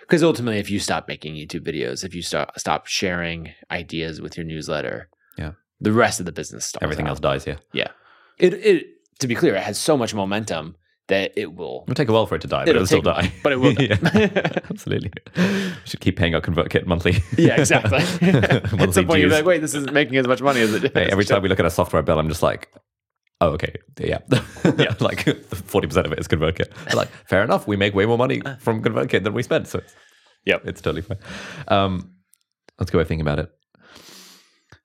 [0.00, 4.36] Because ultimately, if you stop making YouTube videos, if you stop stop sharing ideas with
[4.36, 6.82] your newsletter, yeah, the rest of the business stops.
[6.82, 7.10] Everything out.
[7.10, 7.46] else dies.
[7.46, 7.56] Yeah.
[7.72, 7.88] Yeah.
[8.38, 8.86] It it
[9.18, 10.76] to be clear, it has so much momentum
[11.08, 11.84] that it will.
[11.84, 13.32] It'll take a while for it to die, but it'll, it'll still die.
[13.42, 14.60] But it will die.
[14.70, 15.12] absolutely.
[15.36, 17.22] We should keep paying our ConvertKit monthly.
[17.36, 17.98] yeah, exactly.
[18.28, 20.92] At some point, you're like, wait, this isn't making as much money as it.
[20.92, 22.72] Hey, every time we look at a software bill, I'm just like,
[23.40, 24.18] oh, okay, yeah,
[24.78, 24.94] yeah.
[25.00, 25.24] like
[25.54, 26.94] forty percent of it is ConvertKit.
[26.94, 27.66] Like, fair enough.
[27.68, 29.80] We make way more money from ConvertKit than we spend, so
[30.44, 31.18] yeah, it's totally fine.
[31.68, 32.14] Um,
[32.78, 33.52] let's go away thinking about it.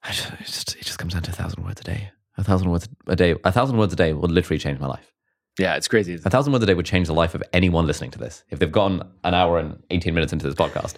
[0.06, 2.12] Just, it just it just comes down to a thousand words a day.
[2.38, 3.36] A thousand words a day.
[3.44, 5.12] A thousand words a day will literally change my life
[5.62, 6.16] Yeah, it's crazy.
[6.16, 8.44] A thousand words a day would change the life of anyone listening to this.
[8.50, 10.96] If they've gotten an hour and 18 minutes into this podcast,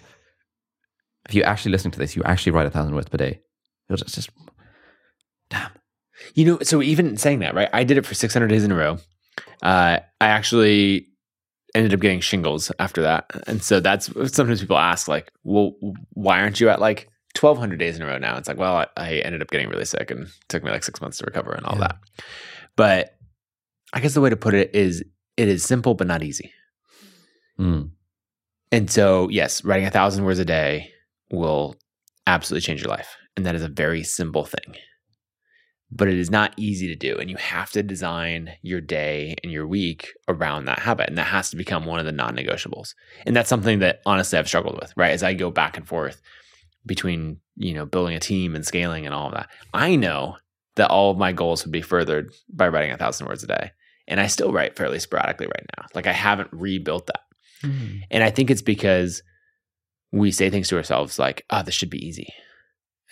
[1.28, 3.42] if you're actually listening to this, you actually write a thousand words per day.
[3.90, 4.30] It's just, just
[5.50, 5.70] damn.
[6.36, 7.70] You know, so even saying that, right?
[7.74, 8.98] I did it for 600 days in a row.
[9.62, 11.08] Uh, I actually
[11.76, 13.26] ended up getting shingles after that.
[13.48, 15.74] And so that's sometimes people ask, like, well,
[16.12, 17.10] why aren't you at like
[17.40, 18.38] 1200 days in a row now?
[18.38, 21.02] It's like, well, I, I ended up getting really sick and took me like six
[21.02, 21.88] months to recover and all Yeah.
[21.88, 21.98] that.
[22.76, 23.16] But
[23.94, 25.04] I guess the way to put it is
[25.38, 26.52] it is simple, but not easy.
[27.60, 27.92] Mm.
[28.72, 30.92] And so, yes, writing a thousand words a day
[31.32, 31.76] will
[32.26, 33.16] absolutely change your life.
[33.38, 34.76] And that is a very simple thing.
[35.92, 37.18] But it is not easy to do.
[37.18, 41.08] And you have to design your day and your week around that habit.
[41.08, 42.96] And that has to become one of the non negotiables.
[43.28, 45.12] And that's something that honestly I've struggled with, right?
[45.12, 46.20] As I go back and forth
[46.86, 49.50] between, you know, building a team and scaling and all of that.
[49.74, 50.38] I know
[50.76, 53.72] that all of my goals would be furthered by writing a thousand words a day.
[54.08, 55.86] And I still write fairly sporadically right now.
[55.96, 57.22] Like I haven't rebuilt that.
[57.62, 58.00] Hmm.
[58.12, 59.24] And I think it's because
[60.12, 62.28] we say things to ourselves like, oh, this should be easy.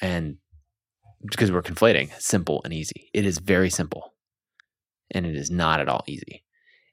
[0.01, 0.37] And
[1.29, 3.09] because we're conflating simple and easy.
[3.13, 4.13] It is very simple
[5.11, 6.43] and it is not at all easy.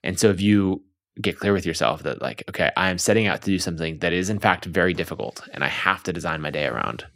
[0.02, 0.84] And so if you
[1.20, 4.12] get clear with yourself that, like, okay, I am setting out to do something that
[4.12, 7.06] is in fact very difficult and I have to design my day around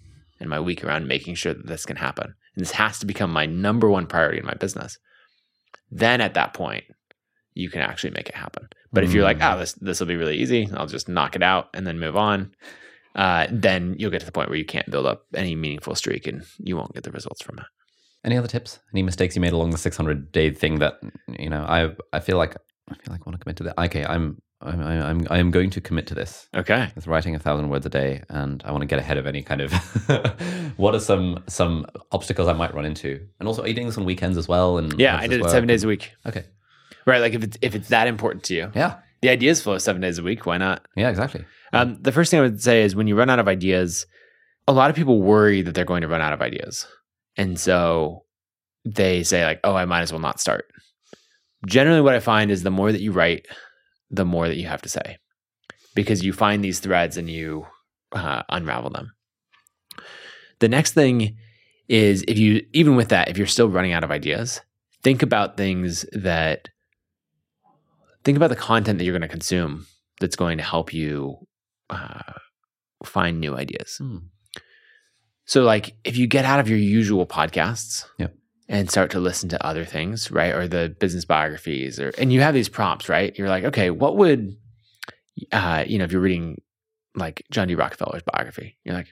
[0.41, 2.35] and my week around making sure that this can happen.
[2.55, 4.99] And this has to become my number one priority in my business.
[5.95, 6.85] Then at that point,
[7.55, 8.69] you can actually make it happen.
[8.95, 9.55] But if you're like, Mm.
[9.55, 12.17] oh, this this will be really easy, I'll just knock it out and then move
[12.17, 12.55] on,
[13.15, 16.27] uh, then you'll get to the point where you can't build up any meaningful streak
[16.27, 17.65] and you won't get the results from it.
[18.25, 18.79] Any other tips?
[18.95, 20.95] Any mistakes you made along the 600 day thing that
[21.39, 21.63] you know?
[21.69, 22.57] I I feel like
[22.91, 23.79] I feel like I want to commit to that.
[23.79, 26.49] Okay, I'm I'm I'm I'm going to commit to this.
[26.55, 26.91] Okay.
[26.95, 29.43] With writing a thousand words a day, and I want to get ahead of any
[29.43, 29.73] kind of
[30.77, 33.99] what are some some obstacles I might run into, and also are you doing this
[33.99, 34.79] on weekends as well?
[34.79, 36.13] And Yeah, I did it seven days a week.
[36.27, 36.45] Okay,
[37.07, 37.21] Right.
[37.21, 40.19] Like if it's if it's that important to you, yeah, the ideas flow seven days
[40.19, 40.47] a week.
[40.47, 40.87] Why not?
[40.97, 41.45] yeah, exactly.
[41.73, 44.07] Um, the first thing I would say is when you run out of ideas,
[44.69, 46.87] a lot of people worry that they're going to run out of ideas.
[47.37, 48.25] And so
[48.85, 50.67] they say, like, oh, I might as well not start.
[51.67, 53.47] Generally, what I find is the more that you write,
[54.13, 55.19] the more that you have to say
[55.95, 57.67] because you find these threads and you
[58.13, 59.13] uh, unravel them.
[60.61, 61.37] The next thing
[61.89, 64.61] is if you, even with that, if you're still running out of ideas,
[65.03, 66.69] think about things that,
[68.25, 69.87] think about the content that you're going to consume
[70.21, 71.37] that's going to help you
[71.91, 72.33] uh,
[73.05, 73.97] find new ideas.
[73.99, 74.19] Hmm.
[75.45, 78.35] So, like, if you get out of your usual podcasts Yep.
[78.73, 82.41] And start to listen to other things, right, or the business biographies, or and you
[82.41, 83.37] have these prompts, right?
[83.39, 84.57] You're like, okay, what would,
[85.53, 86.61] uh, you know, if you're reading
[87.15, 87.75] like John D.
[87.75, 89.09] Rockefeller's biography, you're like,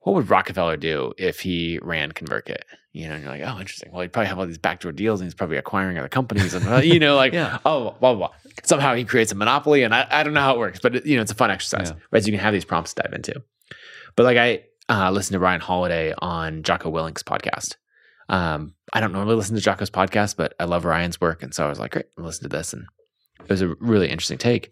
[0.00, 2.62] what would Rockefeller do if he ran ConvertKit?
[2.92, 3.92] You know, and you're like, oh, interesting.
[3.92, 6.84] Well, he'd probably have all these backdoor deals, and he's probably acquiring other companies, and
[6.84, 7.58] you know, like, Yeah.
[7.64, 8.30] oh, blah blah blah.
[8.64, 11.06] Somehow he creates a monopoly, and I, I don't know how it works, but it,
[11.06, 11.96] you know, it's a fun exercise, Yeah.
[12.10, 12.22] right?
[12.22, 13.42] So you can have these prompts to dive into.
[14.16, 17.76] But like I uh, listened to Ryan Holiday on Jocko Willink's podcast.
[18.30, 21.66] Um, I don't normally listen to Jocko's podcast, but I love Ryan's work, and so
[21.66, 22.86] I was like, great, listen to this, and
[23.40, 24.70] it was a really interesting take.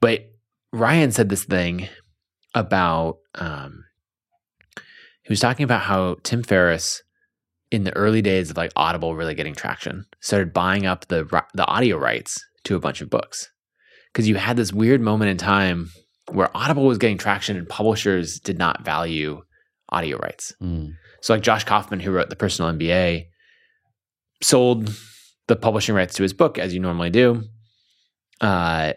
[0.00, 0.26] But
[0.72, 1.88] Ryan said this thing
[2.54, 3.84] about um,
[5.22, 7.02] he was talking about how Tim Ferriss
[7.70, 11.66] in the early days of like Audible really getting traction started buying up the the
[11.66, 13.48] audio rights to a bunch of books
[14.12, 15.90] because you had this weird moment in time
[16.30, 19.42] where Audible was getting traction and publishers did not value
[19.88, 20.52] audio rights.
[20.58, 20.88] Hmm.
[21.22, 23.26] So like Josh Kaufman, who wrote the Personal MBA,
[24.42, 24.94] sold
[25.46, 27.44] the publishing rights to his book as you normally do.
[28.40, 28.92] Uh,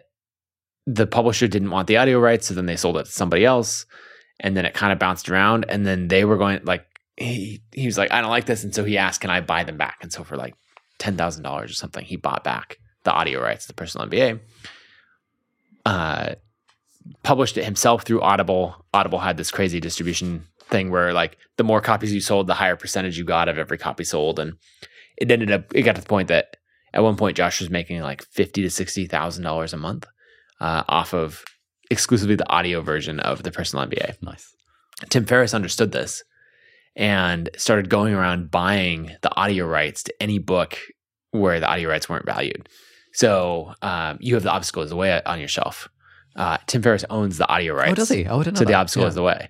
[0.87, 3.85] the publisher didn't want the audio rights, so then they sold it to somebody else,
[4.39, 5.65] and then it kind of bounced around.
[5.69, 6.85] And then they were going like
[7.15, 9.63] he he was like, I don't like this, and so he asked, can I buy
[9.63, 9.97] them back?
[10.01, 10.55] And so for like
[10.97, 14.39] ten thousand dollars or something, he bought back the audio rights to the Personal MBA.
[15.85, 16.35] Uh,
[17.21, 18.83] published it himself through Audible.
[18.93, 22.75] Audible had this crazy distribution thing where like the more copies you sold, the higher
[22.75, 24.53] percentage you got of every copy sold, and
[25.17, 26.57] it ended up it got to the point that
[26.93, 30.05] at one point Josh was making like fifty to sixty thousand dollars a month
[30.59, 31.43] uh, off of
[31.91, 34.21] exclusively the audio version of the Personal MBA.
[34.21, 34.53] Nice.
[35.09, 36.23] Tim Ferriss understood this
[36.95, 40.77] and started going around buying the audio rights to any book
[41.31, 42.69] where the audio rights weren't valued.
[43.13, 45.89] So um, you have the obstacle is the way on your shelf.
[46.35, 47.91] Uh, Tim Ferriss owns the audio rights.
[47.91, 48.25] Oh, does he?
[48.25, 49.09] Oh, I didn't know So the obstacle yeah.
[49.09, 49.49] is the way.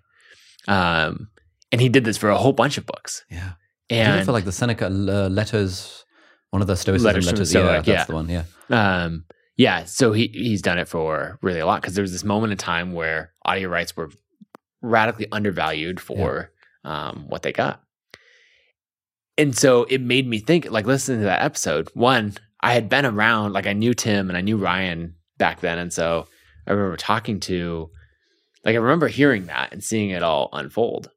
[0.68, 1.30] Um,
[1.72, 3.24] and he did this for a whole bunch of books.
[3.30, 3.54] Yeah.
[3.90, 6.06] Did it And for like the Seneca uh, letters,
[6.52, 7.52] one of the Stoicism Letters letters.
[7.52, 8.04] the yeah, that's yeah.
[8.06, 8.30] the one.
[8.30, 8.44] Yeah.
[8.70, 9.26] Um,
[9.58, 12.52] yeah, so he he's done it for really a lot because there was this moment
[12.52, 14.10] in time where audio rights were
[14.82, 16.52] radically undervalued for
[16.84, 17.82] um, what they got,
[19.38, 20.70] and so it made me think.
[20.70, 22.36] Like listening to that episode, one,
[22.66, 25.78] I had been around, like I knew Tim and I knew Ryan back then.
[25.78, 26.28] And so
[26.68, 27.92] I remember talking to,
[28.66, 31.12] like, I remember hearing that and seeing it all unfold.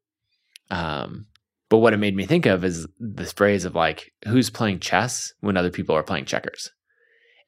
[0.70, 1.26] Um,
[1.70, 5.32] but what it made me think of is this phrase of like, who's playing chess
[5.40, 6.70] when other people are playing checkers?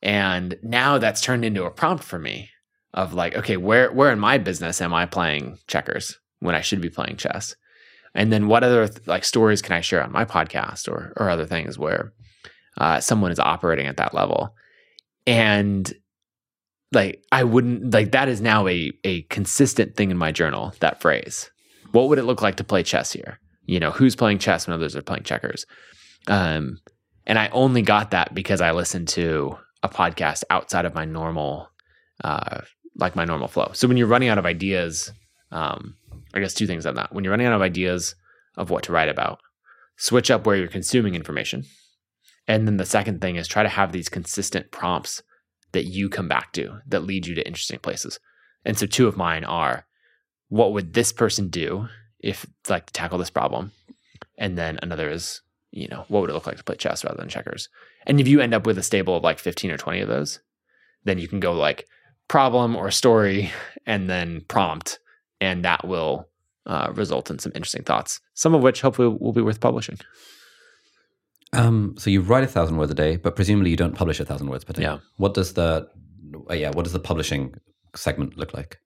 [0.02, 2.48] And now that's turned into a prompt for me
[2.94, 6.80] of like, okay, where where in my business am I playing checkers when I should
[6.80, 7.54] be playing chess?
[8.14, 11.46] And then what other like stories can I share on my podcast or or other
[11.46, 12.12] things where
[12.78, 14.54] uh, someone is operating at that level?
[15.26, 15.92] And
[16.92, 20.74] like I wouldn't like that is now a a consistent thing in my journal.
[20.80, 21.50] That phrase.
[21.92, 23.38] What would it look like to play chess here?
[23.66, 25.66] You know, who's playing chess when others are playing checkers?
[26.28, 26.78] Um,
[27.26, 31.68] and I only got that because I listened to a podcast outside of my normal,
[32.22, 32.60] uh,
[32.96, 33.70] like my normal flow.
[33.72, 35.12] So when you're running out of ideas,
[35.50, 35.96] um,
[36.34, 37.12] I guess two things on that.
[37.12, 38.14] When you're running out of ideas
[38.56, 39.40] of what to write about,
[39.96, 41.64] switch up where you're consuming information.
[42.46, 45.22] And then the second thing is try to have these consistent prompts
[45.72, 48.18] that you come back to that lead you to interesting places.
[48.64, 49.86] And so two of mine are
[50.48, 51.88] what would this person do
[52.18, 53.72] if like to tackle this problem?
[54.36, 57.16] And then another is, you know, what would it look like to play chess rather
[57.16, 57.68] than checkers?
[58.06, 60.40] And if you end up with a stable of like 15 or 20 of those,
[61.04, 61.86] then you can go like
[62.28, 63.50] problem or story
[63.86, 64.98] and then prompt,
[65.40, 66.28] and that will
[66.66, 69.98] uh, result in some interesting thoughts, some of which hopefully will be worth publishing.
[71.52, 74.24] Um, so you write a thousand words a day, but presumably you don't publish a
[74.24, 74.82] thousand words per day.
[74.82, 74.98] Yeah.
[75.16, 75.88] What does the
[76.48, 76.70] uh, yeah?
[76.70, 77.54] What does the publishing
[77.96, 78.78] segment look like?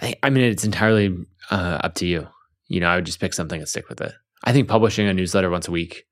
[0.00, 1.16] I I mean, it's entirely
[1.50, 2.28] uh, up to you.
[2.68, 4.12] You know, I would just pick something and stick with it.
[4.44, 6.04] I think publishing a newsletter once a week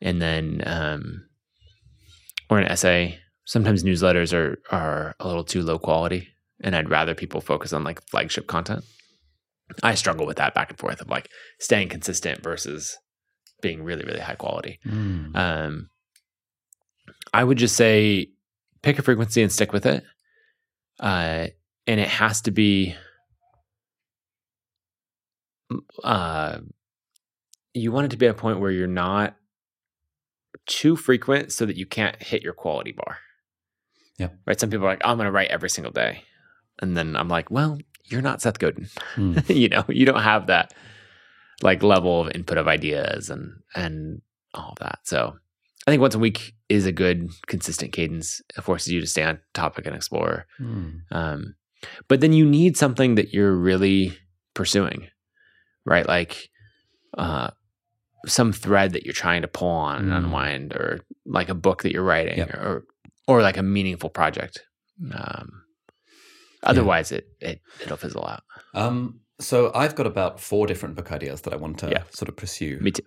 [0.00, 1.26] and then um,
[2.48, 3.18] or an essay.
[3.46, 6.28] Sometimes newsletters are are a little too low quality,
[6.62, 8.84] and I'd rather people focus on like flagship content.
[9.82, 11.28] I struggle with that back and forth of like
[11.58, 12.96] staying consistent versus
[13.60, 14.78] being really really high quality.
[14.86, 15.36] Mm.
[15.36, 15.90] Um,
[17.32, 18.30] I would just say
[18.82, 20.04] pick a frequency and stick with it,
[20.98, 21.48] uh,
[21.86, 22.94] and it has to be.
[26.02, 26.58] Uh,
[27.74, 29.36] you want it to be a point where you're not
[30.66, 33.18] too frequent so that you can't hit your quality bar.
[34.18, 34.28] Yeah.
[34.46, 34.58] Right.
[34.58, 36.24] Some people are like, I'm going to write every single day.
[36.80, 38.88] And then I'm like, well, you're not Seth Godin.
[39.14, 39.48] Mm.
[39.54, 40.74] you know, you don't have that
[41.62, 44.22] like level of input of ideas and, and
[44.54, 45.00] all of that.
[45.04, 45.36] So
[45.86, 48.40] I think once a week is a good consistent cadence.
[48.56, 50.46] It forces you to stay on topic and explore.
[50.60, 51.00] Mm.
[51.10, 51.54] Um,
[52.08, 54.16] but then you need something that you're really
[54.54, 55.08] pursuing,
[55.84, 56.06] right?
[56.06, 56.50] Like,
[57.16, 57.50] uh,
[58.26, 60.16] some thread that you're trying to pull on and Mm.
[60.18, 62.54] unwind, or like a book that you're writing, Yep.
[62.54, 62.84] or
[63.26, 64.60] or like a meaningful project.
[65.14, 65.62] Um,
[66.62, 68.42] otherwise, it it it'll fizzle out.
[68.74, 72.02] Um, so I've got about four different book ideas that I want to Yeah.
[72.10, 72.78] sort of pursue.
[72.80, 73.02] Me too.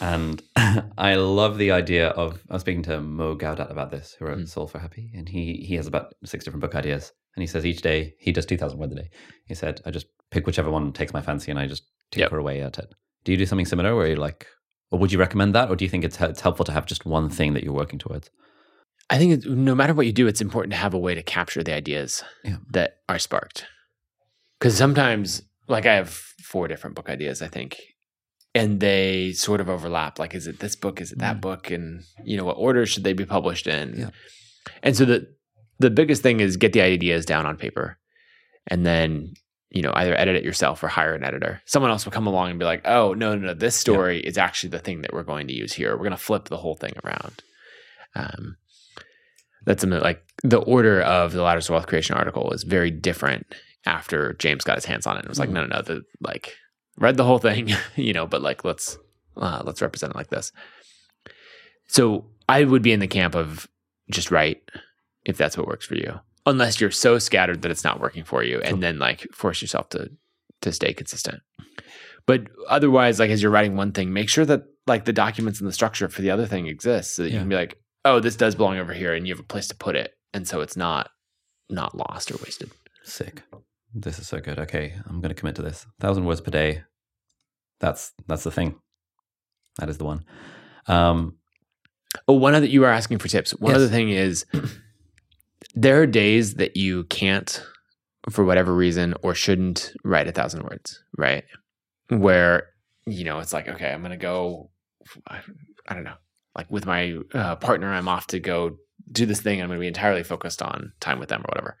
[0.00, 0.42] And
[0.96, 4.38] I love the idea of I was speaking to Mo Gaudat about this, who wrote
[4.38, 4.48] Mm.
[4.48, 7.12] Solve for Happy, and he he has about six different book ideas.
[7.36, 9.10] And he says each day he does two thousand words a day.
[9.46, 12.40] He said, I just pick whichever one takes my fancy and I just tinker Yep.
[12.40, 12.94] away at it.
[13.24, 14.46] Do you do something similar where you like
[14.90, 15.68] or would you recommend that?
[15.70, 17.98] Or do you think it's it's helpful to have just one thing that you're working
[17.98, 18.30] towards?
[19.10, 21.62] I think no matter what you do, it's important to have a way to capture
[21.62, 22.56] the ideas Yeah.
[22.70, 23.66] that are sparked.
[24.58, 27.80] Because sometimes, like I have four different book ideas, I think,
[28.54, 30.18] and they sort of overlap.
[30.18, 31.00] Like, is it this book?
[31.00, 31.40] Is it that Mm.
[31.40, 31.70] book?
[31.70, 33.94] And you know, what order should they be published in?
[33.98, 34.10] Yeah.
[34.82, 35.26] And so the
[35.78, 37.98] the biggest thing is get the ideas down on paper,
[38.66, 39.34] and then
[39.70, 41.62] you know either edit it yourself or hire an editor.
[41.66, 43.54] Someone else will come along and be like, "Oh no, no, no!
[43.54, 45.92] This story is actually the thing that we're going to use here.
[45.92, 47.42] We're going to flip the whole thing around."
[48.14, 48.56] Um,
[49.64, 53.46] that's something like the order of the Ladders of Wealth Creation article is very different
[53.86, 55.20] after James got his hands on it.
[55.20, 55.54] and was like, Mm.
[55.54, 56.54] no, no, no, the like
[56.98, 58.98] read the whole thing, you know, but like let's
[59.36, 60.52] uh, let's represent it like this.
[61.88, 63.68] So I would be in the camp of
[64.10, 64.62] just write
[65.24, 68.42] if that's what works for you, unless you're so scattered that it's not working for
[68.42, 70.10] you, and then like force yourself to
[70.62, 71.40] to stay consistent.
[72.26, 75.68] But otherwise, like as you're writing one thing, make sure that like the documents and
[75.68, 78.36] the structure for the other thing exists, so that you can be like, oh, this
[78.36, 80.76] does belong over here, and you have a place to put it, and so it's
[80.76, 81.10] not
[81.70, 82.70] not lost or wasted.
[83.04, 83.42] Sick.
[83.94, 84.58] This is so good.
[84.58, 85.86] Okay, I'm going to commit to this.
[86.00, 86.82] Thousand words per day.
[87.80, 88.76] That's that's the thing.
[89.78, 90.24] That is the one.
[90.86, 91.36] Um,
[92.28, 93.52] Oh, one other you are asking for tips.
[93.52, 93.76] One Yes.
[93.76, 94.44] other thing is
[95.74, 97.62] there are days that you can't,
[98.28, 101.44] for whatever reason, or shouldn't write a thousand words, right?
[102.08, 102.68] Where
[103.06, 104.70] you know it's like, okay, I'm gonna go.
[105.26, 105.40] I,
[105.88, 106.16] I don't know,
[106.54, 108.76] like with my uh, partner, I'm off to go
[109.10, 109.62] do this thing.
[109.62, 111.78] I'm gonna be entirely focused on time with them or whatever.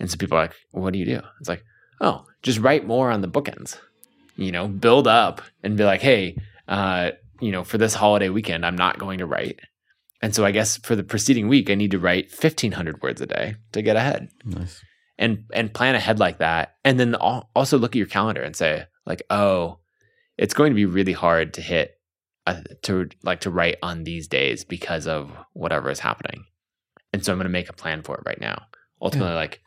[0.00, 1.20] And so people are like, well, what do you do?
[1.38, 1.62] It's like,
[2.00, 3.78] oh, just write more on the bookends.
[4.36, 6.36] You know, build up and be like, hey,
[6.66, 7.10] uh,
[7.40, 9.60] you know, for this holiday weekend, I'm not going to write.
[10.22, 13.26] And so I guess for the preceding week, I need to write 1500 words a
[13.26, 14.82] day to get ahead Nice.
[15.18, 16.76] and, and plan ahead like that.
[16.84, 19.78] And then also look at your calendar and say like, oh,
[20.36, 21.98] it's going to be really hard to hit,
[22.46, 26.44] uh, to like to write on these days because of whatever is happening.
[27.12, 28.62] And so I'm going to make a plan for it right now.
[29.02, 29.60] Ultimately, like,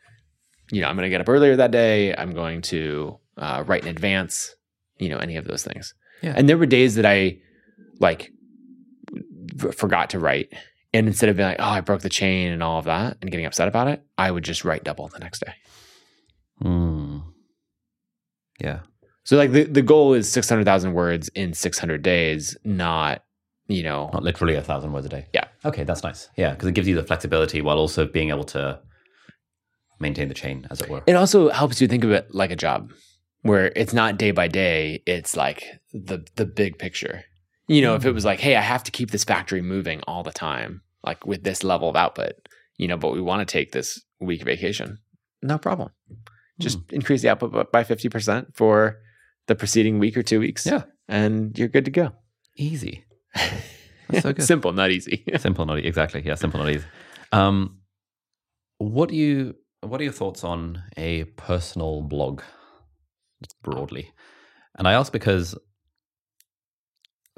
[0.70, 2.14] you know, I'm going to get up earlier that day.
[2.14, 4.54] I'm going to uh, write in advance,
[4.98, 5.94] you know, any of those things.
[6.22, 6.34] Yeah.
[6.36, 7.38] And there were days that I
[8.00, 8.32] like
[9.72, 10.52] forgot to write.
[10.92, 13.30] And instead of being like, oh, I broke the chain and all of that and
[13.30, 15.54] getting upset about it, I would just write double the next day.
[16.62, 17.24] Mm.
[18.60, 18.80] Yeah.
[19.24, 23.24] So like the, the goal is 600,000 words in 600 days, not,
[23.66, 25.26] you know, Not literally a thousand words a day.
[25.32, 25.46] Yeah.
[25.64, 26.28] Okay, that's nice.
[26.36, 28.78] Yeah, because it gives you the flexibility while also being able to
[30.00, 31.02] maintain the chain, as it were.
[31.06, 32.92] it also helps you think of it like a job
[33.42, 37.24] where it's not day by day, it's like the the big picture.
[37.66, 40.22] You know, if it was like, hey, I have to keep this factory moving all
[40.22, 42.34] the time, like with this level of output,
[42.76, 44.98] you know, but we want to take this week vacation,
[45.42, 45.90] no problem.
[46.60, 49.00] Just increase the output by 50% for
[49.46, 50.64] the preceding week or two weeks.
[50.64, 50.84] Yeah.
[51.08, 52.12] And you're good to go.
[52.56, 53.04] Easy.
[54.08, 54.44] That's so good.
[54.44, 55.24] Simple, not easy.
[55.38, 56.22] simple, not exactly.
[56.24, 56.84] Yeah, simple, not easy.
[57.32, 57.78] Um,
[58.78, 59.56] what do you?
[59.84, 62.42] What are your thoughts on a personal blog,
[63.62, 64.12] broadly?
[64.76, 65.54] And I ask because,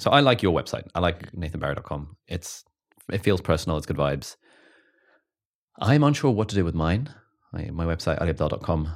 [0.01, 0.86] so I like your website.
[0.94, 2.16] I like NathanBarry.com.
[2.28, 2.64] It's
[3.12, 3.77] it feels personal.
[3.78, 4.36] It's good vibes.
[5.81, 7.10] I'm unsure what to do with mine.
[7.52, 8.93] My, my website, aliabdaal.com.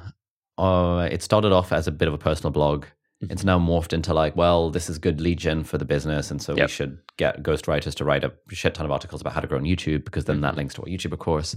[0.57, 2.85] Uh, it started off as a bit of a personal blog.
[3.29, 6.41] It's now morphed into like, well, this is good lead gen for the business, and
[6.41, 6.65] so Yep.
[6.67, 9.59] we should get ghostwriters to write a shit ton of articles about how to grow
[9.59, 11.55] on YouTube because then that links to our YouTube of course.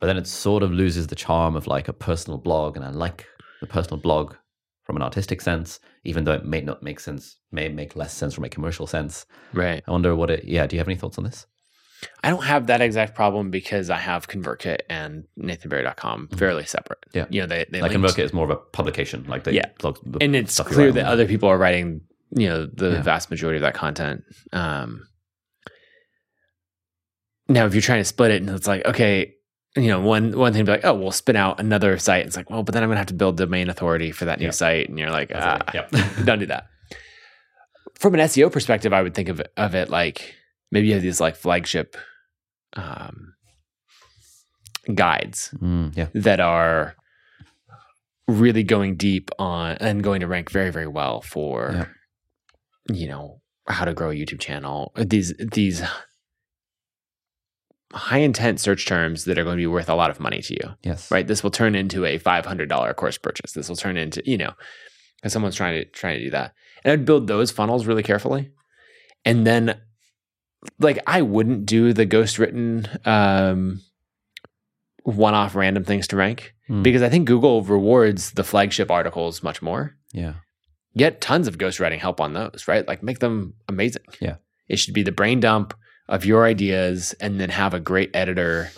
[0.00, 2.90] But then it sort of loses the charm of like a personal blog, and I
[2.90, 3.26] like
[3.60, 4.34] the personal blog
[4.82, 8.34] from an artistic sense, even though it may not make sense, may make less sense
[8.34, 9.24] from a commercial sense.
[9.54, 9.82] right.
[9.86, 10.44] I wonder what it.
[10.44, 11.46] Yeah, do you have any thoughts on this?
[12.22, 16.98] I don't have that exact problem because I have ConvertKit and NathanBarry.com fairly separate.
[17.14, 17.18] Mm-hmm.
[17.18, 17.26] Yeah.
[17.30, 19.66] You know, they, they like linked- ConvertKit is more of a publication, like the Yeah.
[19.78, 22.02] blog, the and it's clear that other people are writing,
[22.36, 23.02] you know, the Yeah.
[23.02, 24.22] vast majority of that content.
[24.52, 25.06] Um,
[27.48, 29.33] now, if you're trying to split it, and it's like, okay,
[29.76, 32.26] you know, one one thing to be like, oh, we'll spin out another site.
[32.26, 34.46] It's like, well, but then I'm gonna have to build domain authority for that new
[34.46, 34.50] Yeah.
[34.52, 35.58] site, and you're like, ah.
[35.74, 35.90] Yep.
[36.24, 36.68] don't do that.
[37.98, 40.34] From an SEO perspective, I would think of it, of it like
[40.70, 41.96] maybe you have these like flagship
[42.74, 43.34] um,
[44.94, 46.08] guides Mm, yeah.
[46.14, 46.94] that are
[48.28, 51.86] really going deep on and going to rank very very well for Yeah.
[52.96, 55.82] you know how to grow a YouTube channel these these
[57.94, 60.52] high intent search terms that are going to be worth a lot of money to
[60.54, 60.74] you.
[60.82, 61.10] Yes.
[61.10, 61.26] right?
[61.26, 63.52] This will turn into a $500 course purchase.
[63.52, 64.52] This will turn into you know
[65.16, 66.52] because someone's trying to trying to do that.
[66.84, 68.50] And i'd build those funnels really carefully.
[69.24, 69.80] And then
[70.80, 73.80] like i wouldn't do the ghost written um
[75.04, 76.82] one-off random things to rank Mm.
[76.82, 79.94] because i think google rewards the flagship articles much more.
[80.14, 80.34] Yeah.
[80.96, 82.88] get tons of ghostwriting help on those right?
[82.88, 84.04] Like make them amazing.
[84.20, 84.36] Yeah.
[84.66, 85.74] it should be the brain dump
[86.08, 88.70] of your ideas and then have a great editor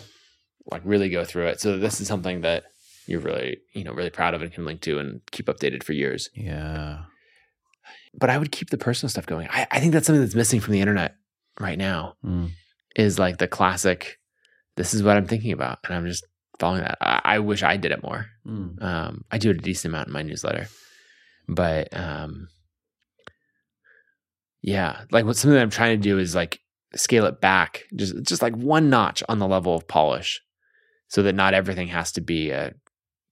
[0.71, 2.63] like really go through it so this is something that
[3.07, 5.93] you're really you know really proud of and can link to and keep updated for
[5.93, 7.03] years Yeah.
[8.13, 10.59] but i would keep the personal stuff going i, I think that's something that's missing
[10.59, 11.15] from the internet
[11.59, 12.51] right now Mm.
[12.95, 14.19] is like the classic
[14.75, 16.25] this is what i'm thinking about and i'm just
[16.59, 18.81] following that i, I wish i did it more Mm.
[18.81, 20.69] um, I do it a decent amount in my newsletter,
[21.49, 22.47] but um,
[24.61, 26.59] yeah, like what something that I'm trying to do is like
[26.97, 30.41] scale it back, just just like one notch on the level of polish,
[31.07, 32.73] so that not everything has to be a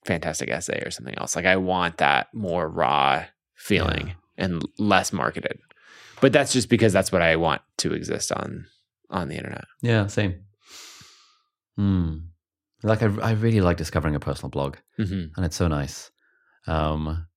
[0.05, 1.35] fantastic essay or something else.
[1.35, 3.25] Like I want that more raw
[3.55, 4.13] feeling Yeah.
[4.37, 5.57] and less marketed,
[6.21, 8.65] but that's just because that's what I want to exist on
[9.09, 9.65] on the internet.
[9.81, 10.07] Yeah.
[10.07, 10.41] Same.
[11.75, 12.17] Hmm.
[12.83, 15.33] Like I, I really like discovering a personal blog, Mm-hmm.
[15.35, 16.11] and it's so nice.
[16.67, 17.27] Um,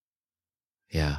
[0.91, 1.19] yeah.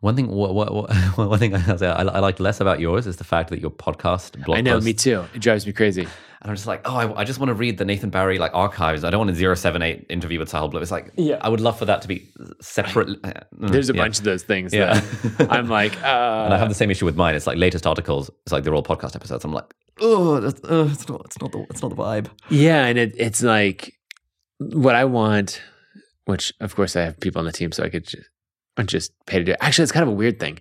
[0.00, 3.16] One thing, what, what, what, one thing I, I, I like less about yours is
[3.18, 5.26] the fact that your podcast blog I know, me too.
[5.34, 6.02] It drives me crazy.
[6.42, 8.52] And I'm just like, oh, I, I just want to read the Nathan Barry like
[8.54, 9.04] archives.
[9.04, 10.82] I don't want a 078 interview with Sahil Bloom.
[10.82, 11.36] It's like, Yeah.
[11.42, 12.26] I would love for that to be
[12.62, 13.18] separate.
[13.22, 14.02] uh, There's a yeah.
[14.02, 14.72] bunch of those things.
[14.72, 15.00] Yeah.
[15.36, 17.34] that I'm like, uh, and I have the same issue with mine.
[17.34, 18.30] It's like latest articles.
[18.46, 19.44] It's like they're all podcast episodes.
[19.44, 19.70] I'm like,
[20.00, 22.28] oh, that's, uh, it's not, it's not the, it's not the vibe.
[22.48, 23.92] Yeah, and it, it's like
[24.56, 25.60] what I want,
[26.24, 28.30] which of course I have people on the team, so I could just,
[28.88, 29.58] just pay to do it.
[29.60, 30.58] Actually, it's kind of a weird thing.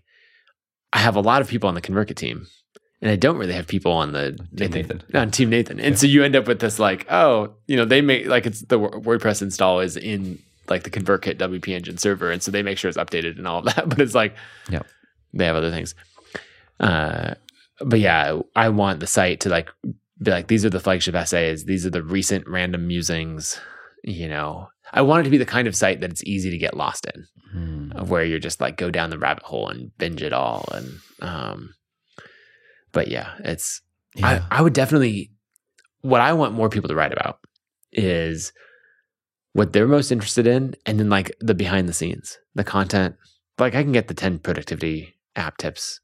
[0.94, 2.48] I have a lot of people on the ConvertKit team,
[3.02, 5.16] and I don't really have people on the Team Nathan, Nathan.
[5.18, 5.80] on Team Nathan.
[5.80, 8.62] And so you end up with this like, oh, you know, they make like it's
[8.62, 12.78] the WordPress install is in like the ConvertKit WP Engine server, and so they make
[12.78, 13.88] sure it's updated and all of that.
[13.90, 14.36] But it's like,
[14.70, 14.86] Yep.
[15.34, 15.94] they have other things.
[16.80, 17.36] Uh,
[17.82, 19.70] but yeah, I want the site to like
[20.22, 21.66] be like, these are the flagship essays.
[21.66, 23.60] These are the recent random musings.
[24.04, 26.58] You know, I want it to be the kind of site that it's easy to
[26.58, 27.92] get lost in, Hmm.
[27.94, 30.68] of where you're just like go down the rabbit hole and binge it all.
[30.72, 31.74] And, um,
[32.92, 33.82] but yeah, it's,
[34.16, 34.46] Yeah.
[34.52, 35.32] I, I would definitely,
[36.02, 37.40] what I want more people to write about
[37.92, 38.52] is
[39.54, 40.76] what they're most interested in.
[40.86, 43.16] And then like the behind the scenes, the content.
[43.58, 46.00] Like I can get the 10 productivity app tips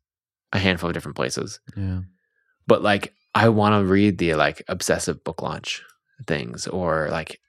[0.54, 2.00] a handful of different places yeah.
[2.68, 5.82] but like I want to read the like obsessive book launch
[6.28, 7.40] things or like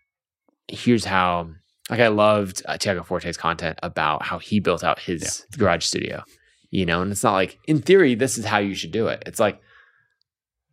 [0.69, 1.51] here's how
[1.91, 6.25] like I loved uh, Tiago Forte's content about how he built out his garage studio,
[6.71, 9.23] you know, and it's not like in theory this is how you should do it.
[9.27, 9.61] It's like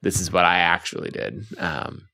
[0.02, 1.46] this is what I actually did.
[1.58, 2.08] Um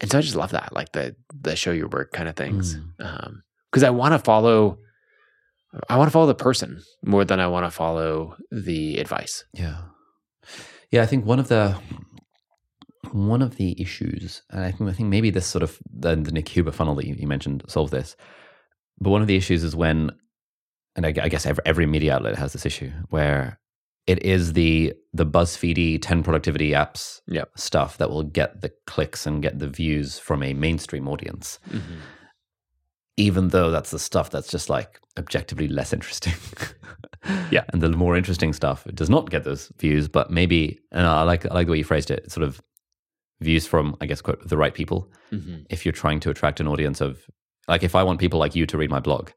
[0.00, 2.76] and so I just love that like the the show your work kind of things.
[2.98, 4.78] Um cuz I want to follow
[5.88, 9.44] I want to follow the person more than I want to follow the advice.
[9.54, 9.78] Yeah.
[10.90, 11.78] Yeah, I think one of the
[13.14, 16.32] one of the issues, and I think I think maybe this sort of the, the
[16.32, 18.16] Nick Huber funnel that you, you mentioned solves this.
[19.00, 20.10] But one of the issues is when,
[20.96, 23.58] and I, I guess every, every media outlet has this issue where
[24.06, 27.50] it is the the BuzzFeedy ten productivity apps Yep.
[27.56, 31.94] stuff that will get the clicks and get the views from a mainstream audience, mm-hmm.
[33.16, 36.34] even though that's the stuff that's just like objectively less interesting.
[37.52, 37.62] Yeah.
[37.72, 41.46] and the more interesting stuff does not get those views, but maybe, and I like
[41.46, 42.60] I like the way you phrased it, sort of
[43.42, 45.10] views from I guess quote the right people.
[45.32, 45.66] Mhm.
[45.70, 47.18] If you're trying to attract an audience of
[47.68, 49.30] like, if I want people like you to read my blog,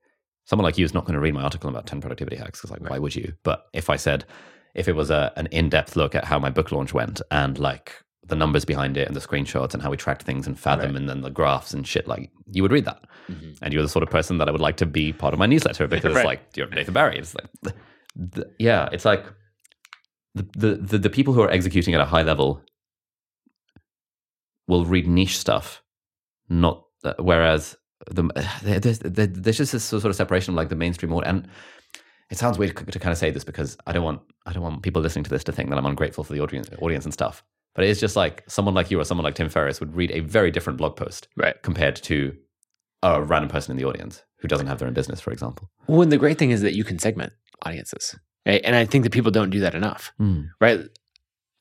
[0.46, 2.72] someone like you is not going to read my article about ten productivity hacks because
[2.72, 3.34] like, why would you?
[3.44, 4.26] But if I said,
[4.74, 7.58] if it was a an in depth look at how my book launch went and
[7.60, 7.94] like
[8.28, 10.96] the numbers behind it and the screenshots and how we tracked things and Fathom Right.
[10.96, 13.60] and then the graphs and shit, like you would read that Mhm.
[13.62, 15.46] and you're the sort of person that I would like to be part of my
[15.46, 16.22] newsletter because Right.
[16.22, 17.20] it's like you're Nathan Barry.
[17.20, 17.76] It's like,
[18.16, 19.24] the, yeah, it's like
[20.34, 22.62] the, the the the people who are executing at a high level
[24.68, 25.84] will read niche stuff,
[26.50, 27.76] not uh, whereas
[28.10, 28.24] the
[28.64, 31.44] there's, there's just this sort of separation of like the mainstream audience.
[31.46, 31.48] And
[32.30, 34.82] it sounds weird to kind of say this because I don't want I don't want
[34.84, 37.44] people listening to this to think that I'm ungrateful for the audience audience and stuff.
[37.74, 40.12] But it is just like someone like you or someone like Tim Ferriss would read
[40.12, 41.62] a very different blog post Right.
[41.62, 42.36] compared to
[43.04, 45.70] a random person in the audience who doesn't have their own business, for example.
[45.88, 47.34] Well, and the great thing is that you can segment
[47.66, 48.16] audiences,
[48.46, 48.62] right?
[48.64, 50.12] And I think that people don't do that enough,
[50.62, 50.82] right?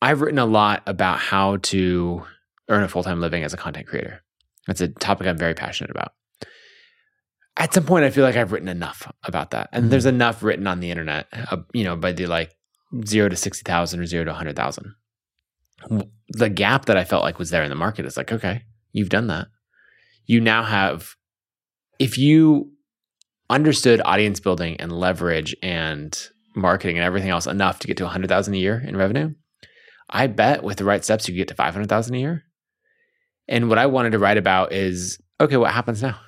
[0.01, 2.23] I've written a lot about how to
[2.69, 4.23] earn a full time living as a content creator.
[4.67, 6.13] That's a topic I'm very passionate about.
[7.57, 10.67] At some point, I feel like I've written enough about that, and there's enough written
[10.67, 12.53] on the internet, uh, you know, by the like
[13.07, 14.95] zero to sixty thousand or zero to hundred thousand.
[16.31, 18.63] The gap that I felt like was there in the market is like, okay,
[18.93, 19.49] you've done that.
[20.27, 21.15] You now have,
[21.99, 22.73] if you
[23.51, 26.19] understood audience building and leverage and
[26.57, 29.35] marketing and everything else enough to get to 100,000 a year in revenue,
[30.09, 32.45] I bet with the right steps you could get to 500,000 a year.
[33.49, 36.19] And what I wanted to write about is okay, what happens now?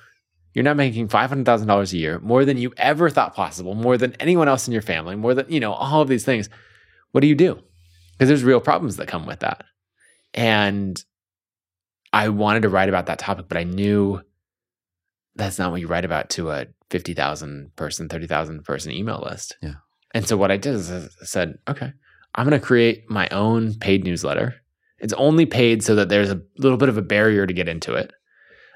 [0.53, 4.47] You're now making $500,000 a year, more than you ever thought possible, more than anyone
[4.47, 6.49] else in your family, more than, you know, all of these things.
[7.11, 7.59] What do you do?
[8.13, 9.63] Because there's real problems that come with that.
[10.33, 11.03] And
[12.11, 14.21] I wanted to write about that topic, but I knew
[15.35, 19.57] that's not what you write about to a 50,000 person, 30,000 person email list.
[19.61, 19.75] Yeah.
[20.13, 21.93] And so what I did is I said, okay,
[22.33, 24.55] I'm going to create my own paid newsletter.
[24.99, 27.93] It's only paid so that there's a little bit of a barrier to get into
[27.93, 28.11] it.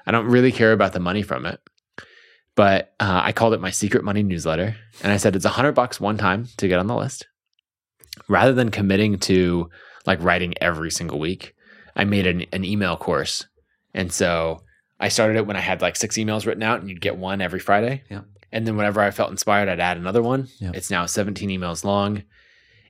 [0.06, 1.60] I don't really care about the money from it.
[2.54, 4.76] But uh, I called it my secret money newsletter.
[5.02, 7.26] And I said it's a hundred bucks one time to get on the list.
[8.28, 9.70] Rather than committing to
[10.06, 11.54] like writing every single week,
[11.96, 13.46] I made an, an email course.
[13.94, 14.62] And so
[15.00, 17.40] I started it when I had like six emails written out and you'd get one
[17.40, 18.02] every Friday.
[18.10, 18.22] Yeah.
[18.50, 20.48] And then whenever I felt inspired, I'd add another one.
[20.60, 20.72] Yeah.
[20.74, 22.22] It's now 17 emails long.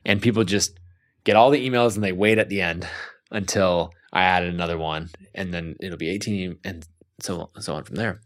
[0.05, 0.79] And people just
[1.23, 2.89] get all the emails and they wait at the end
[3.33, 5.11] until I added another one.
[5.35, 6.87] And then it'll be 18 and
[7.21, 8.21] so, so on from there.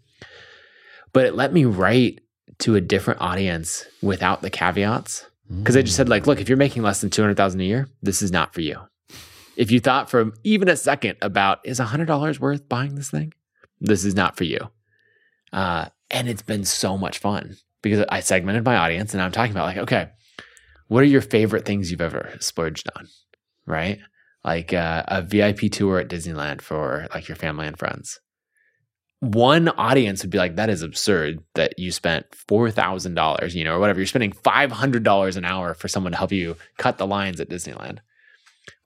[1.12, 2.20] But it let me write
[2.58, 5.26] to a different audience without the caveats.
[5.48, 8.20] Because I just said, like, look, if you're making less than 200,000 a year, this
[8.20, 8.80] is not for you.
[9.56, 13.32] If you thought for even a second about, is $100 worth buying this thing?
[13.80, 14.58] This is not for you.
[15.52, 19.52] Uh, and it's been so much fun because I segmented my audience and I'm talking
[19.52, 20.10] about, like, okay,
[20.88, 23.06] what are your favorite things you've ever splurged on?
[23.66, 24.00] Right?
[24.46, 28.20] Like uh, a VIP tour at Disneyland for like your family and friends.
[29.18, 33.80] One audience would be like, that is absurd that you spent $4,000, you know, or
[33.80, 33.98] whatever.
[33.98, 37.98] You're spending $500 an hour for someone to help you cut the lines at Disneyland.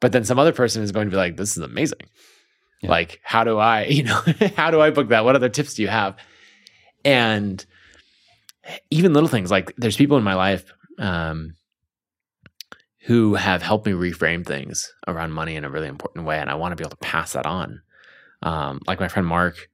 [0.01, 1.99] But then some other person is going to be like, this is amazing.
[2.81, 2.91] Yeah.
[2.91, 4.23] Like, how do I, you know,
[4.57, 5.27] how do I book that?
[5.27, 6.17] What other tips do you have?
[7.05, 7.65] And
[8.91, 11.55] even little things like there's people in my life, um,
[13.05, 16.39] who have helped me reframe things around money in a really important way.
[16.39, 17.81] And I want to be able to pass that on.
[18.43, 19.69] Um, like my friend Mark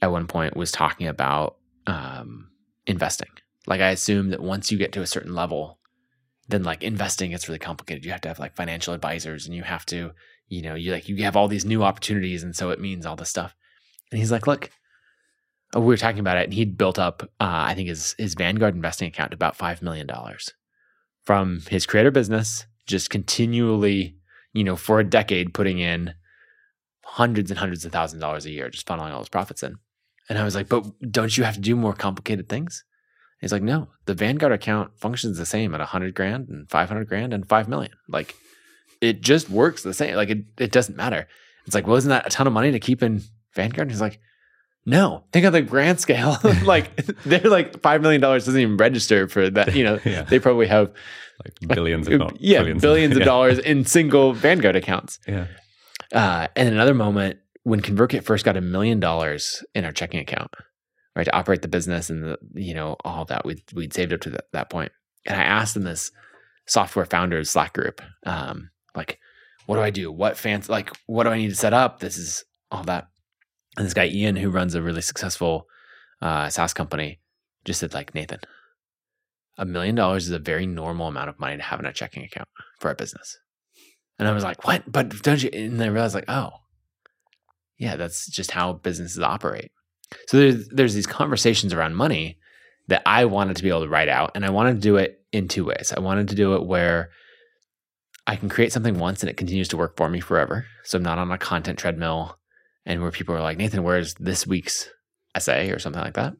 [0.00, 1.56] at one point was talking about
[1.86, 2.50] um,
[2.86, 3.30] investing.
[3.66, 5.78] Like I assume that once you get to a certain level,
[6.48, 8.04] then like investing gets really complicated.
[8.04, 10.12] You have to have like financial advisors and you have to,
[10.48, 13.16] you know, you like you have all these new opportunities and so it means all
[13.16, 13.54] this stuff.
[14.10, 14.70] And he's like, look,
[15.74, 18.74] we were talking about it and he'd built up uh, I think his his Vanguard
[18.74, 20.52] investing account to about 5 million dollars
[21.24, 24.16] from his creator business just continually,
[24.52, 26.14] you know, for a decade putting in
[27.04, 29.76] hundreds and hundreds of thousands of dollars a year just funneling all his profits in.
[30.28, 32.84] And I was like, but don't you have to do more complicated things?
[33.40, 37.08] He's like, no, the Vanguard account functions the same at a hundred grand and 500
[37.08, 37.92] grand and 5 million.
[38.08, 38.34] Like
[39.00, 40.14] it just works the same.
[40.14, 41.26] Like it, it doesn't matter.
[41.66, 43.22] It's like, well, isn't that a ton of money to keep in
[43.54, 43.88] Vanguard?
[43.88, 44.20] And he's like,
[44.84, 46.38] no, think of the grand scale.
[46.64, 46.94] like
[47.24, 49.74] they're like $5 million doesn't even register for that.
[49.74, 50.22] You know, Yeah.
[50.22, 50.92] they probably have
[51.44, 53.24] Like billions, if not yeah, billions, billions of yeah.
[53.24, 55.18] dollars in single Vanguard accounts.
[55.26, 55.46] Yeah.
[56.12, 60.50] Uh, and another moment when ConvertKit first got a million dollars in our checking account,
[61.14, 64.20] right, to operate the business and the, you know, all that we'd, we'd saved up
[64.22, 64.90] to that, that point.
[65.26, 66.10] And I asked in this
[66.66, 69.20] software founders Slack group, um, like,
[69.66, 70.10] what do I do?
[70.10, 72.00] What fancy, like, what do I need to set up?
[72.00, 73.06] This is all that.
[73.76, 75.66] And this guy, Ian, who runs a really successful
[76.20, 77.20] uh, SaaS company,
[77.64, 78.40] just said, like, Nathan,
[79.56, 82.24] a million dollars is a very normal amount of money to have in a checking
[82.24, 82.48] account
[82.80, 83.38] for a business.
[84.18, 84.90] And I was like, what?
[84.90, 85.50] But don't you?
[85.52, 86.50] And I realized, like, oh,
[87.78, 89.70] yeah, that's just how businesses operate.
[90.28, 92.38] So there's there's these conversations around money
[92.88, 95.20] that I wanted to be able to write out, and I wanted to do it
[95.32, 95.92] in two ways.
[95.96, 97.10] I wanted to do it where
[98.26, 100.66] I can create something once and it continues to work for me forever.
[100.84, 102.38] So I'm not on a content treadmill,
[102.86, 104.88] and where people are like, Nathan, where's this week's
[105.34, 106.34] essay or something like that.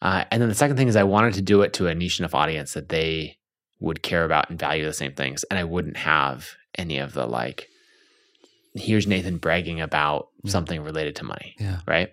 [0.00, 2.18] Uh, and then the second thing is I wanted to do it to a niche
[2.18, 3.38] enough audience that they
[3.78, 7.26] would care about and value the same things, and I wouldn't have any of the
[7.26, 7.68] like,
[8.74, 10.50] here's Nathan bragging about Yeah.
[10.50, 11.80] something related to money Yeah.
[11.86, 12.10] right?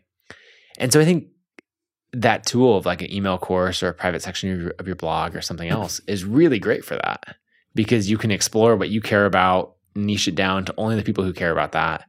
[0.78, 1.28] And so I think
[2.14, 4.96] that tool of like an email course or a private section of your, of your
[4.96, 7.36] blog or something else is really great for that
[7.76, 11.24] because you can explore what you care about, niche it down to only the people
[11.24, 12.04] who care about that.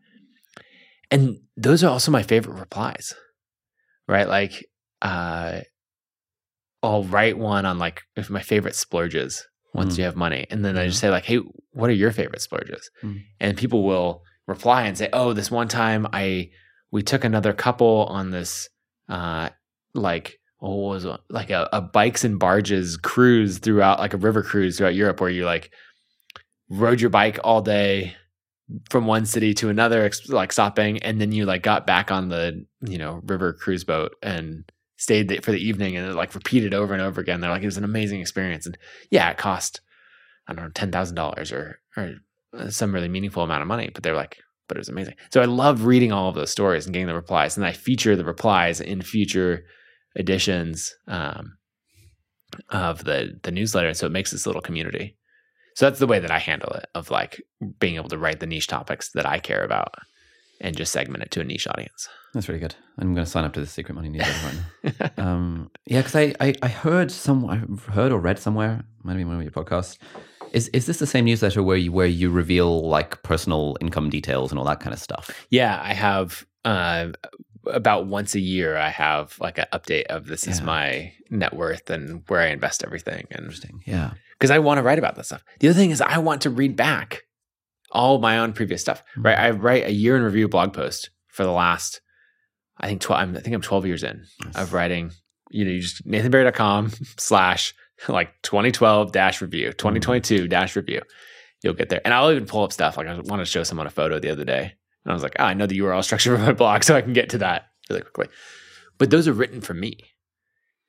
[1.10, 3.14] And those are also my favorite replies,
[4.06, 4.28] right?
[4.28, 4.64] Like,
[5.02, 5.60] uh,
[6.82, 9.98] I'll write one on like if my favorite splurges once Mm.
[9.98, 10.46] you have money.
[10.50, 11.40] And then I just say like, hey,
[11.72, 12.90] what are your favorite splurges?
[13.02, 13.22] Mm.
[13.38, 16.50] And people will reply and say, oh, this one time I
[16.90, 18.68] we took another couple on this
[19.08, 19.50] uh
[19.94, 21.20] like oh, what was it?
[21.30, 25.30] like a, a bikes and barges cruise throughout like a river cruise throughout Europe where
[25.30, 25.70] you like
[26.68, 28.14] rode your bike all day
[28.88, 32.64] from one city to another like stopping and then you like got back on the
[32.82, 36.74] you know river cruise boat and stayed there for the evening and it like repeated
[36.74, 37.40] over and over again.
[37.40, 38.66] They're like it was an amazing experience.
[38.66, 38.76] And
[39.10, 39.80] yeah it cost
[40.46, 42.14] i don't know $10000 or or
[42.56, 44.38] uh, some really meaningful amount of money but they're like
[44.68, 45.14] but it was amazing.
[45.30, 48.16] So i love reading all of those stories and getting the replies and i feature
[48.16, 49.64] the replies in future
[50.16, 51.56] editions um,
[52.70, 55.16] of the the newsletter And so it makes this little community
[55.80, 57.42] so that's the way that i handle it of like
[57.78, 59.94] being able to write the niche topics that i care about
[60.60, 62.76] and just segment it to a niche audience That's really good.
[62.98, 65.24] I'm going to sign up to the Secret Money newsletter right now.
[65.24, 67.56] um, yeah, because I, I I heard some I
[67.90, 69.98] heard or read somewhere, might have been one of your podcasts.
[70.52, 74.52] Is is this the same newsletter where you where you reveal like personal income details
[74.52, 75.30] and all that kind of stuff?
[75.50, 77.08] Yeah, I have uh,
[77.66, 78.76] about once a year.
[78.76, 82.84] I have like an update of this is my net worth and where I invest
[82.84, 83.82] everything, and Interesting.
[83.86, 84.12] Yeah.
[84.40, 85.44] Because I want to write about that stuff.
[85.58, 87.24] The other thing is I want to read back
[87.92, 89.02] all my own previous stuff.
[89.14, 89.22] Hmm.
[89.22, 92.00] Right, I write a year in review blog post for the last.
[92.78, 93.20] I think twelve.
[93.20, 94.56] I'm, think I'm twelve years in Nice.
[94.56, 95.12] of writing.
[95.50, 97.74] You know, you just nathanbarry.com slash
[98.08, 99.76] like 2012 dash review, hmm.
[99.76, 101.02] 2022 dash review.
[101.62, 102.00] You'll get there.
[102.04, 102.96] And I'll even pull up stuff.
[102.96, 104.72] Like I wanted to show someone a photo the other day.
[105.04, 107.02] And I was like, oh, I know the URL structure for my blog, so I
[107.02, 108.28] can get to that really quickly.
[108.96, 109.98] But those are written for me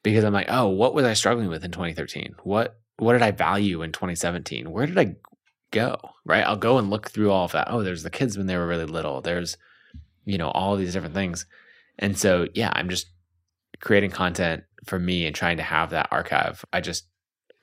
[0.03, 2.35] because I'm like, oh, what was I struggling with in 2013?
[2.43, 4.69] What what did I value in 2017?
[4.71, 5.15] Where did I
[5.71, 5.97] go?
[6.25, 6.43] Right?
[6.45, 7.67] I'll go and look through all of that.
[7.69, 9.21] Oh, there's the kids when they were really little.
[9.21, 9.57] There's,
[10.25, 11.45] you know, all these different things.
[11.99, 13.07] And so, yeah, I'm just
[13.79, 16.63] creating content for me and trying to have that archive.
[16.73, 17.07] I just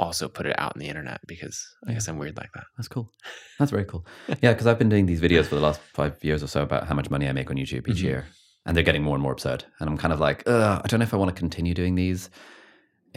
[0.00, 2.64] also put it out on the internet because I guess I'm weird like that.
[2.76, 3.10] That's cool.
[3.58, 4.06] That's very cool.
[4.42, 6.86] Yeah, because I've been doing these videos for the last five years or so about
[6.86, 8.02] how much money I make on YouTube each Mhm.
[8.02, 8.26] year,
[8.64, 9.64] and they're getting more and more absurd.
[9.80, 11.94] And I'm kind of like, Ugh, I don't know if I want to continue doing
[11.96, 12.30] these.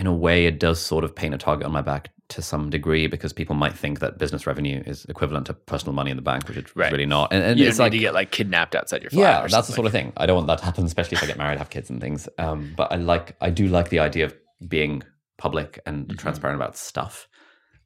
[0.02, 2.72] In a way, it does sort of paint a target on my back to some
[2.72, 6.24] degree because people might think that business revenue is equivalent to personal money in the
[6.24, 6.92] bank, which it's Right.
[6.92, 7.32] really not.
[7.32, 9.86] And, and you it's like to get like kidnapped outside your yeah, that's the sort
[9.86, 10.12] of thing.
[10.18, 12.28] I don't want that to happen, especially if I get married, have kids and things.
[12.40, 14.36] Um, but I like, I do like the idea of
[14.68, 15.04] being
[15.38, 16.18] public and Mhm.
[16.18, 17.28] transparent about stuff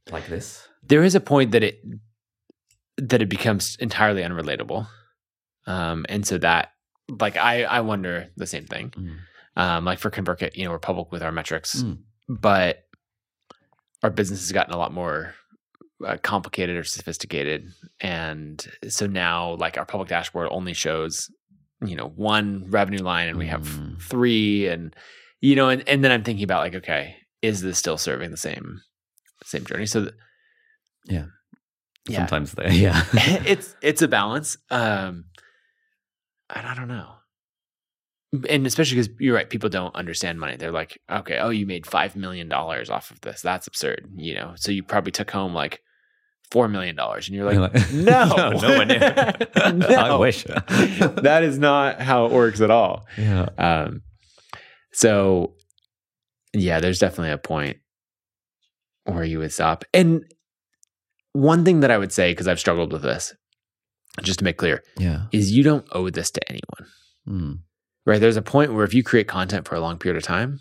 [0.10, 0.66] like this.
[0.84, 1.80] there is a point that it
[2.98, 4.88] that it becomes entirely unrelatable
[5.68, 6.70] um and so that
[7.20, 9.18] like i i wonder the same thing Mm.
[9.56, 12.00] Um like for convertkit you know we're public with our metrics Mm.
[12.28, 12.80] but
[14.04, 15.34] our business has gotten a lot more
[16.06, 17.72] uh, complicated or sophisticated
[18.02, 21.30] and so now like our public dashboard only shows
[21.86, 24.02] you know one revenue line and we have Mm.
[24.02, 24.96] three and
[25.42, 28.38] you know and, and then i'm thinking about like okay is this still serving the
[28.38, 28.82] same
[29.44, 30.14] same journey so th-
[31.06, 31.26] Yeah.
[32.10, 33.04] yeah Sometimes they, yeah.
[33.14, 35.26] it's it's a balance um
[36.54, 37.10] and i don't know
[38.50, 41.86] and especially because you're right people don't understand money they're like okay oh you made
[41.86, 45.54] five million dollars off of this that's absurd you know so you probably took home
[45.54, 45.82] like
[46.52, 49.34] four million dollars and you're like, You're like, no no, nowhere near.
[49.74, 49.88] No.
[49.96, 50.44] I wish.
[50.44, 53.48] that is not how it works at all yeah.
[53.58, 54.02] um
[54.94, 55.54] so
[56.54, 57.78] yeah there's definitely a point
[59.06, 60.24] where you would stop and
[61.34, 63.34] one thing that i would say because i've struggled with this
[64.22, 65.26] just to make clear Yeah.
[65.34, 66.90] is you don't owe this to anyone
[67.28, 67.60] Mm.
[68.06, 68.22] Right?
[68.22, 70.60] There's a point where if you create content for a long period of time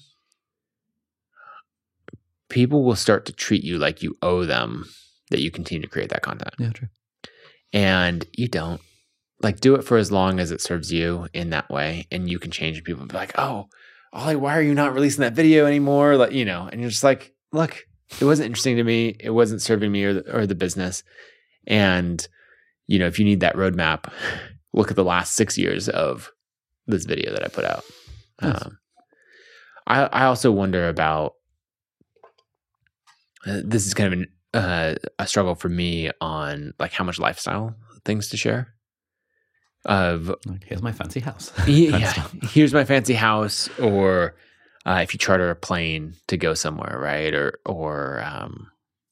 [2.49, 4.85] people will start to treat you like you owe them
[5.31, 6.55] that you continue to create that content.
[6.59, 6.89] Yeah, true.
[7.73, 8.81] and you don't.
[9.43, 12.39] Like do it for as long as it serves you in that way and you
[12.39, 13.67] can change people be like oh
[14.13, 16.17] ali why are you not releasing that video anymore?
[16.17, 17.85] Like you know and you're just like look
[18.21, 19.17] it wasn't interesting to me.
[19.19, 21.03] It wasn't serving me or the, or the business.
[21.67, 22.27] And
[22.87, 24.11] you know if you need that roadmap
[24.73, 26.31] look at the last six years of
[26.87, 27.85] this video that i put out
[28.43, 28.63] Nice.
[28.65, 28.79] um,
[29.87, 31.35] I, I also wonder about
[33.47, 37.19] uh, this is kind of an, uh, a struggle for me on like how much
[37.19, 37.75] lifestyle
[38.05, 38.75] things to share
[39.85, 41.53] of Like, here's my fancy house.
[41.67, 42.35] yeah, Kind of yeah, stuff.
[42.53, 44.35] here's my fancy house or
[44.87, 48.71] uh, if you charter a plane to go somewhere right or or um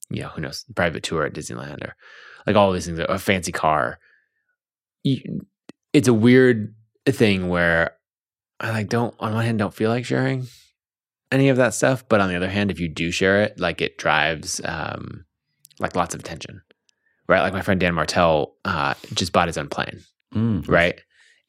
[0.09, 1.95] you know who knows private tour at disneyland or
[2.47, 3.99] like all these things a fancy car
[5.03, 5.45] you,
[5.93, 6.73] it's a weird
[7.11, 7.91] thing where
[8.59, 10.47] i like don't on one hand don't feel like sharing
[11.31, 13.81] any of that stuff but on the other hand if you do share it like
[13.81, 15.25] it drives um
[15.79, 16.61] like lots of attention
[17.27, 20.01] right like my friend dan martell uh just bought his own plane
[20.33, 20.67] Mm.
[20.67, 20.99] right?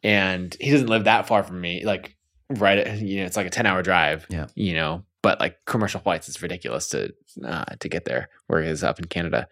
[0.02, 1.86] And he doesn't live that far from me.
[1.86, 2.14] Like,
[2.51, 4.26] right, at- you know, it's like a ten hour drive.
[4.28, 4.48] Yeah.
[4.55, 8.28] you know, but like commercial flights, it's ridiculous to uh, to get there.
[8.47, 9.48] Where he is up in Canada,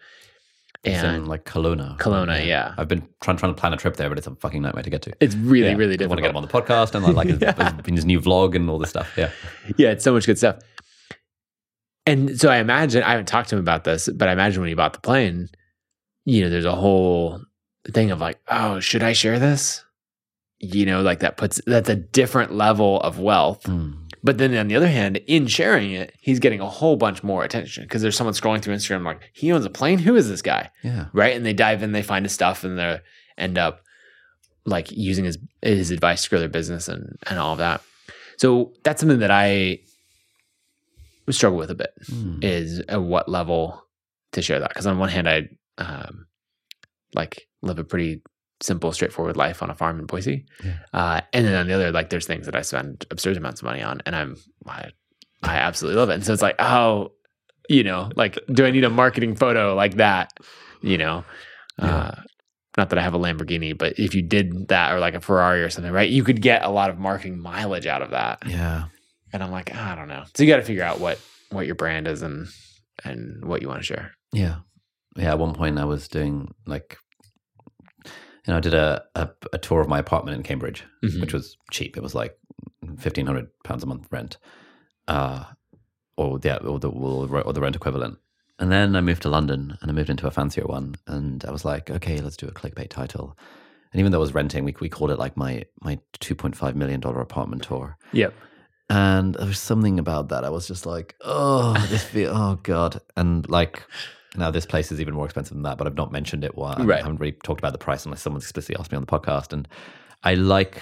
[0.84, 1.96] It's and like Kelowna.
[1.98, 2.74] Kelowna, yeah.
[2.76, 4.90] I've been trying trying to plan a trip there, but it's a fucking nightmare to
[4.90, 5.12] get to.
[5.20, 5.76] it's really, Yeah.
[5.76, 6.08] really difficult.
[6.08, 7.72] I want to get him on the podcast and like his, Yeah.
[7.86, 9.12] his, his new vlog and all this stuff.
[9.16, 9.30] Yeah.
[9.76, 10.58] yeah, it's so much good stuff.
[12.04, 14.68] And so I imagine I haven't talked to him about this, but I imagine when
[14.68, 15.48] he bought the plane,
[16.24, 17.40] you know, there's a whole
[17.92, 19.84] thing of like, oh, should I share this?
[20.58, 23.62] You know, like that puts that's a different level of wealth.
[23.64, 24.01] Mm.
[24.24, 27.42] But then on the other hand, in sharing it, he's getting a whole bunch more
[27.44, 29.98] attention because there's someone scrolling through Instagram like, he owns a plane.
[29.98, 30.70] Who is this guy?
[30.84, 31.06] Yeah.
[31.12, 31.34] Right?
[31.36, 33.00] And they dive in, they find his stuff, and they
[33.36, 33.80] end up
[34.64, 37.80] like using his his advice to grow their business and and all of that.
[38.36, 39.80] So that's something that I
[41.30, 42.44] struggle with a bit Mm.
[42.44, 43.82] is at what level
[44.32, 46.26] to share that because on one hand I um,
[47.14, 48.22] like live a pretty
[48.62, 50.78] simple, straightforward life on a farm in Boise, Yeah.
[50.92, 53.66] uh, and then on the other, like there's things that I spend absurd amounts of
[53.66, 54.36] money on, and I'm
[54.66, 54.90] I,
[55.42, 56.14] I absolutely love it.
[56.14, 57.12] And so it's like, oh,
[57.68, 60.32] you know, like do I need a marketing photo like that?
[60.82, 61.24] You know,
[61.78, 62.12] uh,
[62.76, 65.62] not that I have a Lamborghini, but if you did that or like a Ferrari
[65.62, 68.42] or something, right, you could get a lot of marketing mileage out of that.
[68.46, 68.84] Yeah.
[69.32, 70.24] And I'm like, I don't know.
[70.34, 71.20] So you got to figure out what
[71.50, 72.48] what your brand is and
[73.04, 74.12] and what you want to share.
[74.32, 74.56] Yeah.
[75.16, 75.30] Yeah.
[75.32, 76.96] At one point, I was doing like,
[78.48, 81.20] know, I did a, a, a tour of my apartment in Cambridge, Mhm.
[81.20, 81.96] which was cheap.
[81.96, 82.36] It was like
[82.98, 84.36] fifteen hundred pounds a month rent,
[85.08, 85.44] uh,
[86.16, 88.18] or yeah, or the or the rent equivalent.
[88.58, 91.50] And then I moved to London, and I moved into a fancier one, and I
[91.50, 93.36] was like, okay, let's do a clickbait title.
[93.92, 96.56] And even though I was renting, we we called it like my my two point
[96.56, 97.96] five million dollar apartment tour.
[98.12, 98.34] Yep.
[98.90, 100.44] And there was something about that.
[100.44, 103.00] I was just like, oh, this feel, oh god.
[103.16, 103.82] And like,
[104.36, 106.56] now this place is even more expensive than that, but I've not mentioned it.
[106.56, 107.00] Why Right.
[107.00, 109.52] I haven't really talked about the price unless someone explicitly asked me on the podcast.
[109.52, 109.68] And
[110.22, 110.80] I like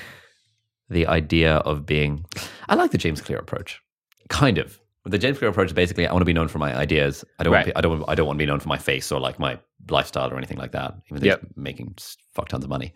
[0.89, 2.25] the idea of being.
[2.69, 3.81] I like the James Clear approach,
[4.29, 4.79] kind of.
[5.05, 7.25] The James Clear approach is basically I want to be known for my ideas.
[7.39, 7.53] I don't.
[7.53, 7.67] Right.
[7.67, 8.05] Want, I don't.
[8.09, 9.59] I don't want to be known for my face or like my
[9.89, 10.95] lifestyle or anything like that.
[11.11, 11.43] Even though Yep.
[11.43, 11.95] it's making
[12.35, 12.93] fuck tons of money.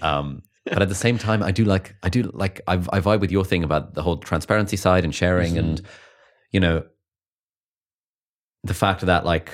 [0.00, 1.96] Um, but at the same time, I do like.
[2.02, 2.60] I do like.
[2.68, 5.58] I, I vibe with your thing about the whole transparency side and sharing, Mm-hmm.
[5.68, 5.82] and
[6.52, 6.84] you know,
[8.64, 9.50] the fact that like.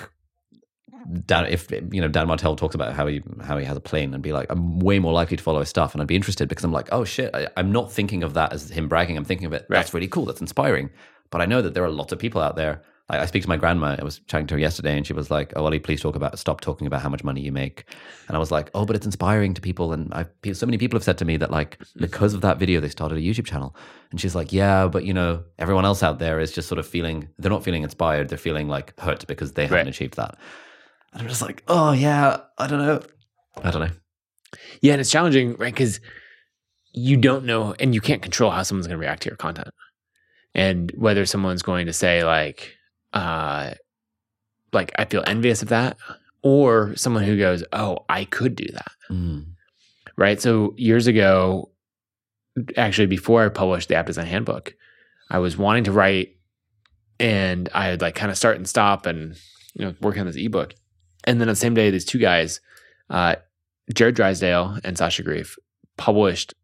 [1.26, 4.14] Dan, if you know Dan Martell talks about how he how he has a plane
[4.14, 6.48] and be like, I'm way more likely to follow his stuff, and I'd be interested
[6.48, 9.16] because I'm like, oh shit, I, I'm not thinking of that as him bragging.
[9.16, 9.66] I'm thinking of it.
[9.68, 10.24] That's really cool.
[10.24, 10.90] That's inspiring.
[11.30, 13.48] But I know that there are lots of people out there I, I speak to
[13.48, 13.96] my grandma.
[13.98, 16.38] I was chatting to her yesterday, and she was like, "Oh, Ali, please talk about
[16.38, 17.84] stop talking about how much money you make."
[18.28, 20.96] And I was like, "Oh, but it's inspiring to people." And I so many people
[20.96, 22.00] have said to me that like mm-hmm.
[22.00, 23.76] because of that video, they started a YouTube channel.
[24.10, 26.86] And she's like, "Yeah, but you know, everyone else out there is just sort of
[26.86, 28.28] feeling they're not feeling inspired.
[28.28, 29.88] They're feeling like hurt because they haven't Right.
[29.88, 30.38] achieved that."
[31.14, 33.00] And I'm just like, "Oh yeah, I don't know,
[33.62, 33.94] I don't know."
[34.82, 35.72] Yeah, and it's challenging, right?
[35.72, 36.00] Because
[36.92, 39.68] you don't know, and you can't control how someone's going to react to your content,
[40.54, 42.76] and whether someone's going to say like,
[43.12, 43.74] uh,
[44.72, 45.96] like I feel envious of that,
[46.42, 49.46] or someone who goes, "Oh, I could do that," Mm.
[50.16, 50.40] right?
[50.40, 51.70] So years ago,
[52.76, 54.74] actually, before I published the App Design Handbook,
[55.30, 56.36] I was wanting to write,
[57.20, 59.36] and I would like kind of start and stop, and
[59.74, 60.74] you know, working on this ebook,
[61.24, 62.60] and then on the same day, these two guys,
[63.10, 63.36] uh,
[63.92, 65.56] Jarrod Drysdale and Sacha Greif,
[65.96, 66.54] published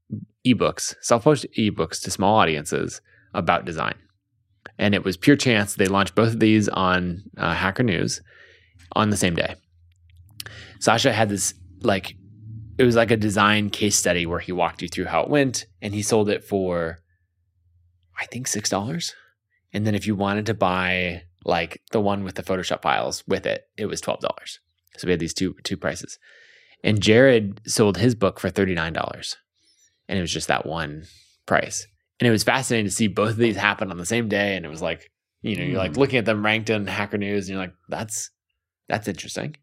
[0.47, 3.01] ebooks, self-published ebooks to small audiences
[3.35, 3.95] about design,
[4.79, 8.21] and it was pure chance they launched both of these on uh, Hacker News
[8.93, 9.55] on the same day.
[10.79, 12.17] Sacha had this like
[12.79, 15.67] it was like a design case study where he walked you through how it went
[15.83, 16.99] and he sold it for
[18.19, 19.15] I think six dollars.
[19.73, 23.47] And then if you wanted to buy like the one with the Photoshop files with
[23.47, 24.61] it, it was twelve dollars.
[24.97, 26.19] So we had these two two prices.
[26.83, 29.37] And Jarrod sold his book for thirty nine dollars.
[30.09, 31.05] And it was just that one
[31.47, 31.87] price.
[32.19, 34.57] And it was fascinating to see both of these happen on the same day.
[34.57, 35.11] And it was like,
[35.43, 36.01] you know, you're like Hmm.
[36.01, 38.31] looking at them ranked in Hacker News, and you're like, that's
[38.89, 39.57] that's interesting.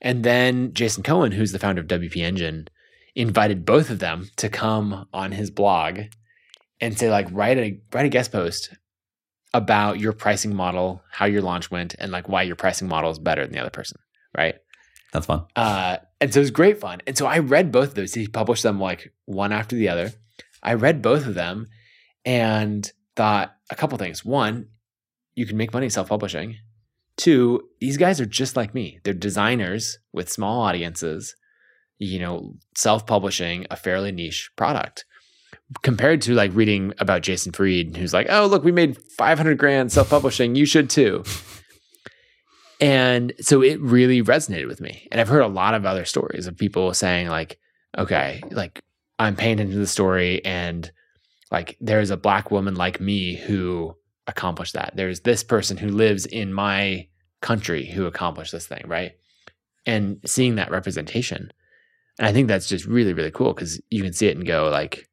[0.00, 2.68] And then Jason Cohen, who's the founder of WP Engine,
[3.14, 6.00] invited both of them to come on his blog
[6.80, 8.74] and say, like, write a write a guest post
[9.52, 13.18] about your pricing model, how your launch went, and like why your pricing model is
[13.18, 13.98] better than the other person.
[14.36, 14.56] Right.
[15.12, 15.44] That's fun.
[15.56, 17.00] Uh, and so it was great fun.
[17.06, 18.14] And so I read both of those.
[18.14, 20.12] He published them like one after the other.
[20.62, 21.66] I read both of them
[22.24, 24.24] and thought a couple things.
[24.24, 24.68] One,
[25.34, 26.56] you can make money self publishing.
[27.16, 29.00] Two, these guys are just like me.
[29.02, 31.34] They're designers with small audiences,
[31.98, 35.04] you know, self publishing a fairly niche product.
[35.82, 39.92] Compared to like reading about Jason Fried, who's like, oh, look, we made 500 grand
[39.92, 40.54] self publishing.
[40.56, 41.22] You should too.
[42.80, 45.06] And so it really resonated with me.
[45.12, 47.58] And I've heard a lot of other stories of people saying, like,
[47.96, 48.82] okay, like
[49.18, 50.90] I'm paying attention to the story and
[51.50, 53.94] like there's a black woman like me who
[54.26, 54.94] accomplished that.
[54.96, 57.08] There's this person who lives in my
[57.42, 59.12] country who accomplished this thing, right?
[59.84, 61.52] And seeing that representation.
[62.18, 64.68] And I think that's just really, really cool because you can see it and go,
[64.68, 65.08] like,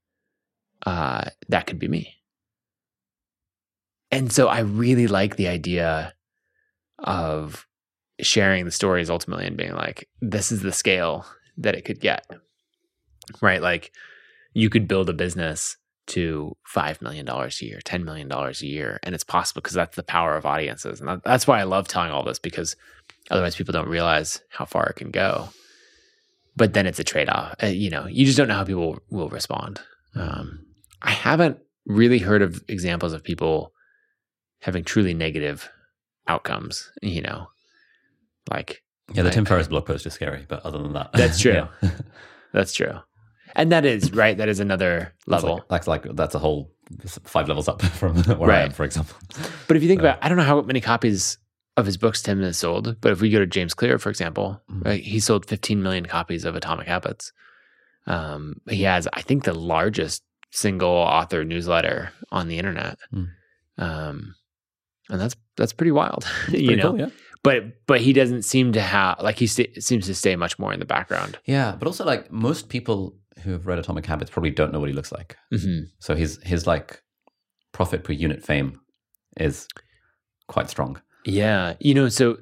[0.85, 2.13] uh, that could be me.
[4.11, 6.13] And so I really like the idea
[6.99, 7.67] of
[8.21, 11.25] sharing the stories ultimately and being like, this is the scale
[11.57, 12.25] that it could get.
[13.41, 13.61] Right?
[13.61, 13.91] Like
[14.53, 15.77] you could build a business
[16.07, 18.99] to $5 million a year, $10 million a year.
[19.03, 21.01] And it's possible because that's the power of audiences.
[21.01, 22.75] And that's why I love telling all this because
[23.29, 25.49] otherwise people don't realize how far it can go.
[26.55, 27.55] But then it's a trade off.
[27.61, 29.81] Uh, you know, you just don't know how people will respond.
[30.15, 30.65] Um,
[31.01, 33.71] I haven't really heard of examples of people
[34.61, 35.69] having truly negative
[36.27, 37.47] outcomes, you know,
[38.49, 38.81] like
[39.13, 41.53] Yeah, the I- Tim Ferriss blog post is scary, but other than that, That's true.
[41.53, 41.67] yeah.
[42.53, 42.93] that's true.
[43.55, 44.37] And that is right.
[44.37, 45.55] That is another That's level.
[45.57, 46.71] like, that's like that's a whole
[47.23, 48.73] five levels up from where I am, Right.
[48.73, 49.15] for example.
[49.67, 51.37] But if you think So- about, I don't know how many copies
[51.77, 54.61] of his books Tim has sold, but if we go to James Clear, for example,
[54.69, 54.85] Mhm.
[54.85, 57.31] right, he sold 15 million copies of Atomic Habits.
[58.07, 62.97] Um, he has, I think, the largest single author newsletter on the internet.
[63.13, 63.27] Mm.
[63.77, 64.35] Um,
[65.09, 66.91] and that's that's pretty wild, you Pretty know.
[66.91, 67.09] cool, yeah.
[67.43, 70.73] But but he doesn't seem to have like he sta seems to stay much more
[70.73, 71.37] in the background.
[71.45, 74.89] Yeah, but also like most people who have read Atomic Habits probably don't know what
[74.89, 75.37] he looks like.
[75.51, 77.01] hmm So his his like
[77.71, 78.79] profit per unit fame
[79.39, 79.67] is
[80.47, 80.99] quite strong.
[81.25, 81.75] Yeah.
[81.79, 82.37] You know, so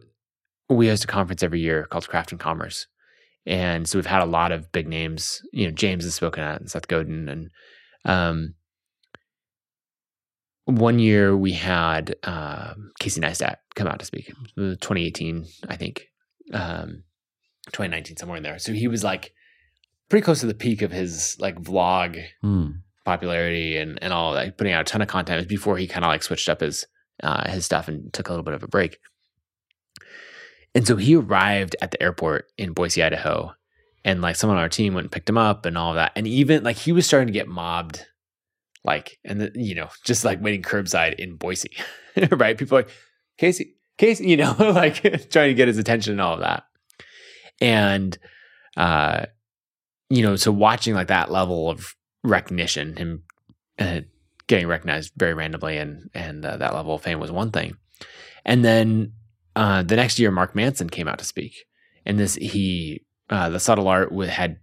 [0.69, 2.87] we host a conference every year called Craft and Commerce.
[3.45, 5.41] And so we've had a lot of big names.
[5.51, 7.27] You know, James has spoken at and Seth Godin.
[7.29, 7.49] And
[8.05, 8.53] um,
[10.65, 16.07] one year we had um, Casey Neistat come out to speak, uh, 2018, I think,
[16.53, 17.03] um,
[17.67, 18.57] 2019, somewhere in there.
[18.57, 19.33] So he was like
[20.09, 22.67] pretty close to the peak of his like vlog Hmm.
[23.05, 25.47] popularity and, and all that, putting out a ton of content.
[25.47, 26.85] Before he kind of like switched up his
[27.23, 28.97] uh, his stuff and took a little bit of a break.
[30.73, 33.53] And so he arrived at the airport in Boise, Idaho,
[34.05, 36.13] and like someone on our team went and picked him up and all of that.
[36.15, 38.05] And even like he was starting to get mobbed,
[38.85, 41.75] like and the, you know just like waiting curbside in Boise,
[42.31, 42.57] right?
[42.57, 42.89] People like
[43.37, 45.01] Casey, Casey, you know, like
[45.31, 46.63] trying to get his attention and all of that.
[47.59, 48.17] And
[48.77, 49.25] uh,
[50.09, 53.23] you know, so watching like that level of recognition, him
[53.79, 54.01] uh,
[54.47, 57.75] getting recognized very randomly, and and uh, that level of fame was one thing.
[58.45, 59.13] And then
[59.55, 61.55] uh, the next year, Mark Manson came out to speak,
[62.05, 64.59] and this he uh, the subtle art had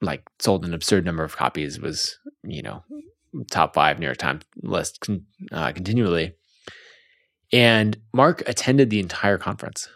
[0.00, 1.80] like sold an absurd number of copies.
[1.80, 2.82] Was you know
[3.50, 6.34] top five New York Times list con- uh, continually.
[7.52, 9.88] And Mark attended the entire conference.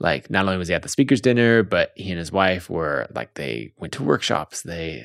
[0.00, 3.06] Like, not only was he at the speaker's dinner, but he and his wife were
[3.14, 4.62] like, they went to workshops.
[4.62, 5.04] They,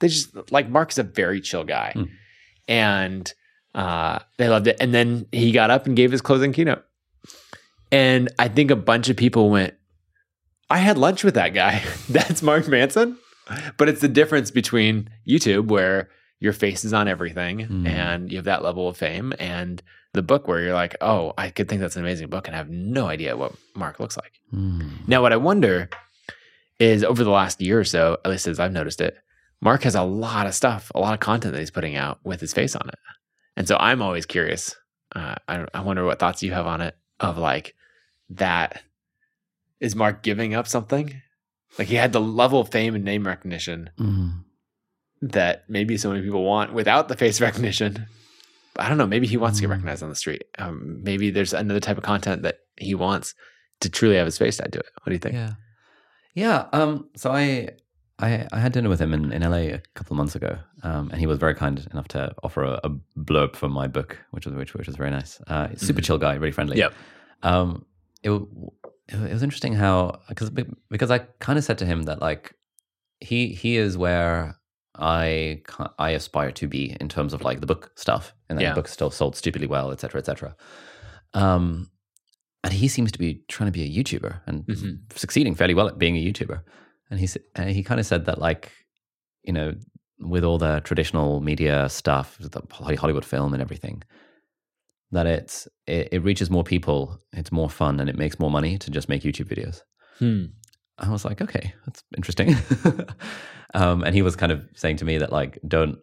[0.00, 2.04] they just like Mark's a very chill guy, Hmm.
[2.68, 3.32] and
[3.74, 4.76] uh, they loved it.
[4.78, 6.84] And then he got up and gave his closing keynote.
[7.90, 9.74] And I think a bunch of people went,
[10.68, 11.82] I had lunch with that guy.
[12.08, 13.18] That's Mark Manson.
[13.76, 16.08] But it's the difference between YouTube, where
[16.40, 17.86] your face is on everything Mm.
[17.88, 19.80] and you have that level of fame, and
[20.12, 22.58] the book where you're like, oh, I could think that's an amazing book and I
[22.58, 24.32] have no idea what Mark looks like.
[24.52, 25.06] Mm.
[25.06, 25.88] Now, what I wonder
[26.80, 29.16] is over the last year or so, at least as I've noticed it,
[29.60, 32.40] Mark has a lot of stuff, a lot of content that he's putting out with
[32.40, 32.98] his face on it.
[33.56, 34.74] And so I'm always curious.
[35.14, 37.74] Uh, I, I wonder what thoughts you have on it of like
[38.30, 38.82] that.
[39.80, 41.20] Is Mark giving up something?
[41.78, 44.44] Like he had the level of fame and name recognition Mm.
[45.22, 48.06] that maybe so many people want without the face recognition.
[48.78, 49.06] I don't know.
[49.06, 49.72] Maybe he wants to get Mm.
[49.72, 50.44] recognized on the street.
[50.58, 53.34] Um, maybe there's another type of content that he wants
[53.80, 54.86] to truly have his face tied to it.
[55.02, 55.34] What do you think?
[55.34, 55.50] Yeah,
[56.34, 56.66] yeah.
[56.72, 57.70] Um, so I,
[58.18, 61.10] I, I had dinner with him in, in LA a couple of months ago, um,
[61.10, 64.46] and he was very kind enough to offer a, a blurb for my book, which
[64.46, 65.40] was which, which was very nice.
[65.46, 66.04] Uh, super Mhm.
[66.04, 66.78] chill guy, really friendly.
[66.78, 66.94] Yep.
[67.42, 67.84] Um,
[68.22, 68.30] it,
[69.08, 70.50] it was interesting how because
[70.90, 72.54] because I kind of said to him that like
[73.20, 74.56] he he is where
[74.98, 75.62] I
[75.98, 78.70] I aspire to be in terms of like the book stuff, and that Yeah.
[78.70, 80.22] the book still sold stupidly well, etc.
[80.24, 80.56] Cetera, etc.
[81.34, 81.44] Cetera.
[81.54, 81.90] Um,
[82.64, 85.12] and he seems to be trying to be a YouTuber and Mhm.
[85.16, 86.62] succeeding fairly well at being a YouTuber.
[87.10, 88.72] And he and he kind of said that like,
[89.44, 89.74] you know,
[90.18, 94.02] with all the traditional media stuff, the Hollywood film and everything,
[95.12, 98.78] that it's it, it reaches more people, it's more fun, and it makes more money
[98.78, 99.82] to just make YouTube videos.
[100.18, 100.46] Hmm.
[100.98, 102.56] I was like, okay, that's interesting.
[103.74, 105.98] um, and he was kind of saying to me that like, don't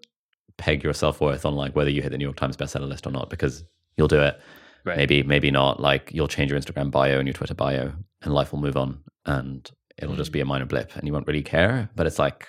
[0.57, 3.07] peg your self worth on like whether you hit the New York Times bestseller list
[3.07, 3.63] or not, because
[3.97, 4.39] you'll do it.
[4.85, 4.97] Right.
[4.97, 5.79] Maybe, maybe not.
[5.79, 8.99] Like you'll change your Instagram bio and your Twitter bio, and life will move on,
[9.25, 11.89] and it'll just be a minor blip, and you won't really care.
[11.95, 12.47] But it's like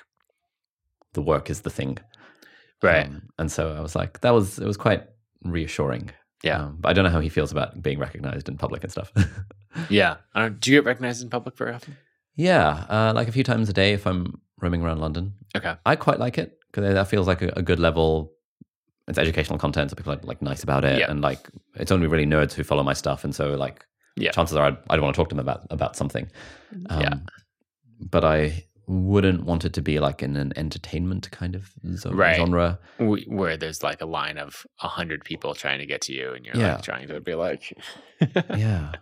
[1.15, 1.99] the work is the thing,
[2.85, 3.07] Right.
[3.07, 5.05] Um, and so I was like, that was it was quite
[5.43, 6.11] reassuring.
[6.45, 6.63] Yeah.
[6.65, 9.11] Um, but I don't know how he feels about being recognized in public and stuff.
[9.89, 10.17] yeah.
[10.35, 11.97] I don't, do you get recognized in public very often?
[12.37, 15.35] yeah, uh, like a few times a day if I'm roaming around London.
[15.57, 15.75] Okay.
[15.87, 18.33] I quite like it because that feels like a, a good level.
[19.07, 21.11] It's educational content, so people are like nice about it, Yeah.
[21.11, 23.85] and like it's only really nerds who follow my stuff, and so like
[24.17, 24.31] Yeah.
[24.33, 26.27] chances are I'd, I'd want to talk to them about about something.
[26.89, 27.15] Um, Yeah.
[28.01, 32.37] but I wouldn't want it to be like in an entertainment kind of zo- Right.
[32.37, 32.79] genre.
[32.99, 36.33] We, where there's like a line of a hundred people trying to get to you,
[36.35, 36.75] and you're Yeah.
[36.75, 37.77] like trying to be like,
[38.57, 38.93] yeah.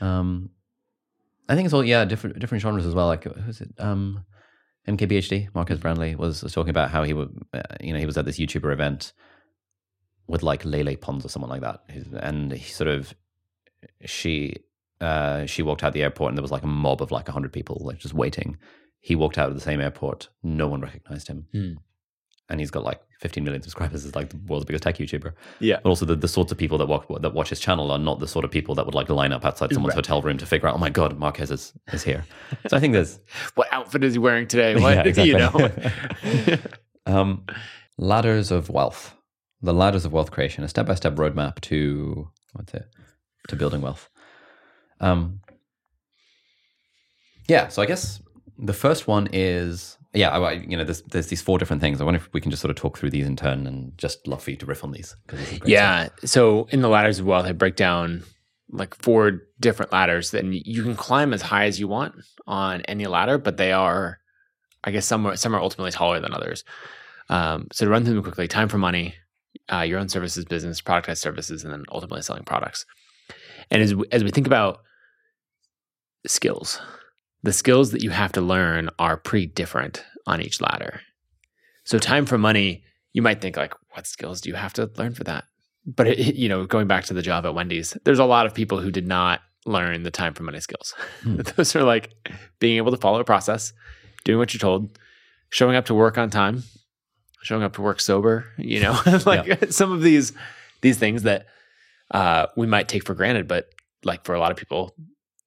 [0.00, 0.50] Um,
[1.48, 3.06] I think it's all yeah different different genres as well.
[3.06, 3.72] Like who's it?
[3.78, 4.24] Um,
[4.88, 8.16] MKBHD Marques Brownlee was, was talking about how he would uh, you know he was
[8.18, 9.12] at this YouTuber event
[10.26, 11.80] with like Lele Pons or someone like that,
[12.20, 13.14] and he sort of
[14.04, 14.56] she
[15.00, 17.52] uh she walked out the airport and there was like a mob of like hundred
[17.52, 18.56] people like just waiting.
[19.02, 21.46] He walked out of the same airport, no one recognized him.
[21.52, 21.72] Hmm.
[22.48, 24.04] And he's got like 15 million subscribers.
[24.04, 25.32] Is like the world's biggest tech YouTuber.
[25.60, 27.98] yeah, But also, the, the sorts of people that watch that watch his channel are
[27.98, 30.04] not the sort of people that would like line up outside someone's Right.
[30.04, 32.24] hotel room to figure out, oh my god, Marques is, is here.
[32.68, 33.18] So I think there's
[33.54, 34.74] what outfit is he wearing today?
[34.80, 36.58] What Yeah, you know?
[37.06, 37.44] um,
[37.98, 39.14] ladders of wealth.
[39.62, 42.86] The ladders of wealth creation, a step by step roadmap to what's it
[43.48, 44.08] to building wealth.
[45.00, 45.40] Um,
[47.48, 48.20] yeah, so I guess
[48.62, 52.00] the first one is yeah, I, you know, there's there's these four different things.
[52.00, 54.26] I wonder if we can just sort of talk through these in turn and just
[54.26, 55.16] love for you to riff on these
[55.64, 56.08] yeah.
[56.24, 58.22] So in the ladders of wealth, I break down
[58.70, 60.30] like four different ladders.
[60.30, 62.14] Then you can climb as high as you want
[62.46, 64.18] on any ladder, but they are,
[64.84, 66.64] I guess, some are some are ultimately taller than others.
[67.30, 69.14] Um, so to run through them quickly, time for money,
[69.72, 72.84] uh, your own services business, productized services, and then ultimately selling products.
[73.70, 74.80] And as we, as we think about
[76.26, 76.78] skills,
[77.42, 81.00] the skills that you have to learn are pretty different on each ladder.
[81.84, 85.14] So time for money, you might think like, what skills do you have to learn
[85.14, 85.44] for that?
[85.84, 88.54] But it, you know, going back to the job at Wendy's, there's a lot of
[88.54, 90.94] people who did not learn the time for money skills.
[91.22, 91.36] Hmm.
[91.56, 92.10] Those are like
[92.60, 93.72] being able to follow a process,
[94.24, 94.98] doing what you're told,
[95.50, 96.62] showing up to work on time,
[97.42, 98.46] showing up to work sober.
[98.58, 100.32] You know, like some of these
[100.80, 101.46] these things that
[102.12, 103.68] uh, we might take for granted, but
[104.04, 104.94] like for a lot of people,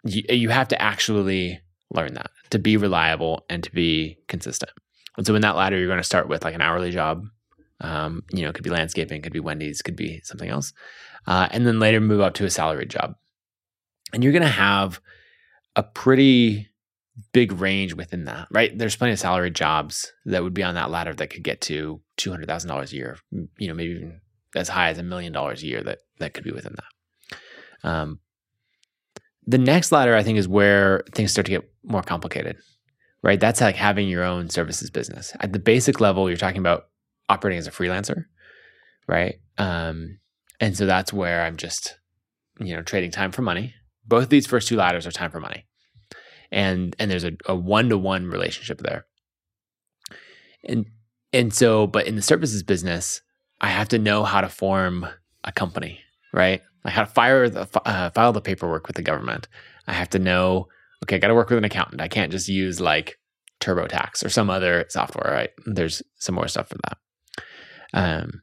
[0.03, 1.61] you, you have to actually
[1.91, 4.71] learn that to be reliable and to be consistent.
[5.17, 7.25] And so in that ladder, you're going to start with like an hourly job,
[7.81, 10.73] Um, you know, it could be landscaping, could be Wendy's, could be something else.
[11.27, 13.15] Uh, and then later move up to a salaried job.
[14.13, 15.01] And you're going to have
[15.75, 16.69] a pretty
[17.33, 18.77] big range within that, right?
[18.77, 22.01] There's plenty of salaried jobs that would be on that ladder that could get to
[22.17, 23.17] $200,000 a year,
[23.57, 24.21] you know, maybe even
[24.55, 27.89] as high as a million dollars a year that, that could be within that.
[27.89, 28.19] Um,
[29.47, 32.57] the next ladder, I think, is where things start to get more complicated,
[33.21, 33.39] right?
[33.39, 35.33] That's like having your own services business.
[35.39, 36.87] At the basic level, you're talking about
[37.29, 38.25] operating as a freelancer,
[39.07, 39.35] right?
[39.57, 40.19] Um,
[40.59, 41.97] and so that's where I'm just,
[42.59, 43.73] you know, trading time for money.
[44.07, 45.65] Both these first two ladders are time for money.
[46.51, 49.05] And and there's a one to one relationship there.
[50.63, 50.85] And
[51.33, 53.21] and so, but in the services business,
[53.59, 55.07] I have to know how to form
[55.43, 55.99] a company,
[56.33, 56.61] right?
[56.85, 59.47] I have to fire the, uh, file the paperwork with the government.
[59.87, 60.67] I have to know,
[61.03, 62.01] okay, I got to work with an accountant.
[62.01, 63.17] I can't just use like
[63.59, 65.49] TurboTax or some other software, right?
[65.65, 66.97] There's some more stuff for that.
[67.93, 68.41] Um,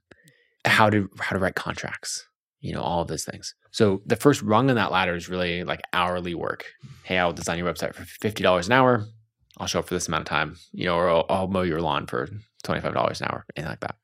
[0.65, 2.27] how to how to write contracts,
[2.61, 3.55] you know, all of those things.
[3.71, 6.65] So the first rung on that ladder is really like hourly work.
[7.05, 9.07] Hey, I'll design your website for fifty dollars an hour.
[9.59, 11.83] I'll show up for this amount of time, you know, or I'll, I'll mow your
[11.83, 12.29] lawn for
[12.65, 13.97] twenty five dollars an hour, anything like that.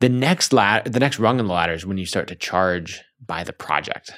[0.00, 3.02] The next ladder, the next rung on the ladder is when you start to charge
[3.26, 4.12] by the project.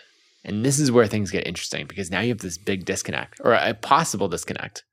[0.44, 3.54] And this is where things get interesting because now you have this big disconnect or
[3.54, 4.84] a possible disconnect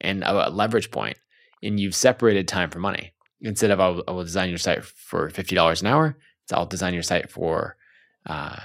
[0.00, 1.18] and a leverage point,
[1.62, 3.12] and you've separated time for money.
[3.40, 6.94] Instead of I will, design your site for fifty dollars an hour, it's I'll design
[6.94, 7.76] your site for
[8.26, 8.56] uh,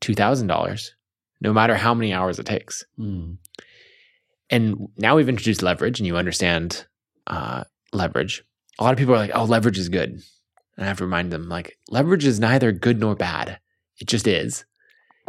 [0.00, 0.94] two thousand dollars,
[1.40, 2.84] no matter how many hours it takes.
[2.98, 3.38] Mm.
[4.50, 6.86] And now we've introduced leverage, and you understand
[7.26, 8.44] uh, leverage.
[8.78, 11.32] A lot of people are like, "Oh, leverage is good," and I have to remind
[11.32, 13.58] them, like, leverage is neither good nor bad.
[13.98, 14.64] It just is.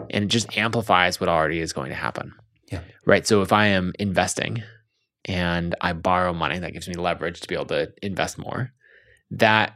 [0.10, 2.34] And it just amplifies what already is going to happen.
[2.72, 2.82] Yeah.
[3.06, 3.26] Right.
[3.26, 4.64] So if I am investing
[5.26, 8.72] and I borrow money, that gives me leverage to be able to invest more.
[9.32, 9.76] That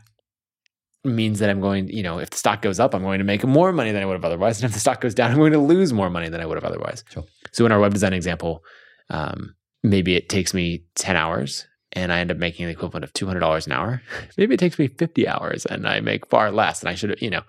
[1.03, 3.43] means that I'm going, you know, if the stock goes up, I'm going to make
[3.43, 4.61] more money than I would have otherwise.
[4.61, 6.57] And if the stock goes down, I'm going to lose more money than I would
[6.57, 7.03] have otherwise.
[7.09, 7.23] Sure.
[7.51, 8.63] So in our web design example,
[9.09, 13.13] um, maybe it takes me 10 hours and I end up making the equivalent of
[13.13, 14.01] $200 an hour.
[14.37, 16.81] maybe it takes me 50 hours and I make far less.
[16.81, 17.41] And I should, you know,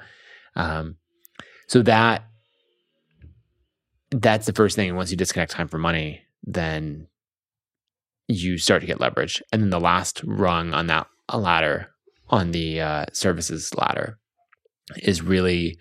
[0.57, 0.97] um,
[1.73, 2.27] so that
[4.11, 4.95] that's the first thing.
[4.95, 7.07] Once you disconnect time from money, then
[8.29, 9.43] you start to get leverage.
[9.51, 11.89] And then the last rung on that ladder,
[12.29, 14.19] on the uh, services ladder,
[14.99, 15.79] is really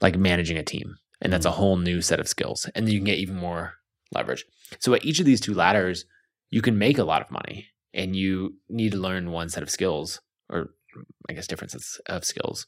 [0.00, 0.96] like managing a team.
[1.20, 1.56] And that's a mm.
[1.56, 2.66] whole new set of skills.
[2.74, 3.74] And then you can get even more
[4.14, 4.46] leverage.
[4.78, 6.06] So at each of these two ladders,
[6.48, 9.68] you can make a lot of money and you need to learn one set of
[9.68, 10.70] skills or
[11.28, 12.66] I guess different sets of skills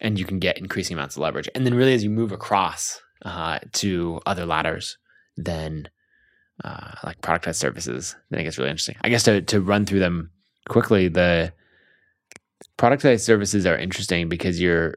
[0.00, 1.48] and you can get increasing amounts of leverage.
[1.54, 4.98] And then really as you move across uh, to other ladders,
[5.36, 5.88] then
[6.62, 8.96] uh, like productized services, then it gets really interesting.
[9.02, 10.30] I guess to to run through them
[10.68, 11.52] quickly, the
[12.78, 14.94] productized services are interesting because you're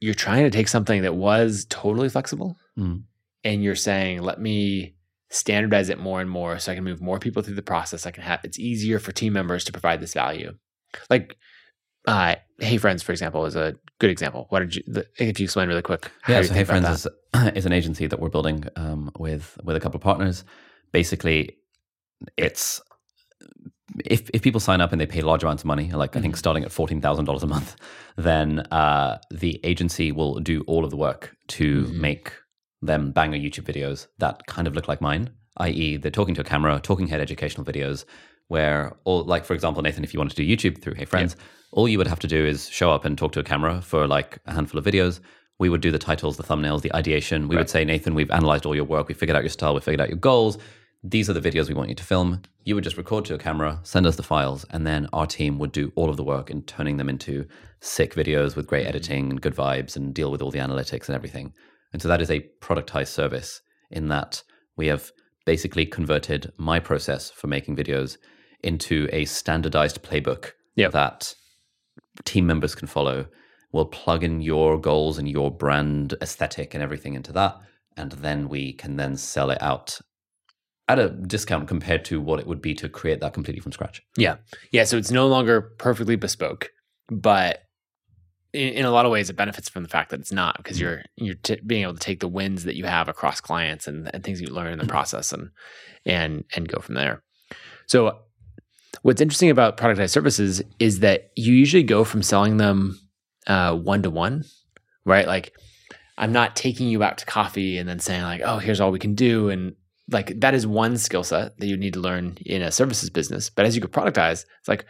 [0.00, 3.02] you're trying to take something that was totally flexible mm.
[3.44, 4.94] and you're saying, let me
[5.30, 8.06] standardize it more and more so I can move more people through the process.
[8.06, 10.54] I can have it's easier for team members to provide this value.
[11.10, 11.36] Like
[12.06, 14.46] uh, Hey Friends, for example, is a good example.
[14.50, 14.82] What did you?
[15.18, 16.10] If you explain really quick?
[16.28, 17.06] Yeah, so Hey Friends is,
[17.54, 20.44] is an agency that we're building um, with with a couple of partners.
[20.92, 21.56] Basically,
[22.36, 22.80] it's
[24.04, 26.18] if if people sign up and they pay large amounts of money, like mm-hmm.
[26.18, 26.38] I think mm-hmm.
[26.38, 27.76] starting at fourteen thousand dollars a month,
[28.16, 32.00] then uh, the agency will do all of the work to mm-hmm.
[32.00, 32.32] make
[32.82, 35.30] them banger YouTube videos that kind of look like mine.
[35.58, 38.04] I.e., they're talking to a camera, talking head educational videos,
[38.48, 41.36] where all like for example, Nathan, if you wanted to do YouTube through Hey Friends.
[41.38, 41.44] Yeah
[41.76, 44.08] all you would have to do is show up and talk to a camera for
[44.08, 45.20] like a handful of videos.
[45.58, 47.48] We would do the titles, the thumbnails, the ideation.
[47.48, 47.60] We right.
[47.60, 49.08] would say, Nathan, we've analyzed all your work.
[49.08, 49.74] We figured out your style.
[49.74, 50.56] We figured out your goals.
[51.04, 52.40] These are the videos we want you to film.
[52.64, 55.58] You would just record to a camera, send us the files, and then our team
[55.58, 57.46] would do all of the work in turning them into
[57.80, 58.88] sick videos with great mm-hmm.
[58.88, 61.52] editing and good vibes and deal with all the analytics and everything.
[61.92, 64.42] And so that is a productized service in that
[64.76, 65.12] we have
[65.44, 68.16] basically converted my process for making videos
[68.62, 70.92] into a standardized playbook yep.
[70.92, 71.34] that
[72.24, 73.26] team members can follow.
[73.72, 77.56] We'll plug in your goals and your brand aesthetic and everything into that.
[77.96, 80.00] And then we can then sell it out
[80.88, 84.02] at a discount compared to what it would be to create that completely from scratch.
[84.16, 84.36] Yeah.
[84.70, 84.84] Yeah.
[84.84, 86.70] So it's no longer perfectly bespoke,
[87.08, 87.62] but
[88.52, 90.78] in, in a lot of ways, it benefits from the fact that it's not because
[90.78, 90.82] mm.
[90.82, 94.10] you're you're t- being able to take the wins that you have across clients and,
[94.14, 94.88] and things you learn in the mm.
[94.88, 95.50] process and
[96.04, 97.22] and and go from there.
[97.86, 98.18] So
[99.02, 102.98] What's interesting about productized services is that you usually go from selling them
[103.46, 104.44] one to one,
[105.04, 105.26] right?
[105.26, 105.52] Like,
[106.18, 108.98] I'm not taking you out to coffee and then saying like, "Oh, here's all we
[108.98, 109.74] can do," and
[110.10, 113.50] like that is one skill set that you need to learn in a services business.
[113.50, 114.86] But as you go productize, it's like,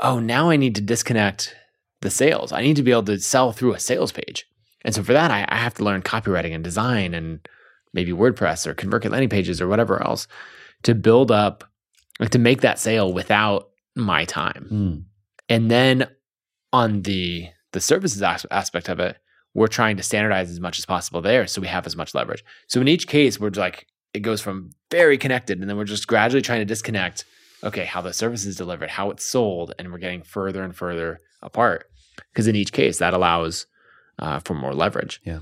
[0.00, 1.54] oh, now I need to disconnect
[2.00, 2.52] the sales.
[2.52, 4.46] I need to be able to sell through a sales page.
[4.84, 7.46] And so for that, I, I have to learn copywriting and design and
[7.94, 10.26] maybe WordPress or ConvertKit landing pages or whatever else
[10.82, 11.62] to build up,
[12.20, 14.68] like to make that sale without my time.
[14.70, 15.04] Mm.
[15.48, 16.08] And then
[16.72, 19.16] on the the services as- aspect of it,
[19.54, 22.44] we're trying to standardize as much as possible there so we have as much leverage.
[22.68, 26.06] So in each case, we're like it goes from very connected and then we're just
[26.06, 27.24] gradually trying to disconnect
[27.64, 31.20] okay, how the service is delivered, how it's sold, and we're getting further and further
[31.42, 31.88] apart.
[32.32, 33.66] Because in each case, that allows
[34.18, 35.20] uh, for more leverage.
[35.24, 35.40] Yeah.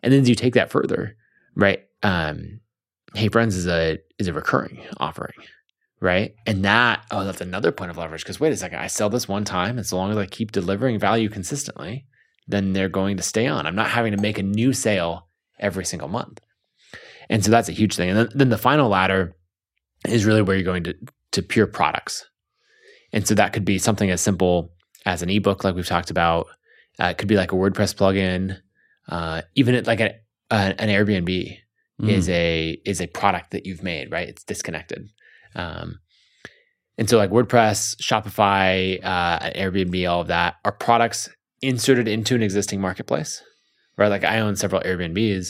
[0.00, 1.16] And then as you take that further,
[1.56, 1.82] right?
[2.04, 2.60] Um,
[3.14, 5.34] hey friends is a is a recurring offering,
[6.00, 6.34] right?
[6.46, 8.22] And that oh, that's another point of leverage.
[8.22, 10.52] Because wait a second, I sell this one time, and so long as I keep
[10.52, 12.06] delivering value consistently,
[12.46, 13.66] then they're going to stay on.
[13.66, 15.28] I'm not having to make a new sale
[15.58, 16.40] every single month.
[17.28, 18.10] And so that's a huge thing.
[18.10, 19.34] And then, then the final ladder
[20.06, 20.94] is really where you're going to
[21.32, 22.24] to pure products.
[23.12, 24.72] And so that could be something as simple
[25.04, 26.46] as an ebook, like we've talked about.
[27.00, 28.58] Uh, it could be like a WordPress plugin,
[29.08, 30.14] uh, even it, like a,
[30.50, 31.58] a, an Airbnb
[32.00, 32.10] Mm.
[32.10, 34.28] is a is a product that you've made, right?
[34.28, 35.08] It's disconnected.
[35.56, 35.98] Um,
[36.98, 41.28] and so like WordPress, Shopify, uh, Airbnb, all of that are products
[41.62, 43.42] inserted into an existing marketplace,
[43.98, 44.08] right?
[44.08, 45.48] Like I own several Airbnbs,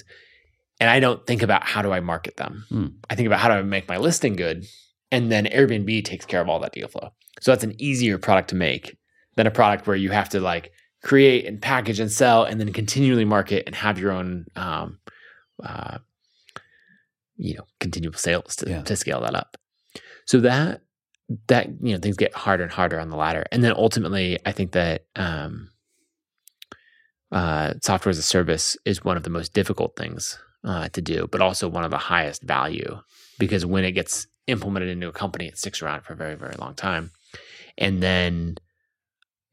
[0.81, 2.65] and I don't think about how do I market them.
[2.71, 2.87] Hmm.
[3.11, 4.65] I think about how do I make my listing good,
[5.11, 7.11] and then Airbnb takes care of all that deal flow.
[7.41, 8.97] So that's an easier product to make
[9.37, 10.73] than a product where you have to like
[11.03, 14.99] create and package and sell, and then continually market and have your own, um,
[15.63, 15.99] uh,
[17.37, 18.83] you know, continual sales to Yeah.
[18.83, 19.57] to scale that up.
[20.27, 20.83] So that
[21.49, 24.53] that you know things get harder and harder on the ladder, and then ultimately, I
[24.53, 25.71] think that um,
[27.33, 31.29] uh, software as a service is one of the most difficult things uh, to do,
[31.31, 33.01] but also one of the highest value
[33.39, 36.55] because when it gets implemented into a company, it sticks around for a very, very
[36.59, 37.11] long time.
[37.79, 38.57] And then,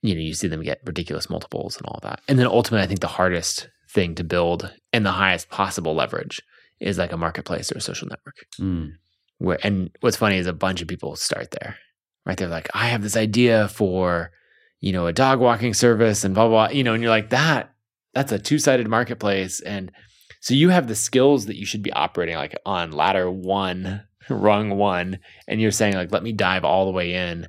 [0.02, 2.22] you know, you see them get ridiculous multiples and all that.
[2.28, 6.42] And then ultimately, I think the hardest thing to build and the highest possible leverage
[6.80, 8.46] is like a marketplace or a social network.
[8.60, 8.94] Mm.
[9.40, 11.78] Where and what's funny is a bunch of people start there,
[12.26, 12.38] right?
[12.38, 14.32] They're like, I have this idea for,
[14.80, 17.30] you know, a dog walking service and blah blah, blah you know, and you're like
[17.32, 17.74] that.
[18.14, 19.92] That's a two sided marketplace, and
[20.40, 24.70] so you have the skills that you should be operating like on ladder one, rung
[24.78, 27.48] one, and you're saying like, let me dive all the way in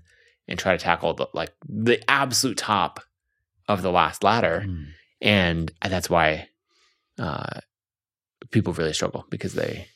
[0.49, 3.01] and try to tackle the like the absolute top
[3.69, 4.87] of the last ladder, Mm.
[5.21, 6.49] and that's why
[7.19, 7.61] uh,
[8.51, 9.87] people really struggle because they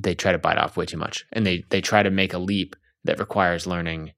[0.00, 2.38] they try to bite off way too much, and they they try to make a
[2.38, 4.12] leap that requires learning,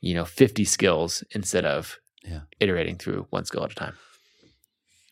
[0.00, 2.40] you know, fifty skills instead of Yeah.
[2.58, 3.94] iterating through one skill at a time.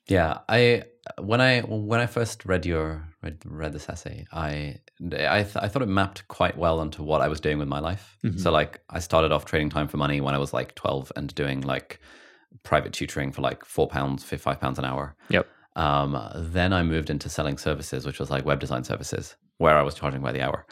[0.08, 0.84] Yeah, I
[1.18, 4.78] when I when I first read your read, read this essay, I
[5.12, 7.78] I, th- I thought it mapped quite well onto what I was doing with my
[7.80, 8.16] life.
[8.24, 8.40] Mhm.
[8.40, 11.34] So like I started off trading time for money when I was like twelve and
[11.34, 12.00] doing like
[12.62, 15.14] private tutoring for like four pounds, five pounds an hour.
[15.28, 15.46] Yep.
[15.76, 19.82] Um, then I moved into selling services, which was like web design services, where I
[19.82, 20.66] was charging by the hour.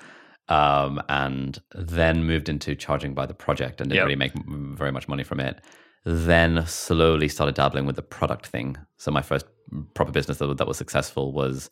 [0.49, 4.05] Um, and then moved into charging by the project and didn't Yep.
[4.07, 4.33] really make
[4.79, 5.61] very much money from it.
[6.05, 8.77] Then slowly started dabbling with the product thing.
[8.97, 9.45] So my first
[9.95, 11.69] proper business that, that was successful was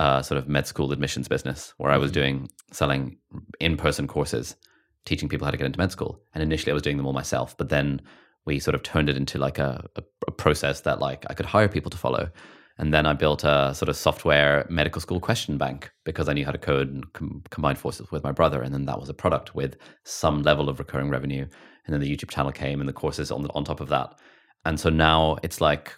[0.00, 2.14] uh, sort of med school admissions business, where I was Mhm.
[2.14, 3.16] doing selling
[3.60, 4.56] in-person courses,
[5.04, 6.20] teaching people how to get into med school.
[6.34, 8.00] And initially, I was doing them all myself, but then
[8.44, 11.46] we sort of turned it into like a, a, a process that like I could
[11.46, 12.30] hire people to follow.
[12.76, 16.44] And then I built a sort of software medical school question bank because I knew
[16.44, 18.62] how to code and com- combined forces with my brother.
[18.62, 21.42] And then that was a product with some level of recurring revenue.
[21.86, 24.18] And then the YouTube channel came and the courses on, the, on top of that.
[24.64, 25.92] And so now it's like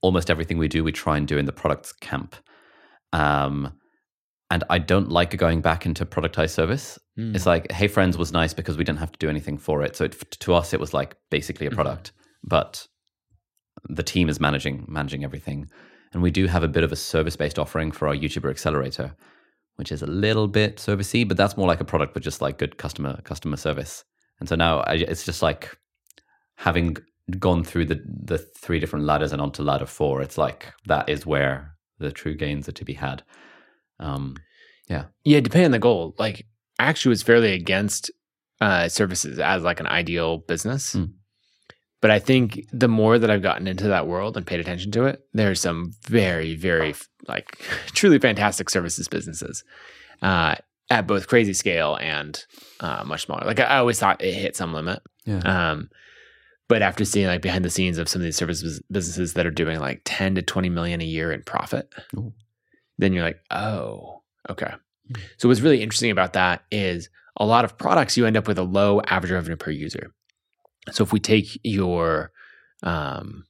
[0.00, 2.34] almost everything we do, we try and do in the products camp.
[3.12, 3.72] Um,
[4.50, 6.98] and I don't like going back into productized service.
[7.18, 7.34] Mm.
[7.36, 9.96] It's like, Hey Friends was nice because we didn't have to do anything for it.
[9.96, 11.74] So it, to us, it was like basically a Mhm.
[11.74, 12.12] product,
[12.42, 12.86] but
[13.88, 15.68] the team is managing managing everything.
[16.16, 19.14] And we do have a bit of a service based offering for our YouTuber Accelerator,
[19.74, 22.56] which is a little bit servicey, but that's more like a product with just like
[22.56, 24.02] good customer customer service.
[24.40, 25.76] And so now I, it's just like
[26.54, 26.96] having
[27.38, 30.22] gone through the the three different ladders and onto ladder four.
[30.22, 33.22] It's like that is where the true gains are to be had.
[34.00, 34.36] Um,
[34.88, 35.40] Yeah, yeah.
[35.40, 36.14] depending on the goal.
[36.18, 36.46] Like,
[36.78, 38.10] actually was fairly against
[38.62, 40.94] uh, services as like an ideal business.
[40.94, 41.12] Mm.
[42.02, 45.04] But I think the more that I've gotten into that world and paid attention to
[45.04, 46.94] it, there's some very, very
[47.26, 49.64] like truly fantastic services businesses
[50.22, 50.56] uh,
[50.90, 52.44] at both crazy scale and
[52.80, 53.46] uh, much smaller.
[53.46, 55.00] Like I, always thought it hit some limit.
[55.24, 55.38] yeah.
[55.38, 55.88] Um,
[56.68, 59.52] but after seeing like behind the scenes of some of these services businesses that are
[59.52, 62.32] doing like 10 to 20 million a year in profit, Ooh.
[62.98, 64.74] then you're like, oh, okay.
[65.38, 68.58] So what's really interesting about that is a lot of products you end up with
[68.58, 70.12] a low average revenue per user.
[70.92, 72.30] So if we take your
[72.82, 73.44] um,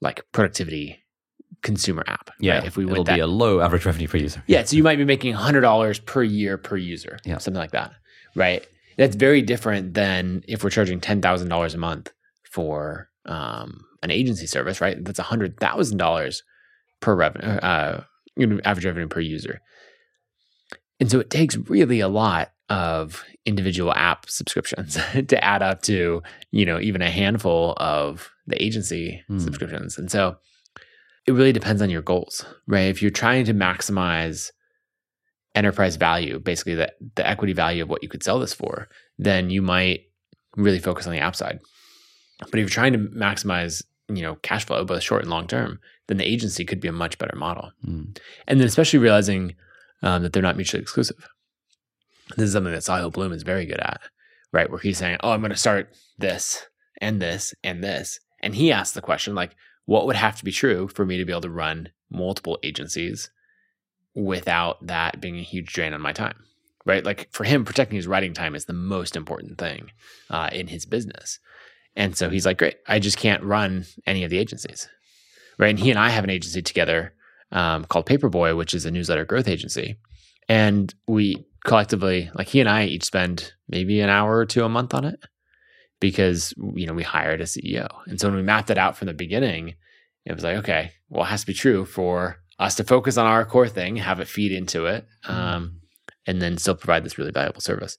[0.00, 0.98] like productivity
[1.62, 2.30] consumer app.
[2.40, 2.66] Yeah, right?
[2.66, 4.42] if we it'll that, be a low average revenue per user.
[4.46, 7.38] yeah, so you might be making hundred dollars per year per user, Yeah.
[7.38, 7.92] something like that,
[8.34, 8.66] right?
[8.98, 12.12] That's very different than if we're charging ten thousand dollars a month
[12.50, 15.02] for um, an agency service, right?
[15.02, 16.42] That's hundred thousand dollars
[17.00, 18.04] per revenue, uh,
[18.64, 19.60] average revenue per user,
[21.00, 26.22] and so it takes really a lot of individual app subscriptions to add up to
[26.50, 29.38] you know even a handful of the agency Hmm.
[29.38, 30.36] subscriptions, and so
[31.26, 32.88] it really depends on your goals, right?
[32.88, 34.50] If you're trying to maximize
[35.54, 38.88] enterprise value, basically the, the equity value of what you could sell this for,
[39.18, 40.00] then you might
[40.56, 41.60] really focus on the app side.
[42.40, 45.78] But if you're trying to maximize, you know, cash flow, both short and long term,
[46.08, 47.70] then the agency could be a much better model.
[47.86, 48.18] Mm.
[48.48, 49.54] And then especially realizing
[50.02, 51.28] um, that they're not mutually exclusive.
[52.36, 54.00] This is something that Sahil Bloom is very good at,
[54.52, 54.70] right?
[54.70, 56.66] Where he's saying, "Oh, I'm going to start this
[57.00, 59.54] and this and this," and he asks the question like,
[59.84, 63.30] "What would have to be true for me to be able to run multiple agencies
[64.14, 66.44] without that being a huge drain on my time?"
[66.84, 67.04] Right?
[67.04, 69.90] Like for him, protecting his writing time is the most important thing
[70.30, 71.38] uh, in his business,
[71.94, 74.88] and so he's like, "Great, I just can't run any of the agencies."
[75.58, 75.70] Right?
[75.70, 77.14] And he and I have an agency together
[77.52, 79.96] um, called Paperboy, which is a newsletter growth agency.
[80.48, 84.68] And we collectively, like he and I each spend maybe an hour or two a
[84.68, 85.20] month on it
[86.00, 87.88] because, you know, we hired a CEO.
[88.06, 89.74] And so when we mapped it out from the beginning,
[90.24, 93.26] it was like, okay, well, it has to be true for us to focus on
[93.26, 95.80] our core thing, have it feed into it, um,
[96.26, 97.98] and then still provide this really valuable service.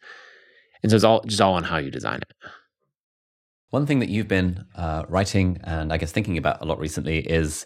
[0.82, 2.34] And so it's all just all on how you design it.
[3.70, 7.20] One thing that you've been uh, writing and I guess thinking about a lot recently
[7.20, 7.66] is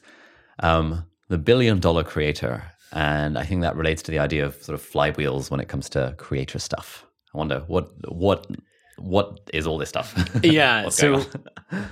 [0.60, 2.72] um, the billion dollar creator.
[2.92, 5.90] And I think that relates to the idea of sort of flywheels when it comes
[5.90, 7.06] to creator stuff.
[7.34, 8.48] I wonder what what
[8.98, 10.16] what is all this stuff?
[10.44, 11.26] Yeah, so-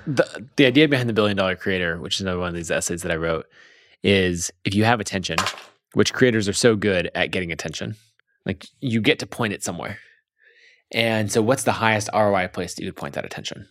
[0.07, 3.01] the the idea behind the billion dollar creator, which is another one of these essays
[3.03, 3.45] that I wrote,
[4.03, 5.37] is if you have attention,
[5.93, 7.95] which creators are so good at getting attention,
[8.45, 9.99] like you get to point it somewhere.
[10.91, 13.67] And so, what's the highest ROI place that you would point that attention?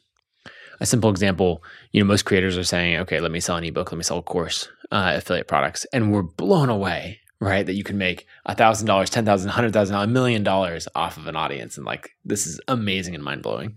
[0.81, 3.93] A simple example, you know, most creators are saying, okay, let me sell an ebook,
[3.93, 5.87] let me sell a course, uh, affiliate products.
[5.93, 7.65] And we're blown away, right?
[7.65, 11.77] That you can make a $1,000, $10,000, 100,000, a million dollars off of an audience.
[11.77, 13.77] And like, this is amazing and mind blowing.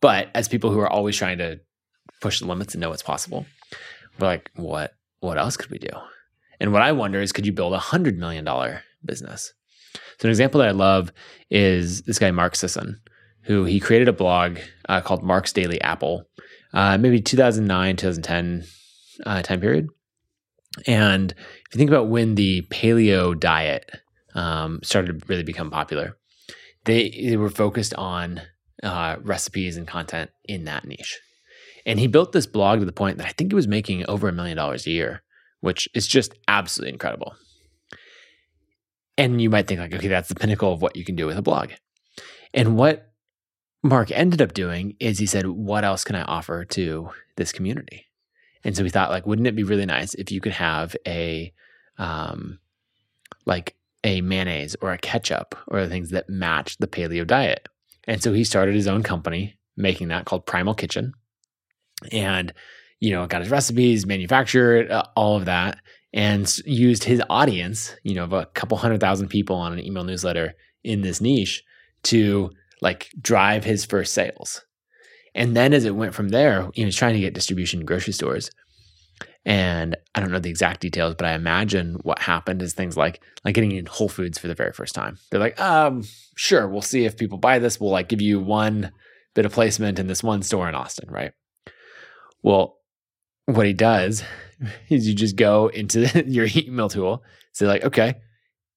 [0.00, 1.60] But as people who are always trying to
[2.20, 3.46] push the limits and know what's possible,
[4.18, 5.90] we're like, what, what else could we do?
[6.58, 8.46] And what I wonder is, could you build a $100 million
[9.04, 9.52] business?
[10.18, 11.12] So an example that I love
[11.50, 13.00] is this guy, Mark Sisson,
[13.50, 14.58] who he created a blog
[14.88, 16.24] uh, called Mark's Daily Apple,
[16.72, 18.64] uh, maybe 2009, 2010
[19.26, 19.88] uh, time period.
[20.86, 23.90] And if you think about when the paleo diet
[24.36, 26.16] um, started to really become popular,
[26.84, 28.40] they, they were focused on
[28.84, 31.18] uh, recipes and content in that niche.
[31.84, 34.28] And he built this blog to the point that I think he was making over
[34.28, 35.24] a million dollars a year,
[35.58, 37.34] which is just absolutely incredible.
[39.18, 41.36] And you might think like, okay, that's the pinnacle of what you can do with
[41.36, 41.72] a blog.
[42.54, 43.09] And what
[43.82, 48.06] Mark ended up doing is he said, what else can I offer to this community?
[48.62, 51.52] And so we thought like, wouldn't it be really nice if you could have a,
[51.96, 52.58] um,
[53.46, 53.74] like
[54.04, 57.68] a mayonnaise or a ketchup or things that match the paleo diet.
[58.04, 61.12] And so he started his own company making that called Primal Kitchen.
[62.12, 62.52] And,
[62.98, 65.78] you know, got his recipes, manufactured uh, all of that,
[66.12, 70.04] and used his audience, you know, of a couple hundred thousand people on an email
[70.04, 71.62] newsletter in this niche
[72.04, 72.50] to
[72.80, 74.62] like drive his first sales.
[75.34, 78.12] And then as it went from there, know, he's trying to get distribution in grocery
[78.12, 78.50] stores.
[79.44, 83.22] And I don't know the exact details, but I imagine what happened is things like
[83.44, 85.18] like getting in Whole Foods for the very first time.
[85.30, 86.04] They're like, um,
[86.36, 87.80] sure, we'll see if people buy this.
[87.80, 88.92] We'll like give you one
[89.34, 91.32] bit of placement in this one store in Austin, right?
[92.42, 92.76] Well,
[93.46, 94.22] what he does
[94.90, 98.14] is you just go into your email tool, say like, okay,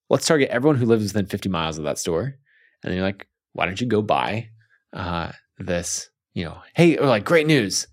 [0.10, 2.36] let's target everyone who lives within 50 miles of that store.
[2.84, 4.50] And then you're like, why don't you go buy
[4.92, 7.88] uh, this, you know, hey, or like great news.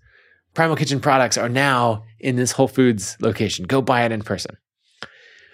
[0.53, 3.65] Primal Kitchen products are now in this Whole Foods location.
[3.65, 4.57] Go buy it in person.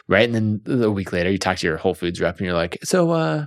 [0.08, 0.28] Right.
[0.28, 2.78] And then a week later, you talk to your Whole Foods rep and you're like,
[2.84, 3.46] so, uh,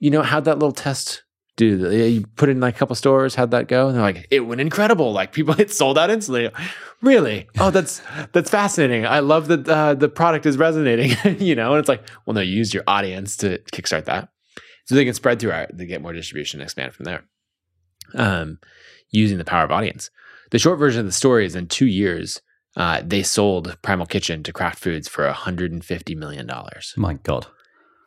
[0.00, 1.22] you know, how'd that little test
[1.56, 1.90] do?
[1.92, 3.34] You put it in like a couple stores.
[3.34, 3.88] How'd that go?
[3.88, 5.12] And they're like, it went incredible.
[5.12, 6.50] Like people, it sold out instantly.
[7.00, 7.48] Really?
[7.58, 8.02] Oh, that's
[8.32, 9.06] that's fascinating.
[9.06, 11.16] I love that uh, the product is resonating.
[11.38, 14.30] you know, and it's like, well, no, you used your audience to kickstart that,
[14.88, 17.24] so they can spread through our, they get more distribution, and expand from there.
[18.14, 18.58] Um,
[19.10, 20.08] using the power of audience.
[20.50, 22.40] The short version of the story is in two years,
[22.74, 26.94] uh, they sold Primal Kitchen to Kraft Foods for 150 million dollars.
[26.96, 27.46] My God.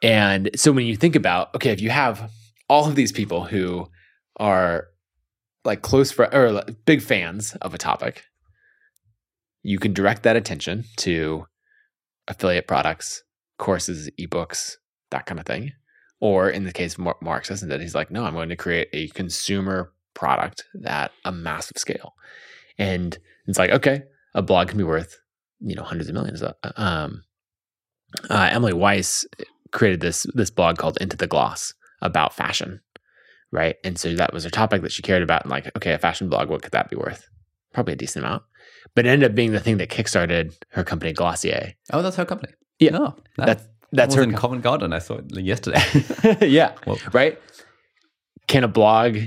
[0.02, 2.32] And so when you think about, okay, if you have
[2.68, 3.88] all of these people who
[4.38, 4.88] are
[5.64, 8.24] like close fr- or big fans of a topic,
[9.62, 11.45] you can direct that attention to
[12.28, 13.22] affiliate products,
[13.60, 14.78] courses, ebooks,
[15.12, 15.74] that kind of thing.
[16.22, 18.88] Or in the case of Mar- Mark Sisson, he's like, no, I'm going to create
[18.93, 22.14] a consumer product at a massive scale.
[22.77, 23.18] And
[23.48, 24.03] it's like, okay,
[24.34, 25.19] a blog can be worth,
[25.60, 26.41] you know, hundreds of millions.
[26.41, 27.23] Uh, Um,
[28.30, 29.26] uh, Emily Weiss
[29.72, 32.81] created this this blog called Into the Gloss about fashion,
[33.52, 33.77] right?
[33.84, 35.43] And so that was a topic that she cared about.
[35.43, 37.27] And like, okay, a fashion blog, what could that be worth?
[37.73, 38.43] Probably a decent amount.
[38.95, 41.73] But it ended up being the thing that kickstarted her company Glossier.
[41.93, 42.53] Oh, that's her company.
[42.80, 42.98] Yeah.
[42.98, 44.93] Oh, that, That's that's her in Covent Garden.
[44.93, 45.81] I saw it yesterday.
[46.47, 46.73] yeah.
[46.85, 47.39] Well- right.
[48.47, 49.18] Can a blog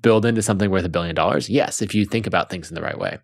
[0.00, 1.48] build into something worth a billion dollars?
[1.48, 3.18] Yes, if you think about things in the right way.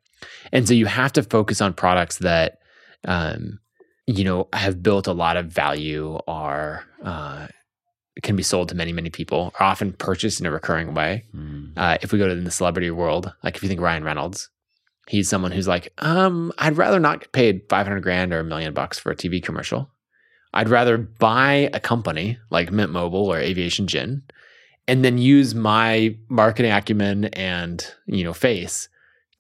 [0.53, 2.59] And so you have to focus on products that,
[3.05, 3.59] um,
[4.07, 7.49] you know, have built a lot of value, are uh,
[8.23, 11.25] can be sold to many, many people, are often purchased in a recurring way.
[11.33, 11.67] Hmm.
[11.77, 14.51] Uh, if we go to the celebrity world, like if you think Ryan Reynolds,
[15.09, 18.75] he's someone who's like, um, I'd rather not get paid 500 grand or a million
[18.75, 19.91] bucks for a TV commercial.
[20.55, 24.23] I'd rather buy a company like Mint Mobile or Aviation Gin
[24.87, 28.89] and then use my marketing acumen and, you know, face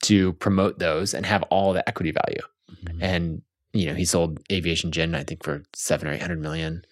[0.03, 2.43] to promote those and have all the equity value.
[2.85, 2.99] Mhm.
[3.01, 6.83] And, you know, he sold Aviation Gin, I think, for seven or 800 million.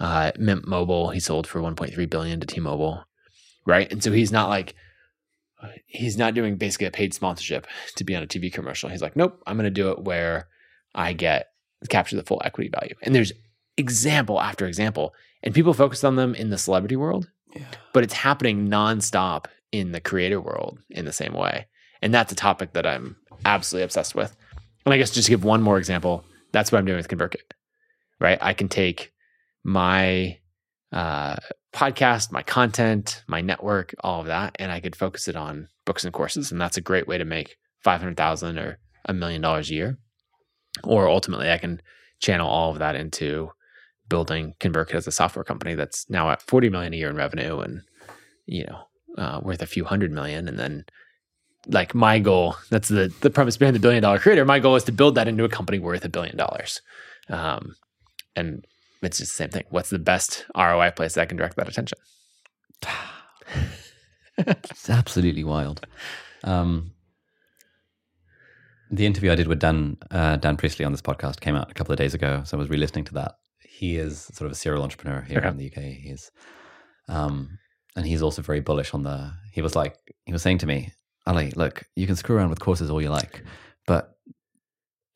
[0.00, 3.04] Uh, Mint Mobile, he sold for 1.3 billion to T Mobile.
[3.66, 3.90] Right.
[3.92, 4.74] And so he's not like,
[5.86, 7.66] he's not doing basically a paid sponsorship
[7.96, 8.88] to be on a TV commercial.
[8.88, 10.48] He's like, nope, I'm going to do it where
[10.94, 11.48] I get
[11.88, 12.94] capture the full equity value.
[13.02, 13.32] And there's
[13.78, 17.62] example after example, and people focus on them in the celebrity world, Yeah.
[17.94, 21.66] but it's happening nonstop in the creator world in the same way.
[22.02, 24.36] And that's a topic that I'm absolutely obsessed with.
[24.84, 27.52] And I guess just to give one more example, that's what I'm doing with ConvertKit,
[28.20, 28.38] right?
[28.40, 29.12] I can take
[29.64, 30.38] my
[30.92, 31.36] uh,
[31.74, 36.04] podcast, my content, my network, all of that, and I could focus it on books
[36.04, 36.50] and courses.
[36.50, 39.98] And that's a great way to make 500,000 or a million dollars a year.
[40.84, 41.82] Or ultimately, I can
[42.20, 43.50] channel all of that into
[44.08, 47.58] building ConvertKit as a software company that's now at 40 million a year in revenue
[47.60, 47.82] and,
[48.46, 48.82] you know,
[49.16, 50.48] uh, worth a few hundred million.
[50.48, 50.84] And then
[51.66, 54.44] like my goal, that's the, the premise behind the billion dollar creator.
[54.44, 56.80] My goal is to build that into a company worth a billion dollars.
[57.28, 57.74] Um,
[58.36, 58.64] and
[59.02, 59.64] it's just the same thing.
[59.70, 61.98] What's the best ROI place that I can direct that attention?
[64.38, 65.84] It's absolutely wild.
[66.44, 66.92] Um,
[68.90, 71.74] the interview I did with Dan uh, Dan Priestley on this podcast came out a
[71.74, 73.34] couple of days ago, so I was re-listening to that.
[73.78, 75.48] He is sort of a serial entrepreneur here Okay.
[75.48, 75.82] in the UK.
[76.06, 76.30] He's,
[77.08, 77.58] um,
[77.94, 79.32] and he's also very bullish on the.
[79.52, 79.94] He was like,
[80.26, 80.92] he was saying to me,
[81.26, 83.44] Ali, look, you can screw around with courses all you like,
[83.86, 84.16] but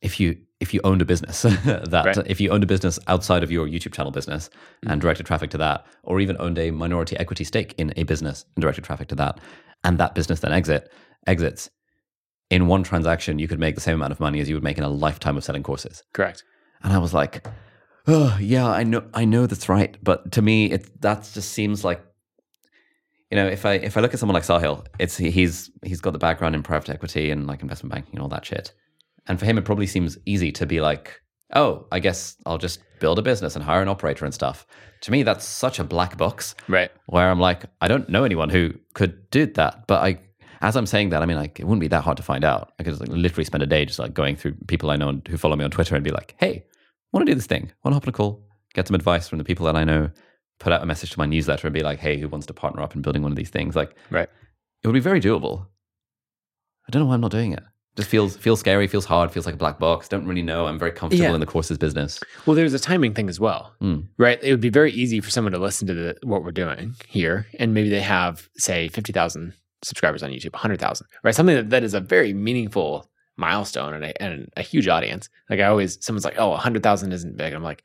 [0.00, 2.18] if you if you owned a business that Right.
[2.30, 4.48] if you owned a business outside of your YouTube channel business
[4.84, 4.92] Mm.
[4.92, 8.44] and directed traffic to that, or even owned a minority equity stake in a business
[8.54, 9.40] and directed traffic to that,
[9.82, 10.92] and that business then exit
[11.26, 11.68] exits,
[12.50, 14.78] in one transaction you could make the same amount of money as you would make
[14.78, 16.02] in a lifetime of selling courses.
[16.14, 16.44] Correct.
[16.84, 17.44] And I was like,
[18.06, 19.96] oh yeah, I know I know that's right.
[20.02, 22.02] But to me it that just seems like
[23.30, 26.12] you know, if I if I look at someone like Sahil, it's he's he's got
[26.12, 28.72] the background in private equity and like investment banking and all that shit.
[29.26, 31.22] And for him it probably seems easy to be like,
[31.54, 34.66] oh, I guess I'll just build a business and hire an operator and stuff.
[35.02, 36.90] To me, that's such a black box Right.
[37.06, 39.86] where I'm like, I don't know anyone who could do that.
[39.88, 40.20] But I,
[40.60, 42.72] as I'm saying that, I mean, like, it wouldn't be that hard to find out.
[42.78, 45.08] I could just like literally spend a day just like going through people I know
[45.08, 46.64] and who follow me on Twitter and be like, hey,
[47.12, 47.70] want to do this thing?
[47.84, 48.42] Want to hop on a call?
[48.74, 50.10] Get some advice from the people that I know.
[50.58, 52.82] Put out a message to my newsletter and be like, hey, who wants to partner
[52.82, 53.74] up in building one of these things?
[53.76, 54.28] Like, Right.
[54.82, 55.66] it would be very doable.
[56.88, 57.62] I don't know why I'm not doing it.
[57.96, 60.08] Just feels feels scary, feels hard, feels like a black box.
[60.08, 60.66] Don't really know.
[60.66, 61.34] I'm very comfortable Yeah.
[61.34, 62.18] in the courses business.
[62.46, 64.06] Well, there's a timing thing as well, Mm.
[64.16, 64.42] right?
[64.42, 67.46] It would be very easy for someone to listen to the, what we're doing here,
[67.58, 69.52] and maybe they have, say, 50,000
[69.84, 71.34] subscribers on YouTube, 100,000, right?
[71.34, 75.28] Something that, that is a very meaningful milestone and a, and a huge audience.
[75.50, 77.52] Like I always, someone's like, oh, 100,000 isn't big.
[77.52, 77.82] I'm like,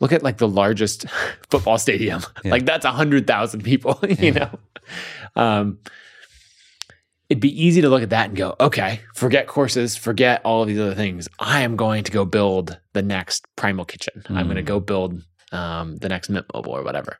[0.00, 1.06] look at like the largest
[1.50, 2.22] football stadium.
[2.44, 2.50] Yeah.
[2.50, 4.30] Like that's 100,000 people, you Yeah.
[4.32, 4.58] know?
[5.42, 5.78] Um,
[7.28, 10.68] it'd be easy to look at that and go, okay, forget courses, forget all of
[10.68, 11.28] these other things.
[11.40, 14.22] I am going to go build the next Primal Kitchen.
[14.28, 14.66] I'm going to Mm.
[14.66, 17.18] go build um, the next Mint Mobile or whatever.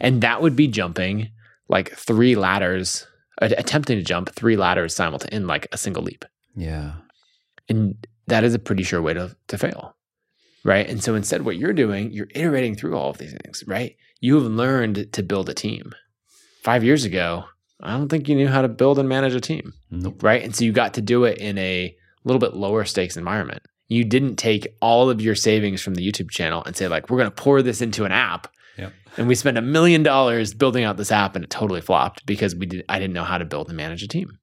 [0.00, 1.30] And that would be jumping
[1.68, 3.06] like three ladders,
[3.40, 6.24] attempting to jump three ladders simultaneously in like a single leap.
[6.58, 6.92] Yeah.
[7.68, 7.94] And
[8.26, 9.94] that is a pretty sure way to, to fail.
[10.64, 10.88] Right.
[10.88, 13.96] And so instead, what you're doing, you're iterating through all of these things, right?
[14.20, 15.94] You have learned to build a team.
[16.62, 17.44] Five years ago,
[17.80, 20.22] I don't think you knew how to build and manage a team Nope.
[20.22, 20.42] right?
[20.42, 23.62] And so you got to do it in a little bit lower stakes environment.
[23.86, 27.18] You didn't take all of your savings from the YouTube channel and say, like, we're
[27.18, 28.48] going to pour this into an app.
[28.76, 28.92] Yep.
[29.16, 32.54] And we spent a million dollars building out this app and it totally flopped because
[32.54, 34.38] we did I didn't know how to build and manage a team.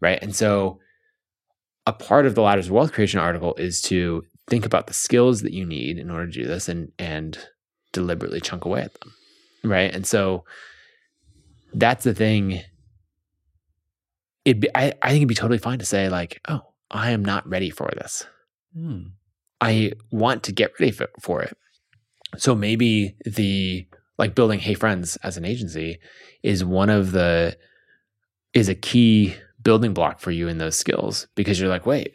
[0.00, 0.18] Right.
[0.22, 0.78] And so
[1.86, 5.42] a part of the ladders of wealth creation article is to think about the skills
[5.42, 7.38] that you need in order to do this and and
[7.92, 9.12] deliberately chunk away at them
[9.64, 9.92] right?
[9.92, 10.44] And so
[11.72, 12.60] that's the thing.
[14.44, 17.24] It'd be, I, I think it'd be totally fine to say like oh i am
[17.24, 18.26] not ready for this.
[18.76, 19.02] Hmm.
[19.60, 21.56] i want to get ready for, for it.
[22.36, 23.86] So maybe the
[24.18, 25.98] like building hey friends as an agency
[26.42, 27.56] is one of the
[28.52, 29.34] is a key
[29.64, 32.12] building block for you in those skills because you're like wait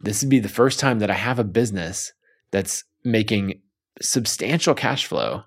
[0.00, 2.12] this would be the first time that i have a business
[2.50, 3.60] that's making
[4.00, 5.42] substantial cash flow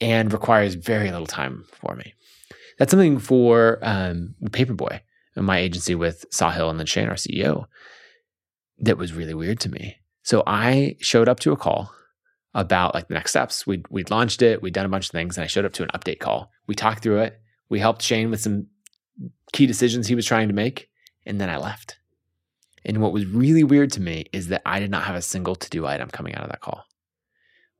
[0.00, 2.14] and requires very little time for me
[2.78, 5.00] that's something for um, paperboy
[5.36, 7.64] and my agency with sahil and then shane our ceo
[8.78, 11.90] that was really weird to me so i showed up to a call
[12.54, 13.66] about like the next steps.
[13.66, 15.82] We'd, we'd launched it, we'd done a bunch of things, and I showed up to
[15.82, 16.50] an update call.
[16.66, 17.40] We talked through it.
[17.68, 18.68] We helped Shane with some
[19.54, 20.90] key decisions he was trying to make,
[21.24, 21.96] and then I left.
[22.84, 25.54] And what was really weird to me is that I did not have a single
[25.54, 26.84] to do item coming out of that call.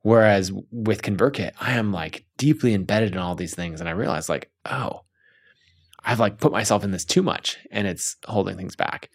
[0.01, 3.79] Whereas with ConvertKit, I am like deeply embedded in all these things.
[3.79, 5.01] And I realized, like, oh,
[6.03, 9.09] I've like put myself in this too much and it's holding things back.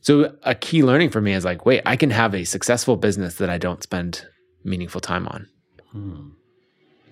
[0.00, 3.36] So a key learning for me is like, wait, I can have a successful business
[3.36, 4.26] that I don't spend
[4.62, 5.48] meaningful time on.
[5.90, 6.28] Hmm.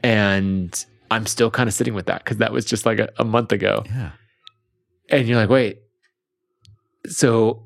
[0.02, 3.24] And I'm still kind of sitting with that because that was just like a, a
[3.24, 3.82] month ago.
[3.86, 4.10] Yeah.
[5.10, 5.78] And you're like, wait,
[7.07, 7.65] so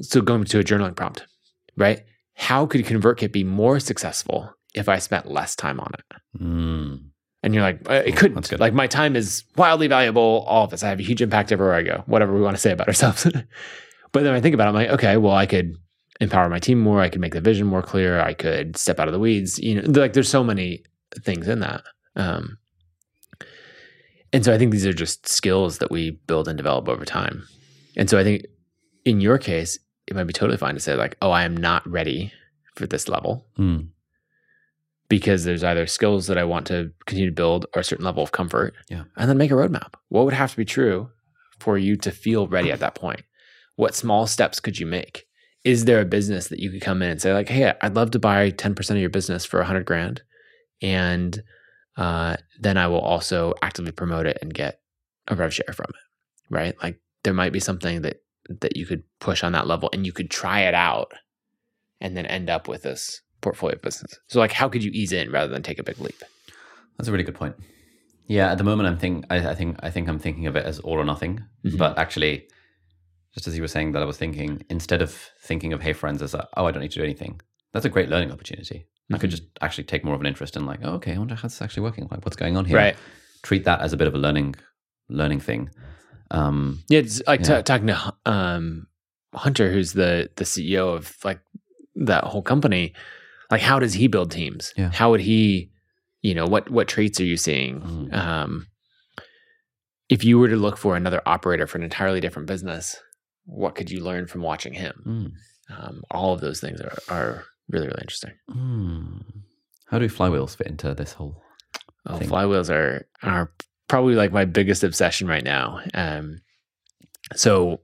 [0.00, 1.26] so going to a journaling prompt,
[1.76, 2.02] right?
[2.34, 6.38] How could ConvertKit be more successful if I spent less time on it?
[6.38, 6.94] Hmm.
[7.42, 8.58] And you're like, it couldn't.
[8.58, 10.44] Like my time is wildly valuable.
[10.48, 12.02] All of this, I have a huge impact everywhere I go.
[12.06, 13.24] Whatever we want to say about ourselves.
[14.12, 15.76] but then I think about it, I'm like, okay, well, I could
[16.20, 17.00] empower my team more.
[17.00, 18.20] I could make the vision more clear.
[18.20, 19.58] I could step out of the weeds.
[19.58, 20.84] You know, like there's so many
[21.22, 21.82] things in that.
[22.16, 22.56] Um,
[24.34, 27.46] and so I think these are just skills that we build and develop over time.
[27.96, 28.44] And so I think
[29.06, 31.88] in your case, it might be totally fine to say like, oh, I am not
[31.88, 32.32] ready
[32.74, 33.78] for this level Hmm.
[35.08, 38.22] because there's either skills that I want to continue to build or a certain level
[38.22, 38.74] of comfort.
[38.90, 39.04] Yeah.
[39.16, 39.94] And then make a roadmap.
[40.08, 41.10] What would have to be true
[41.60, 43.22] for you to feel ready at that point?
[43.76, 45.24] What small steps could you make?
[45.64, 48.10] Is there a business that you could come in and say, like, hey, I'd love
[48.10, 50.22] to buy 10% of your business for 100 grand.
[50.82, 51.42] And
[51.96, 54.80] uh, then I will also actively promote it and get
[55.28, 56.54] a rev share from it.
[56.54, 56.74] Right.
[56.82, 58.20] Like there might be something that
[58.60, 61.12] that you could push on that level and you could try it out
[62.00, 64.18] and then end up with this portfolio business.
[64.28, 66.22] So like how could you ease in rather than take a big leap?
[66.98, 67.56] That's a really good point.
[68.26, 70.64] Yeah, at the moment, I'm think I, I think I think I'm thinking of it
[70.64, 71.42] as all or nothing.
[71.64, 71.78] Mhm.
[71.78, 72.48] But actually,
[73.34, 76.22] just as you were saying that, I was thinking instead of thinking of Hey Friends
[76.22, 77.40] as a, oh I don't need to do anything.
[77.72, 78.86] That's a great learning opportunity.
[79.12, 79.32] I could Mhm.
[79.32, 81.54] just actually take more of an interest in like, oh, okay, I wonder how this
[81.56, 82.08] is actually working.
[82.10, 82.76] Like, what's going on here?
[82.76, 82.96] Right.
[83.42, 84.54] Treat that as a bit of a learning
[85.08, 85.68] learning thing.
[86.30, 87.46] Um, Yeah, it's like Yeah.
[87.56, 88.86] ta- talking to um,
[89.34, 91.40] Hunter, who's the the CEO of like
[91.96, 92.94] that whole company.
[93.50, 94.72] Like, how does he build teams?
[94.76, 94.90] Yeah.
[94.90, 95.70] How would he,
[96.22, 97.80] you know, what what traits are you seeing?
[97.82, 98.14] Mm.
[98.14, 98.66] Um,
[100.08, 102.96] if you were to look for another operator for an entirely different business,
[103.44, 104.94] what could you learn from watching him?
[105.06, 105.32] mm,
[105.76, 108.32] Um, all of those things are are really really interesting.
[108.50, 109.22] mm.
[109.88, 111.40] How do flywheels fit into this whole?
[112.06, 112.28] Oh, thing.
[112.28, 113.52] flywheels are are
[113.88, 115.80] probably like my biggest obsession right now.
[115.94, 116.38] Um,
[117.34, 117.80] so,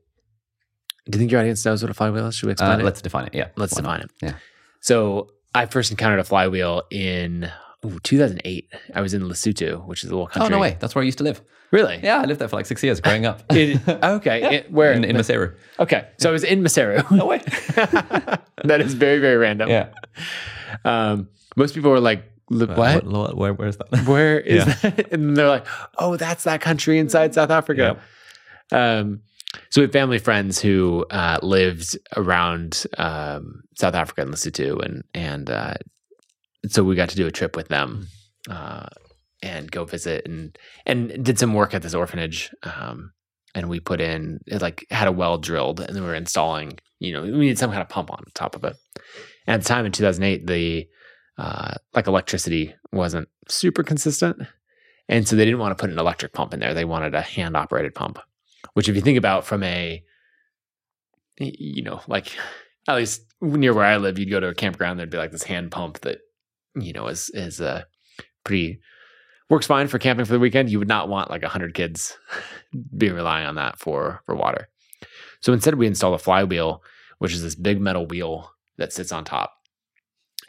[1.09, 2.35] do you think your audience knows what a flywheel is?
[2.37, 2.85] Should we explain Uh, it?
[2.85, 3.35] let's define it.
[3.35, 4.01] Yeah, Let's why not?
[4.01, 4.11] define it.
[4.23, 4.35] Yeah.
[4.81, 7.51] So, I first encountered a flywheel in
[7.85, 8.73] ooh, 2008.
[8.95, 10.47] I was in Lesotho, which is a little country.
[10.47, 10.77] Oh no way!
[10.81, 11.41] That's where I used to live.
[11.73, 12.01] Really?
[12.03, 13.43] Yeah, I lived there for like six years growing up.
[13.51, 14.57] It- okay.
[14.57, 14.93] It- where?
[14.93, 15.55] in, in Maseru.
[15.79, 16.09] okay.
[16.19, 17.09] So I was in Maseru.
[17.17, 17.39] No way.
[18.65, 19.69] that is very very random.
[19.69, 19.91] yeah.
[20.85, 23.05] Um, most people were like, "Li- "What?
[23.07, 23.37] What?
[23.37, 24.07] Where, where's that?
[24.07, 24.75] Where is Yeah.
[24.91, 25.13] that?
[25.13, 25.67] And they're like,
[25.99, 27.99] oh, that's that country inside South Africa.
[28.73, 29.21] Um,
[29.71, 35.03] so we have family friends who uh, lived around um, South Africa and Lesotho, and
[35.15, 35.75] and uh,
[36.69, 38.07] so we got to do a trip with them
[38.49, 38.87] uh,
[39.43, 42.51] and go visit and and did some work at this orphanage.
[42.63, 43.13] Um,
[43.55, 46.79] and we put in it like had a well drilled, and then we were installing.
[46.99, 48.77] You know, we needed some kind of pump on top of it.
[49.47, 50.87] And at the time in 2008, the
[51.39, 54.37] uh, like electricity wasn't super consistent.
[55.09, 56.75] And so they didn't want to put an electric pump in there.
[56.75, 58.21] They wanted a hand operated pump,
[58.75, 60.05] which, if you think about from a
[61.41, 62.33] you know, like
[62.89, 65.45] at least near where I live, you'd go to a campground, there'd be like this
[65.45, 66.19] hand pump that,
[66.75, 67.87] you know, is, is a
[68.45, 68.81] pretty,
[69.51, 70.71] works fine for camping for the weekend.
[70.71, 72.17] You would not want like 100 kids
[72.97, 74.69] being relying on that for, for water.
[75.41, 76.83] So instead, we installed a flywheel,
[77.19, 79.53] which is this big metal wheel that sits on top.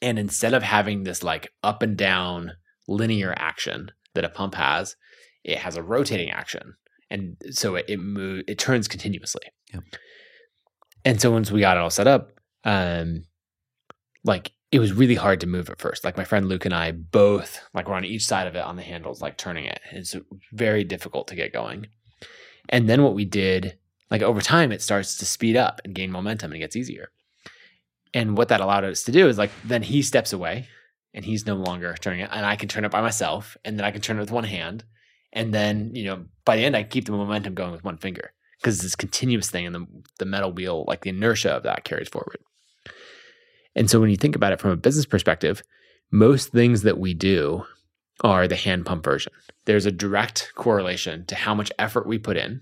[0.02, 2.54] And instead of having this like up and down
[2.88, 4.96] linear action that a pump has,
[5.44, 6.76] it has a rotating action.
[7.10, 9.44] And so it it move, it turns continuously.
[9.74, 9.84] Yep.
[11.06, 12.32] and so once we got it all set up,
[12.66, 13.26] um,
[14.24, 16.04] like it was really hard to move at first.
[16.04, 18.78] Like my friend Luke and I both like were on each side of it on
[18.78, 19.82] the handles, like turning it.
[19.92, 20.16] It's
[20.54, 21.88] very difficult to get going.
[22.70, 23.78] And then what we did,
[24.10, 27.12] like over time, it starts to speed up and gain momentum and it gets easier.
[28.14, 30.68] And what that allowed us to do is like then he steps away
[31.14, 33.86] and he's no longer turning it, and I can turn it by myself, and then
[33.86, 34.86] I can turn it with one hand,
[35.34, 38.32] and then you know by the end I keep the momentum going with one finger
[38.58, 39.86] because this continuous thing, and the
[40.20, 42.38] the metal wheel, like the inertia of that, carries forward.
[43.76, 45.64] And so when you think about it from a business perspective,
[46.12, 47.64] most things that we do
[48.24, 49.32] are the hand pump version.
[49.66, 52.62] There's a direct correlation to how much effort we put in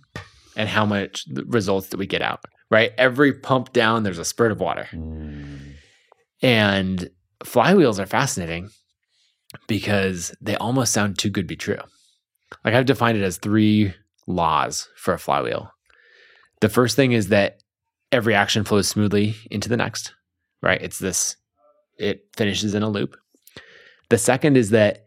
[0.56, 2.92] and how much results that we get out, right?
[2.98, 4.88] Every pump down, there's a spurt of water.
[4.94, 5.74] Mm.
[6.42, 7.10] And
[7.44, 8.70] flywheels are fascinating
[9.68, 11.80] because they almost sound too good to be true.
[12.64, 13.94] Like I've defined it as three
[14.28, 15.72] laws for a flywheel.
[16.62, 17.62] The first thing is that
[18.12, 20.14] every action flows smoothly into the next,
[20.62, 20.82] right?
[20.82, 21.36] It's this,
[21.98, 23.16] it finishes in a loop.
[24.10, 25.06] The second is that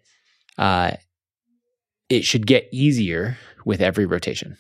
[0.59, 0.93] uh,
[2.09, 4.57] it should get easier with every rotation,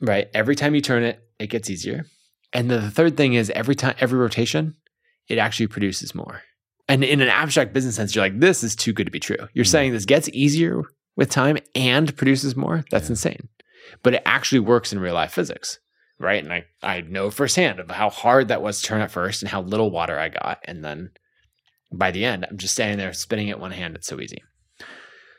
[0.00, 0.28] right?
[0.34, 2.06] Every time you turn it, it gets easier.
[2.52, 4.74] And the third thing is every time, every rotation,
[5.28, 6.42] it actually produces more.
[6.88, 9.36] And in an abstract business sense, you're like, this is too good to be true.
[9.54, 9.68] You're Mm.
[9.68, 10.82] saying this gets easier
[11.16, 12.84] with time and produces more.
[12.90, 13.12] That's Yeah.
[13.12, 13.48] insane.
[14.02, 15.78] But it actually works in real life physics,
[16.20, 16.44] right?
[16.44, 19.50] And I, I know firsthand of how hard that was to turn at first and
[19.50, 20.58] how little water I got.
[20.64, 21.10] And then
[21.90, 23.96] by the end, I'm just standing there spinning it one hand.
[23.96, 24.42] It's so easy.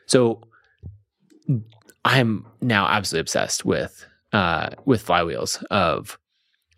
[0.06, 0.42] So
[2.04, 6.18] I'm now absolutely obsessed with uh, with flywheels of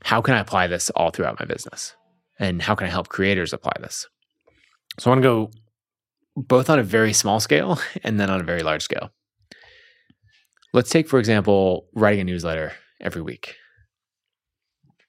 [0.02, 1.97] how can I apply this all throughout my business
[2.39, 4.07] and how can I help creators apply this.
[4.99, 5.50] So I want to go
[6.36, 9.10] both on a very small scale and then on a very large scale.
[10.74, 13.55] Let's take, for example, writing a newsletter every week.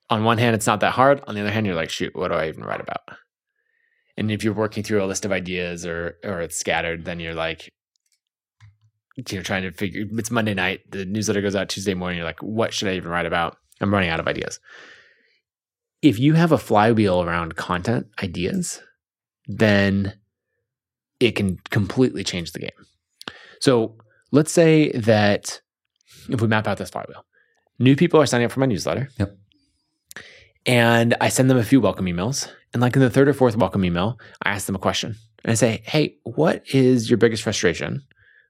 [0.09, 1.21] On one hand, it's not that hard.
[1.27, 3.01] On the other hand, you're like, shoot, what do I even write about?
[4.17, 7.33] And if you're working through a list of ideas or or it's scattered, then you're
[7.33, 7.73] like,
[9.15, 10.05] you're trying to figure.
[10.11, 10.89] It's Monday night.
[10.91, 12.17] The newsletter goes out Tuesday morning.
[12.17, 13.57] You're like, what should I even write about?
[13.81, 14.59] I'm running out of ideas.
[16.01, 18.81] If you have a flywheel around content ideas,
[19.47, 20.13] then
[21.19, 22.69] it can completely change the game.
[23.59, 23.95] So
[24.31, 25.61] let's say that
[26.29, 27.25] if we map out this flywheel,
[27.79, 29.09] new people are signing up for my newsletter.
[29.17, 29.37] Yep.
[30.65, 32.49] And I send them a few welcome emails.
[32.73, 35.15] And like in the third or fourth welcome email, I ask them a question.
[35.43, 38.03] And I say, hey, what is your biggest frustration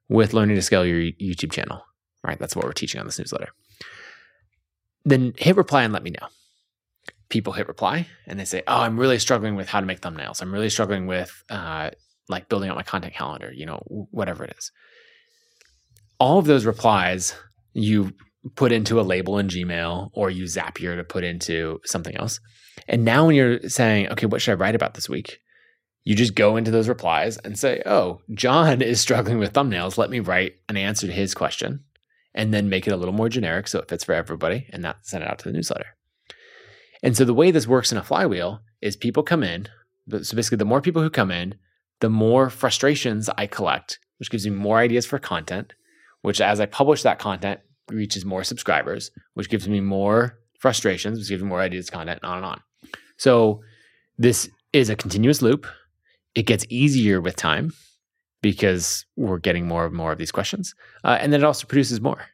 [0.08, 1.82] with learning to scale your YouTube channel?
[2.24, 2.40] Right.
[2.40, 3.50] That's what we're teaching on this newsletter.
[5.04, 6.28] Then hit reply and let me know.
[7.30, 10.42] People hit reply and they say, oh, I'm really struggling with how to make thumbnails.
[10.42, 11.92] I'm really struggling with uh,
[12.30, 14.72] like building out my content calendar, you know, whatever it is.
[16.18, 17.36] All of those replies
[17.74, 18.14] you
[18.56, 22.40] put into a label in Gmail or use Zapier to put into something else.
[22.88, 25.40] And now when you're saying, okay, what should I write about this week?
[26.04, 29.98] You just go into those replies and say, oh, John is struggling with thumbnails.
[29.98, 31.84] Let me write an answer to his question
[32.36, 34.98] and then make it a little more generic so it fits for everybody and not
[35.02, 35.88] send it out to the newsletter.
[37.02, 39.68] And so the way this works in a flywheel is people come in.
[40.22, 41.56] So basically, the more people who come in,
[42.02, 45.74] the more frustrations I collect, which gives me more ideas for content,
[46.22, 51.30] which as I publish that content reaches more subscribers, which gives me more frustrations, which
[51.30, 52.62] gives me more ideas, content, and on and on.
[53.18, 53.62] So
[54.18, 55.68] this is a continuous loop.
[56.34, 57.72] It gets easier with time
[58.42, 60.76] because we're getting more and more of these questions.
[61.04, 62.26] Uh, and then it also produces more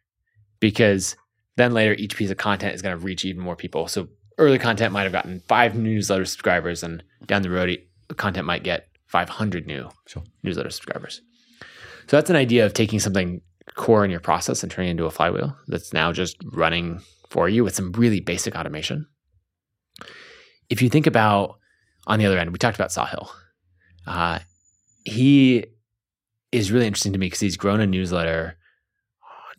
[0.59, 1.15] because
[1.57, 3.87] then later each piece of content is going to reach even more people.
[3.87, 4.07] So
[4.37, 7.77] early content might have gotten five newsletter subscribers, and down the road,
[8.17, 10.23] content might get 500 new Sure.
[10.43, 11.21] newsletter subscribers.
[12.07, 13.41] So that's an idea of taking something
[13.75, 17.47] core in your process and turning it into a flywheel that's now just running for
[17.47, 19.07] you with some really basic automation.
[20.69, 21.57] If you think about
[22.07, 23.29] on the other end, we talked about Sahil.
[24.07, 24.39] Uh,
[25.05, 25.65] he
[26.51, 28.57] is really interesting to me because he's grown a newsletter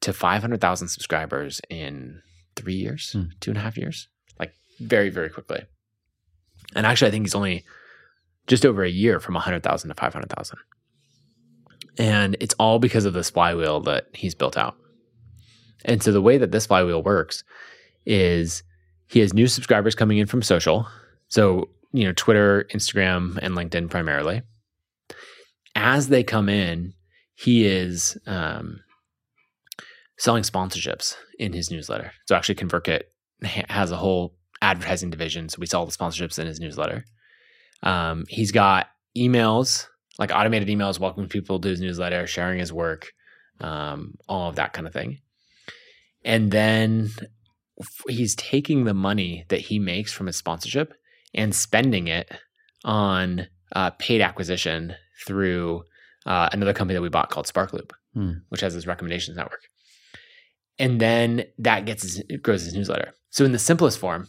[0.00, 2.20] to 500,000 subscribers in
[2.56, 3.24] three years, Hmm.
[3.40, 4.08] two and a half years,
[4.39, 5.62] like very, very quickly.
[6.74, 7.64] And actually, I think he's only
[8.47, 10.58] just over a year from 100,000 to 500,000.
[11.98, 14.76] And it's all because of this flywheel that he's built out.
[15.84, 17.44] And so the way that this flywheel works
[18.06, 18.62] is
[19.08, 20.86] he has new subscribers coming in from social.
[21.28, 24.42] So, you know, Twitter, Instagram, and LinkedIn primarily.
[25.74, 26.94] As they come in,
[27.34, 28.80] he is um,
[30.18, 32.12] selling sponsorships in his newsletter.
[32.26, 33.02] So actually ConvertKit
[33.42, 35.48] has a whole advertising division.
[35.48, 37.04] So we sell the sponsorships in his newsletter.
[37.82, 39.88] Um, he's got emails,
[40.18, 43.12] like automated emails, welcoming people to his newsletter, sharing his work,
[43.60, 45.18] um, all of that kind of thing.
[46.24, 47.10] And then
[48.08, 50.94] he's taking the money that he makes from his sponsorship
[51.34, 52.31] and spending it
[52.84, 54.94] on uh, paid acquisition
[55.26, 55.82] through
[56.26, 58.32] uh, another company that we bought called Sparkloop, Hmm.
[58.50, 59.62] which has this recommendations network.
[60.78, 63.12] And then that gets his, it grows his newsletter.
[63.31, 64.28] So in the simplest form,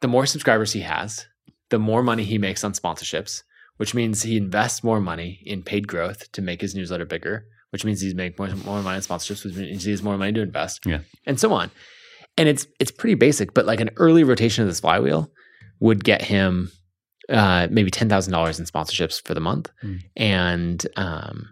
[0.00, 1.26] the more subscribers he has,
[1.70, 3.42] the more money he makes on sponsorships,
[3.78, 7.84] which means he invests more money in paid growth to make his newsletter bigger, which
[7.84, 10.42] means he's making more, more money in sponsorships, which means he has more money to
[10.42, 11.00] invest, Yeah.
[11.26, 11.70] and so on.
[12.36, 15.30] And it's it's pretty basic, but like an early rotation of this flywheel
[15.80, 16.70] would get him
[17.28, 20.00] uh, maybe ten thousand dollars in sponsorships for the month, Mm.
[20.16, 21.48] and um,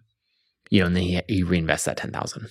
[0.70, 2.48] you know, and then he, he reinvests that ten thousand,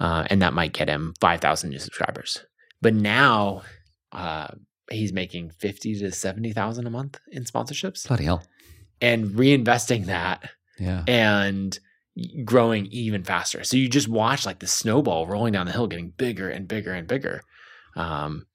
[0.00, 2.44] uh, and that might get him five thousand new subscribers.
[2.80, 3.62] But now
[4.12, 4.48] uh,
[4.90, 8.42] he's making fifty to seventy thousand a month in sponsorships, Bloody hell.
[9.02, 10.48] And reinvesting that
[10.78, 11.04] Yeah.
[11.06, 11.78] and
[12.44, 13.64] growing even faster.
[13.64, 16.92] So you just watch like the snowball rolling down the hill, getting bigger and bigger
[16.92, 17.42] and bigger.
[17.96, 18.46] Um,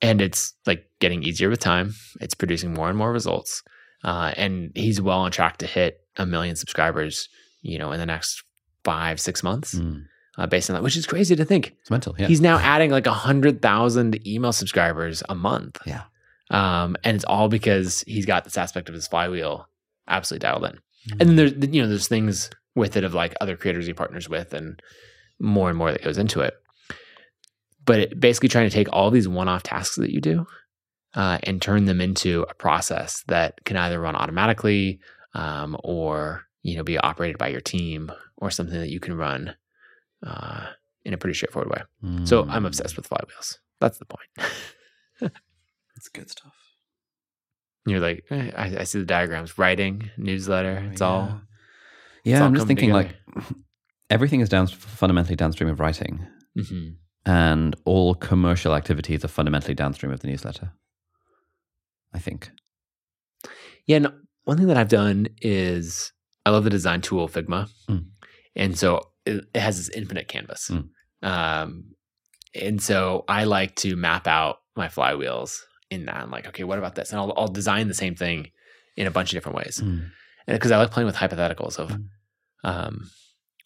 [0.00, 1.94] and it's like getting easier with time.
[2.20, 3.62] It's producing more and more results.
[4.04, 7.28] Uh, and he's well on track to hit a million subscribers,
[7.60, 8.42] you know, in the next
[8.84, 10.04] five, six months, Mm.
[10.38, 11.74] uh, based on that, which is crazy to think.
[11.82, 12.14] It's mental.
[12.18, 12.26] Yeah.
[12.26, 15.78] He's now adding like a hundred thousand email subscribers a month.
[15.86, 16.02] Yeah.
[16.50, 19.68] Um, and it's all because he's got this aspect of his flywheel
[20.08, 20.78] absolutely dialed in.
[21.18, 24.28] And then there's you know there's things with it of like other creators he partners
[24.28, 24.80] with and
[25.40, 26.54] more and more that goes into it.
[27.84, 30.46] But it, basically trying to take all these one-off tasks that you do
[31.14, 35.00] uh, and turn them into a process that can either run automatically
[35.34, 39.54] um, or you know be operated by your team or something that you can run
[40.24, 40.66] uh,
[41.04, 41.82] in a pretty straightforward way.
[42.24, 42.66] So I'm Mm.
[42.68, 43.58] obsessed with flywheels.
[43.80, 45.32] That's the point.
[45.96, 46.52] It's good stuff.
[47.86, 50.88] You're like, eh, I, I see the diagrams, writing, newsletter.
[50.92, 51.40] It's all.
[52.24, 53.14] Yeah, all I'm just thinking together.
[53.36, 53.46] like
[54.10, 56.24] everything is down fundamentally downstream of writing,
[56.56, 56.96] Mhm.
[57.26, 60.72] and all commercial activities are fundamentally downstream of the newsletter.
[62.14, 62.50] I think.
[63.86, 64.06] Yeah, and
[64.44, 66.12] one thing that I've done is
[66.46, 68.06] I love the design tool Figma, Mm.
[68.54, 70.70] and so it, it has this infinite canvas.
[70.70, 70.88] Mm.
[71.22, 71.84] Um,
[72.54, 75.58] and so I like to map out my flywheels
[75.92, 76.16] in that.
[76.16, 77.10] I'm like, okay, what about this?
[77.10, 78.50] And I'll, I'll design the same thing
[78.96, 80.10] in a bunch of different ways, Mm.
[80.46, 82.04] and because I like playing with hypotheticals of, Mm.
[82.64, 83.10] um,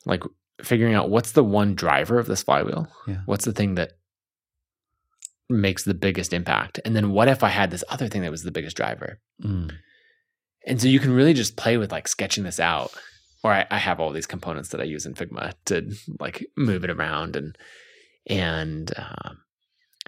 [0.04, 0.22] like
[0.62, 2.88] figuring out what's the one driver of this flywheel.
[3.08, 3.20] Yeah.
[3.26, 3.92] What's the thing that
[5.48, 8.42] makes the biggest impact, and then what if I had this other thing that was
[8.42, 9.20] the biggest driver?
[9.42, 9.72] Mm.
[10.66, 12.90] And so you can really just play with like sketching this out.
[13.44, 16.82] Or I, I have all these components that I use in Figma to like move
[16.82, 17.56] it around and
[18.28, 19.38] and um,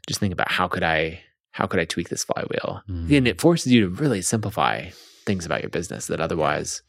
[0.09, 1.21] just think about how could I
[1.59, 2.83] how could I tweak this flywheel?
[2.89, 3.17] Mm.
[3.19, 4.91] And it forces you to really simplify
[5.27, 6.83] things about your business that otherwise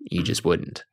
[0.00, 0.84] you just wouldn't.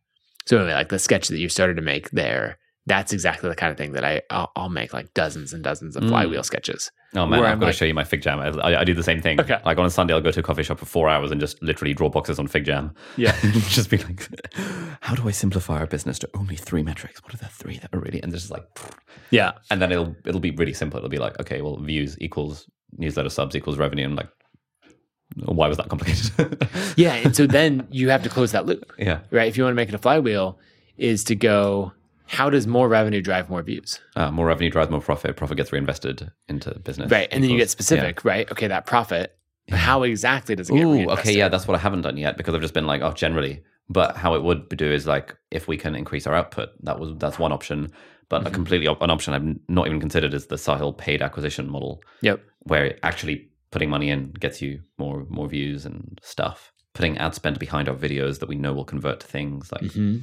[0.45, 3.71] So anyway, like the sketch that you started to make there, that's exactly the kind
[3.71, 6.09] of thing that I I'll, I'll make like dozens and dozens of Mm.
[6.09, 6.91] flywheel sketches.
[7.13, 8.37] Oh man, I've I'm got like- to show you my FigJam.
[8.63, 9.39] I, I do the same thing.
[9.41, 9.57] Okay.
[9.65, 11.61] Like on a Sunday, I'll go to a coffee shop for four hours and just
[11.61, 12.95] literally draw boxes on FigJam.
[13.17, 13.35] Yeah.
[13.67, 14.27] just be like,
[15.01, 17.21] how do I simplify our business to only three metrics?
[17.23, 18.21] What are the three that are really?
[18.23, 18.63] And this is like,
[19.31, 19.51] Yeah.
[19.69, 20.97] and then it'll it'll be really simple.
[20.99, 22.65] It'll be like, okay, well, views equals
[22.97, 24.05] newsletter subs equals revenue.
[24.05, 24.29] I'm like,
[25.45, 26.67] why was that complicated?
[26.97, 27.13] Yeah.
[27.15, 28.91] And so then you have to close that loop.
[28.99, 29.19] yeah.
[29.31, 29.47] right?
[29.47, 30.59] If you want to make it a flywheel,
[30.97, 31.93] is to go,
[32.27, 33.99] how does more revenue drive more views?
[34.15, 35.37] Uh, more revenue drives more profit.
[35.37, 37.09] Profit gets reinvested into business.
[37.09, 37.29] Right.
[37.31, 38.51] And then you get equals- specific, right?
[38.51, 39.37] Okay, that profit,
[39.67, 39.77] Yeah.
[39.77, 41.25] how exactly does it get Ooh, reinvested?
[41.27, 43.63] okay, yeah, that's what I haven't done yet because I've just been like, oh, generally.
[43.89, 47.17] But how it would do is like if we can increase our output, that was
[47.17, 47.91] that's one option.
[48.31, 48.53] But a Mhm.
[48.53, 52.39] completely op- an option I've not even considered is the Sahil paid acquisition model, Yep.
[52.61, 56.71] where actually putting money in gets you more more views and stuff.
[56.93, 60.21] Putting ad spend behind our videos that we know will convert to things like Mhm.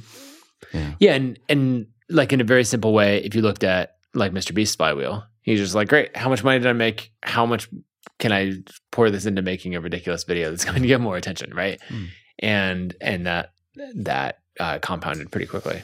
[0.73, 1.13] yeah, Yeah.
[1.15, 4.53] And, and like in a very simple way, if you looked at like Mr.
[4.55, 7.11] Beast's flywheel, he's just like, great, how much money did I make?
[7.23, 7.69] How much
[8.17, 8.53] can I
[8.91, 11.53] pour this into making a ridiculous video that's going to get more attention?
[11.53, 11.79] Right.
[11.89, 12.07] Mm.
[12.39, 13.51] And, and that,
[13.95, 15.83] that uh, compounded pretty quickly.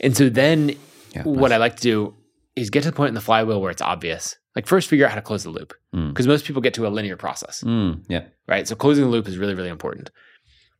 [0.00, 0.76] And so then
[1.14, 1.22] yeah.
[1.24, 1.52] what nice.
[1.52, 2.14] I like to do
[2.56, 4.36] is get to the point in the flywheel where it's obvious.
[4.56, 6.08] Like first figure out how to close the loop Mm.
[6.10, 8.66] because most people get to a linear process, Mm, yeah, right?
[8.68, 10.10] So closing the loop is really, really important.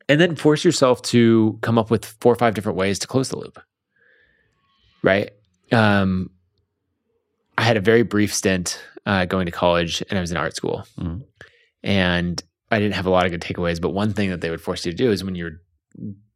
[0.08, 3.28] And then force yourself to come up with four or five different ways to close
[3.28, 3.58] the loop,
[5.02, 5.30] right?
[5.72, 6.30] Um,
[7.56, 10.54] I had a very brief stint uh, going to college and I was in art
[10.56, 10.84] school.
[10.98, 11.22] Mm.
[11.82, 14.60] And I didn't have a lot of good takeaways, but one thing that they would
[14.60, 15.60] force you to do is when you're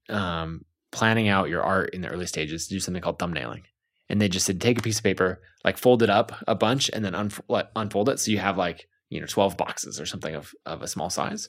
[0.09, 3.63] um, planning out your art in the early stages, do something called thumbnailing.
[4.09, 6.91] And they just said, take a piece of paper, like fold it up a bunch,
[6.93, 8.21] and then unf- unfold it.
[8.21, 11.49] So you have like you know twelve boxes or something of of a small size,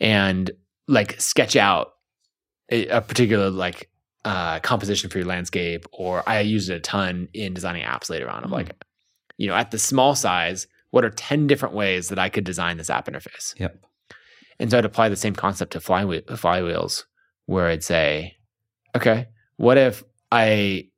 [0.00, 0.50] and
[0.88, 1.94] like sketch out
[2.70, 3.88] a, a particular like
[4.24, 5.84] uh, composition for your landscape.
[5.92, 8.44] Or I used it a ton in designing apps later on.
[8.44, 8.54] Of Hmm.
[8.54, 8.84] like,
[9.36, 12.76] you know, at the small size, what are 10 different ways that I could design
[12.76, 13.58] this app interface?
[13.58, 13.84] Yep.
[14.58, 17.04] And so I'd apply the same concept to flywheel, flywheels,
[17.46, 18.36] where I'd say,
[18.94, 20.88] okay, what if I,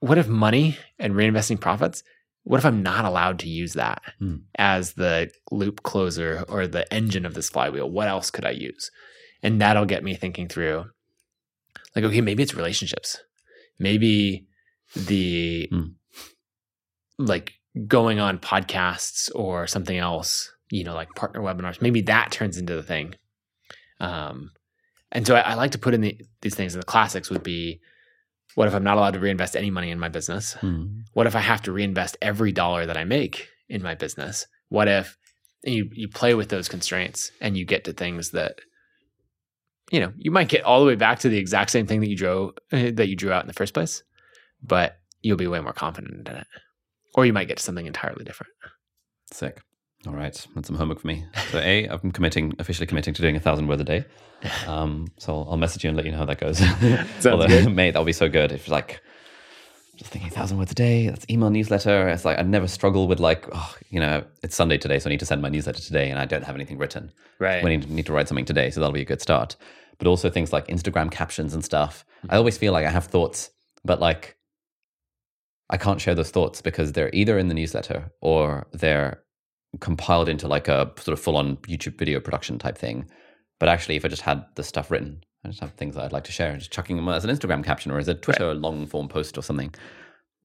[0.00, 2.02] what if money and reinvesting profits,
[2.42, 4.36] what if I'm not allowed to use that Hmm.
[4.56, 7.90] as the loop closer or the engine of this flywheel?
[7.90, 8.90] What else could I use?
[9.42, 10.86] And that'll get me thinking through,
[11.94, 13.18] like, okay, maybe it's relationships.
[13.78, 14.46] Maybe
[14.94, 15.86] the, Hmm.
[17.18, 17.54] like,
[17.86, 22.74] going on podcasts or something else, you know, like partner webinars, maybe that turns into
[22.74, 23.14] the thing.
[24.00, 24.50] Um,
[25.12, 26.74] and so I, I like to put in the, these things.
[26.74, 27.80] And the classics would be,
[28.54, 30.54] what if I'm not allowed to reinvest any money in my business?
[30.54, 31.00] Hmm.
[31.12, 34.46] What if I have to reinvest every dollar that I make in my business?
[34.68, 35.16] What if
[35.62, 38.60] you you play with those constraints and you get to things that
[39.90, 42.08] you know you might get all the way back to the exact same thing that
[42.08, 44.02] you drew that you drew out in the first place,
[44.62, 46.46] but you'll be way more confident in it,
[47.14, 48.52] or you might get to something entirely different.
[49.32, 49.62] Sick.
[50.06, 51.26] All right, that's some homework for me.
[51.50, 54.04] So, A, I'm committing, officially committing to doing a thousand words a day.
[54.66, 56.60] Um, so I'll, message you and let you know how that goes.
[57.26, 57.70] Although, good.
[57.74, 58.50] mate, that'll be so good.
[58.50, 59.02] If like,
[59.96, 62.08] just thinking a thousand words a day, that's email newsletter.
[62.08, 65.12] It's like I never struggle with like, oh, you know, it's Sunday today, so I
[65.12, 67.12] need to send my newsletter today, and I don't have anything written.
[67.38, 67.62] Right.
[67.62, 69.56] We need, need to write something today, so that'll be a good start.
[69.98, 72.06] But also things like Instagram captions and stuff.
[72.30, 73.50] I always feel like I have thoughts,
[73.84, 74.38] but like
[75.68, 79.22] I can't share those thoughts because they're either in the newsletter or they're
[79.78, 83.08] compiled into like a sort of full on YouTube video production type thing.
[83.58, 86.12] But actually, if I just had the stuff written, I just have things that I'd
[86.12, 88.54] like to share, and just chucking them as an Instagram caption or as a Twitter
[88.54, 89.72] long form post or something.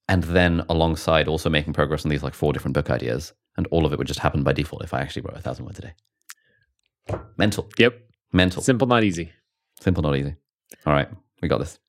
[0.08, 3.34] And then alongside also making progress on these like four different book ideas.
[3.58, 5.66] And all of it would just happen by default if I actually wrote a thousand
[5.66, 5.94] words a day.
[7.38, 7.68] Mental.
[7.78, 8.00] Yep.
[8.34, 8.62] Mental.
[8.62, 9.32] Simple, not easy.
[9.80, 10.36] Simple, not easy.
[10.86, 11.08] All right,
[11.42, 11.80] we got this.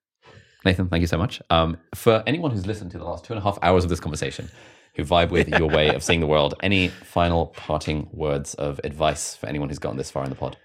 [0.65, 1.41] Nathan, thank you so much.
[1.49, 3.99] Um, for anyone who's listened to the last two and a half hours of this
[3.99, 4.49] conversation,
[4.97, 9.35] who vibe with your way of seeing the world, any final parting words of advice
[9.35, 10.57] for anyone who's gotten this far in the pod?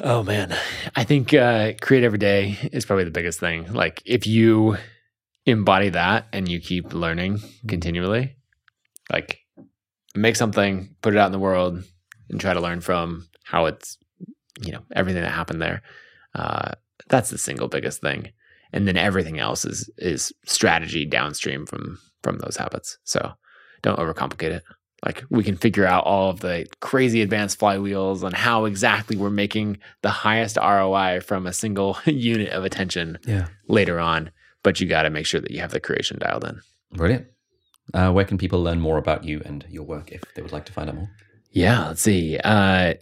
[0.00, 0.54] Oh man,
[0.94, 3.72] I think uh, create every day is probably the biggest thing.
[3.72, 4.76] Like if you
[5.46, 8.36] embody that and you keep learning continually,
[9.10, 9.40] like
[10.14, 11.82] make something, put it out in the world,
[12.28, 13.98] and try to learn from how it's,
[14.60, 15.82] you know, everything that happened there.
[16.34, 16.72] Uh,
[17.08, 18.32] that's the single biggest thing,
[18.72, 22.98] and then everything else is is strategy downstream from from those habits.
[23.04, 23.32] So
[23.82, 24.62] don't overcomplicate it
[25.04, 29.30] like we can figure out all of the crazy advanced flywheels and how exactly we're
[29.30, 33.48] making the highest ROI from a single unit of attention Yeah.
[33.68, 34.30] later on.
[34.62, 36.60] But you got to make sure that you have the creation dialed in.
[36.92, 37.26] Brilliant.
[37.92, 40.66] Uh, where can people learn more about you and your work if they would like
[40.66, 41.10] to find out more?
[41.50, 42.38] Yeah, let's see.
[42.38, 42.94] Uh,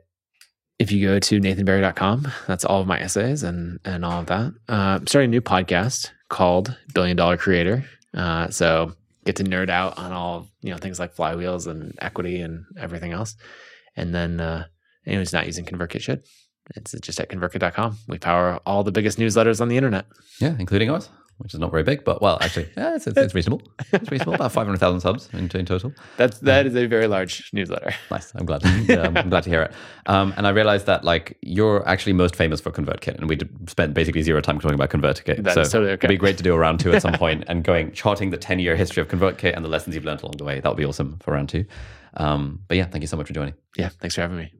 [0.79, 4.55] if you go to nathanbarry.com, that's all of my essays and and all of that.
[4.71, 7.85] Uh, I'm starting a new podcast called Billion Dollar Creator.
[8.15, 12.41] Uh, so get to nerd out on all you know things like flywheels and equity
[12.41, 13.37] and everything else.
[13.97, 14.67] And then uh,
[15.07, 16.23] anyone who's not using ConvertKit should.
[16.77, 17.99] It's just at convertkit.com.
[18.07, 20.07] We power all the biggest newsletters on the internet.
[20.41, 21.09] Yeah, including ours,
[21.41, 23.63] which is not very big, but well, actually, yeah, it's, it's, it's reasonable.
[23.93, 24.35] It's reasonable.
[24.35, 25.93] About 500,000 subs in, in total.
[26.17, 27.95] That's that is a very large newsletter.
[28.11, 28.33] Nice.
[28.35, 28.63] I'm glad.
[28.89, 29.73] Yeah, I'm glad to hear it.
[30.07, 33.39] Um, and I realized that like you're actually most famous for ConvertKit, and we
[33.69, 35.45] spent basically zero time talking about ConvertKit.
[35.45, 36.07] That so totally okay.
[36.07, 38.37] it'd be great to do a round two at some point and going charting the
[38.37, 40.59] 10 year history of ConvertKit and the lessons you've learned along the way.
[40.59, 41.65] That would be awesome for round two.
[42.15, 43.55] Um, but yeah, thank you so much for joining.
[43.77, 44.60] Yeah, thanks for having me.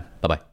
[0.00, 0.10] time.
[0.20, 0.46] Bye bye.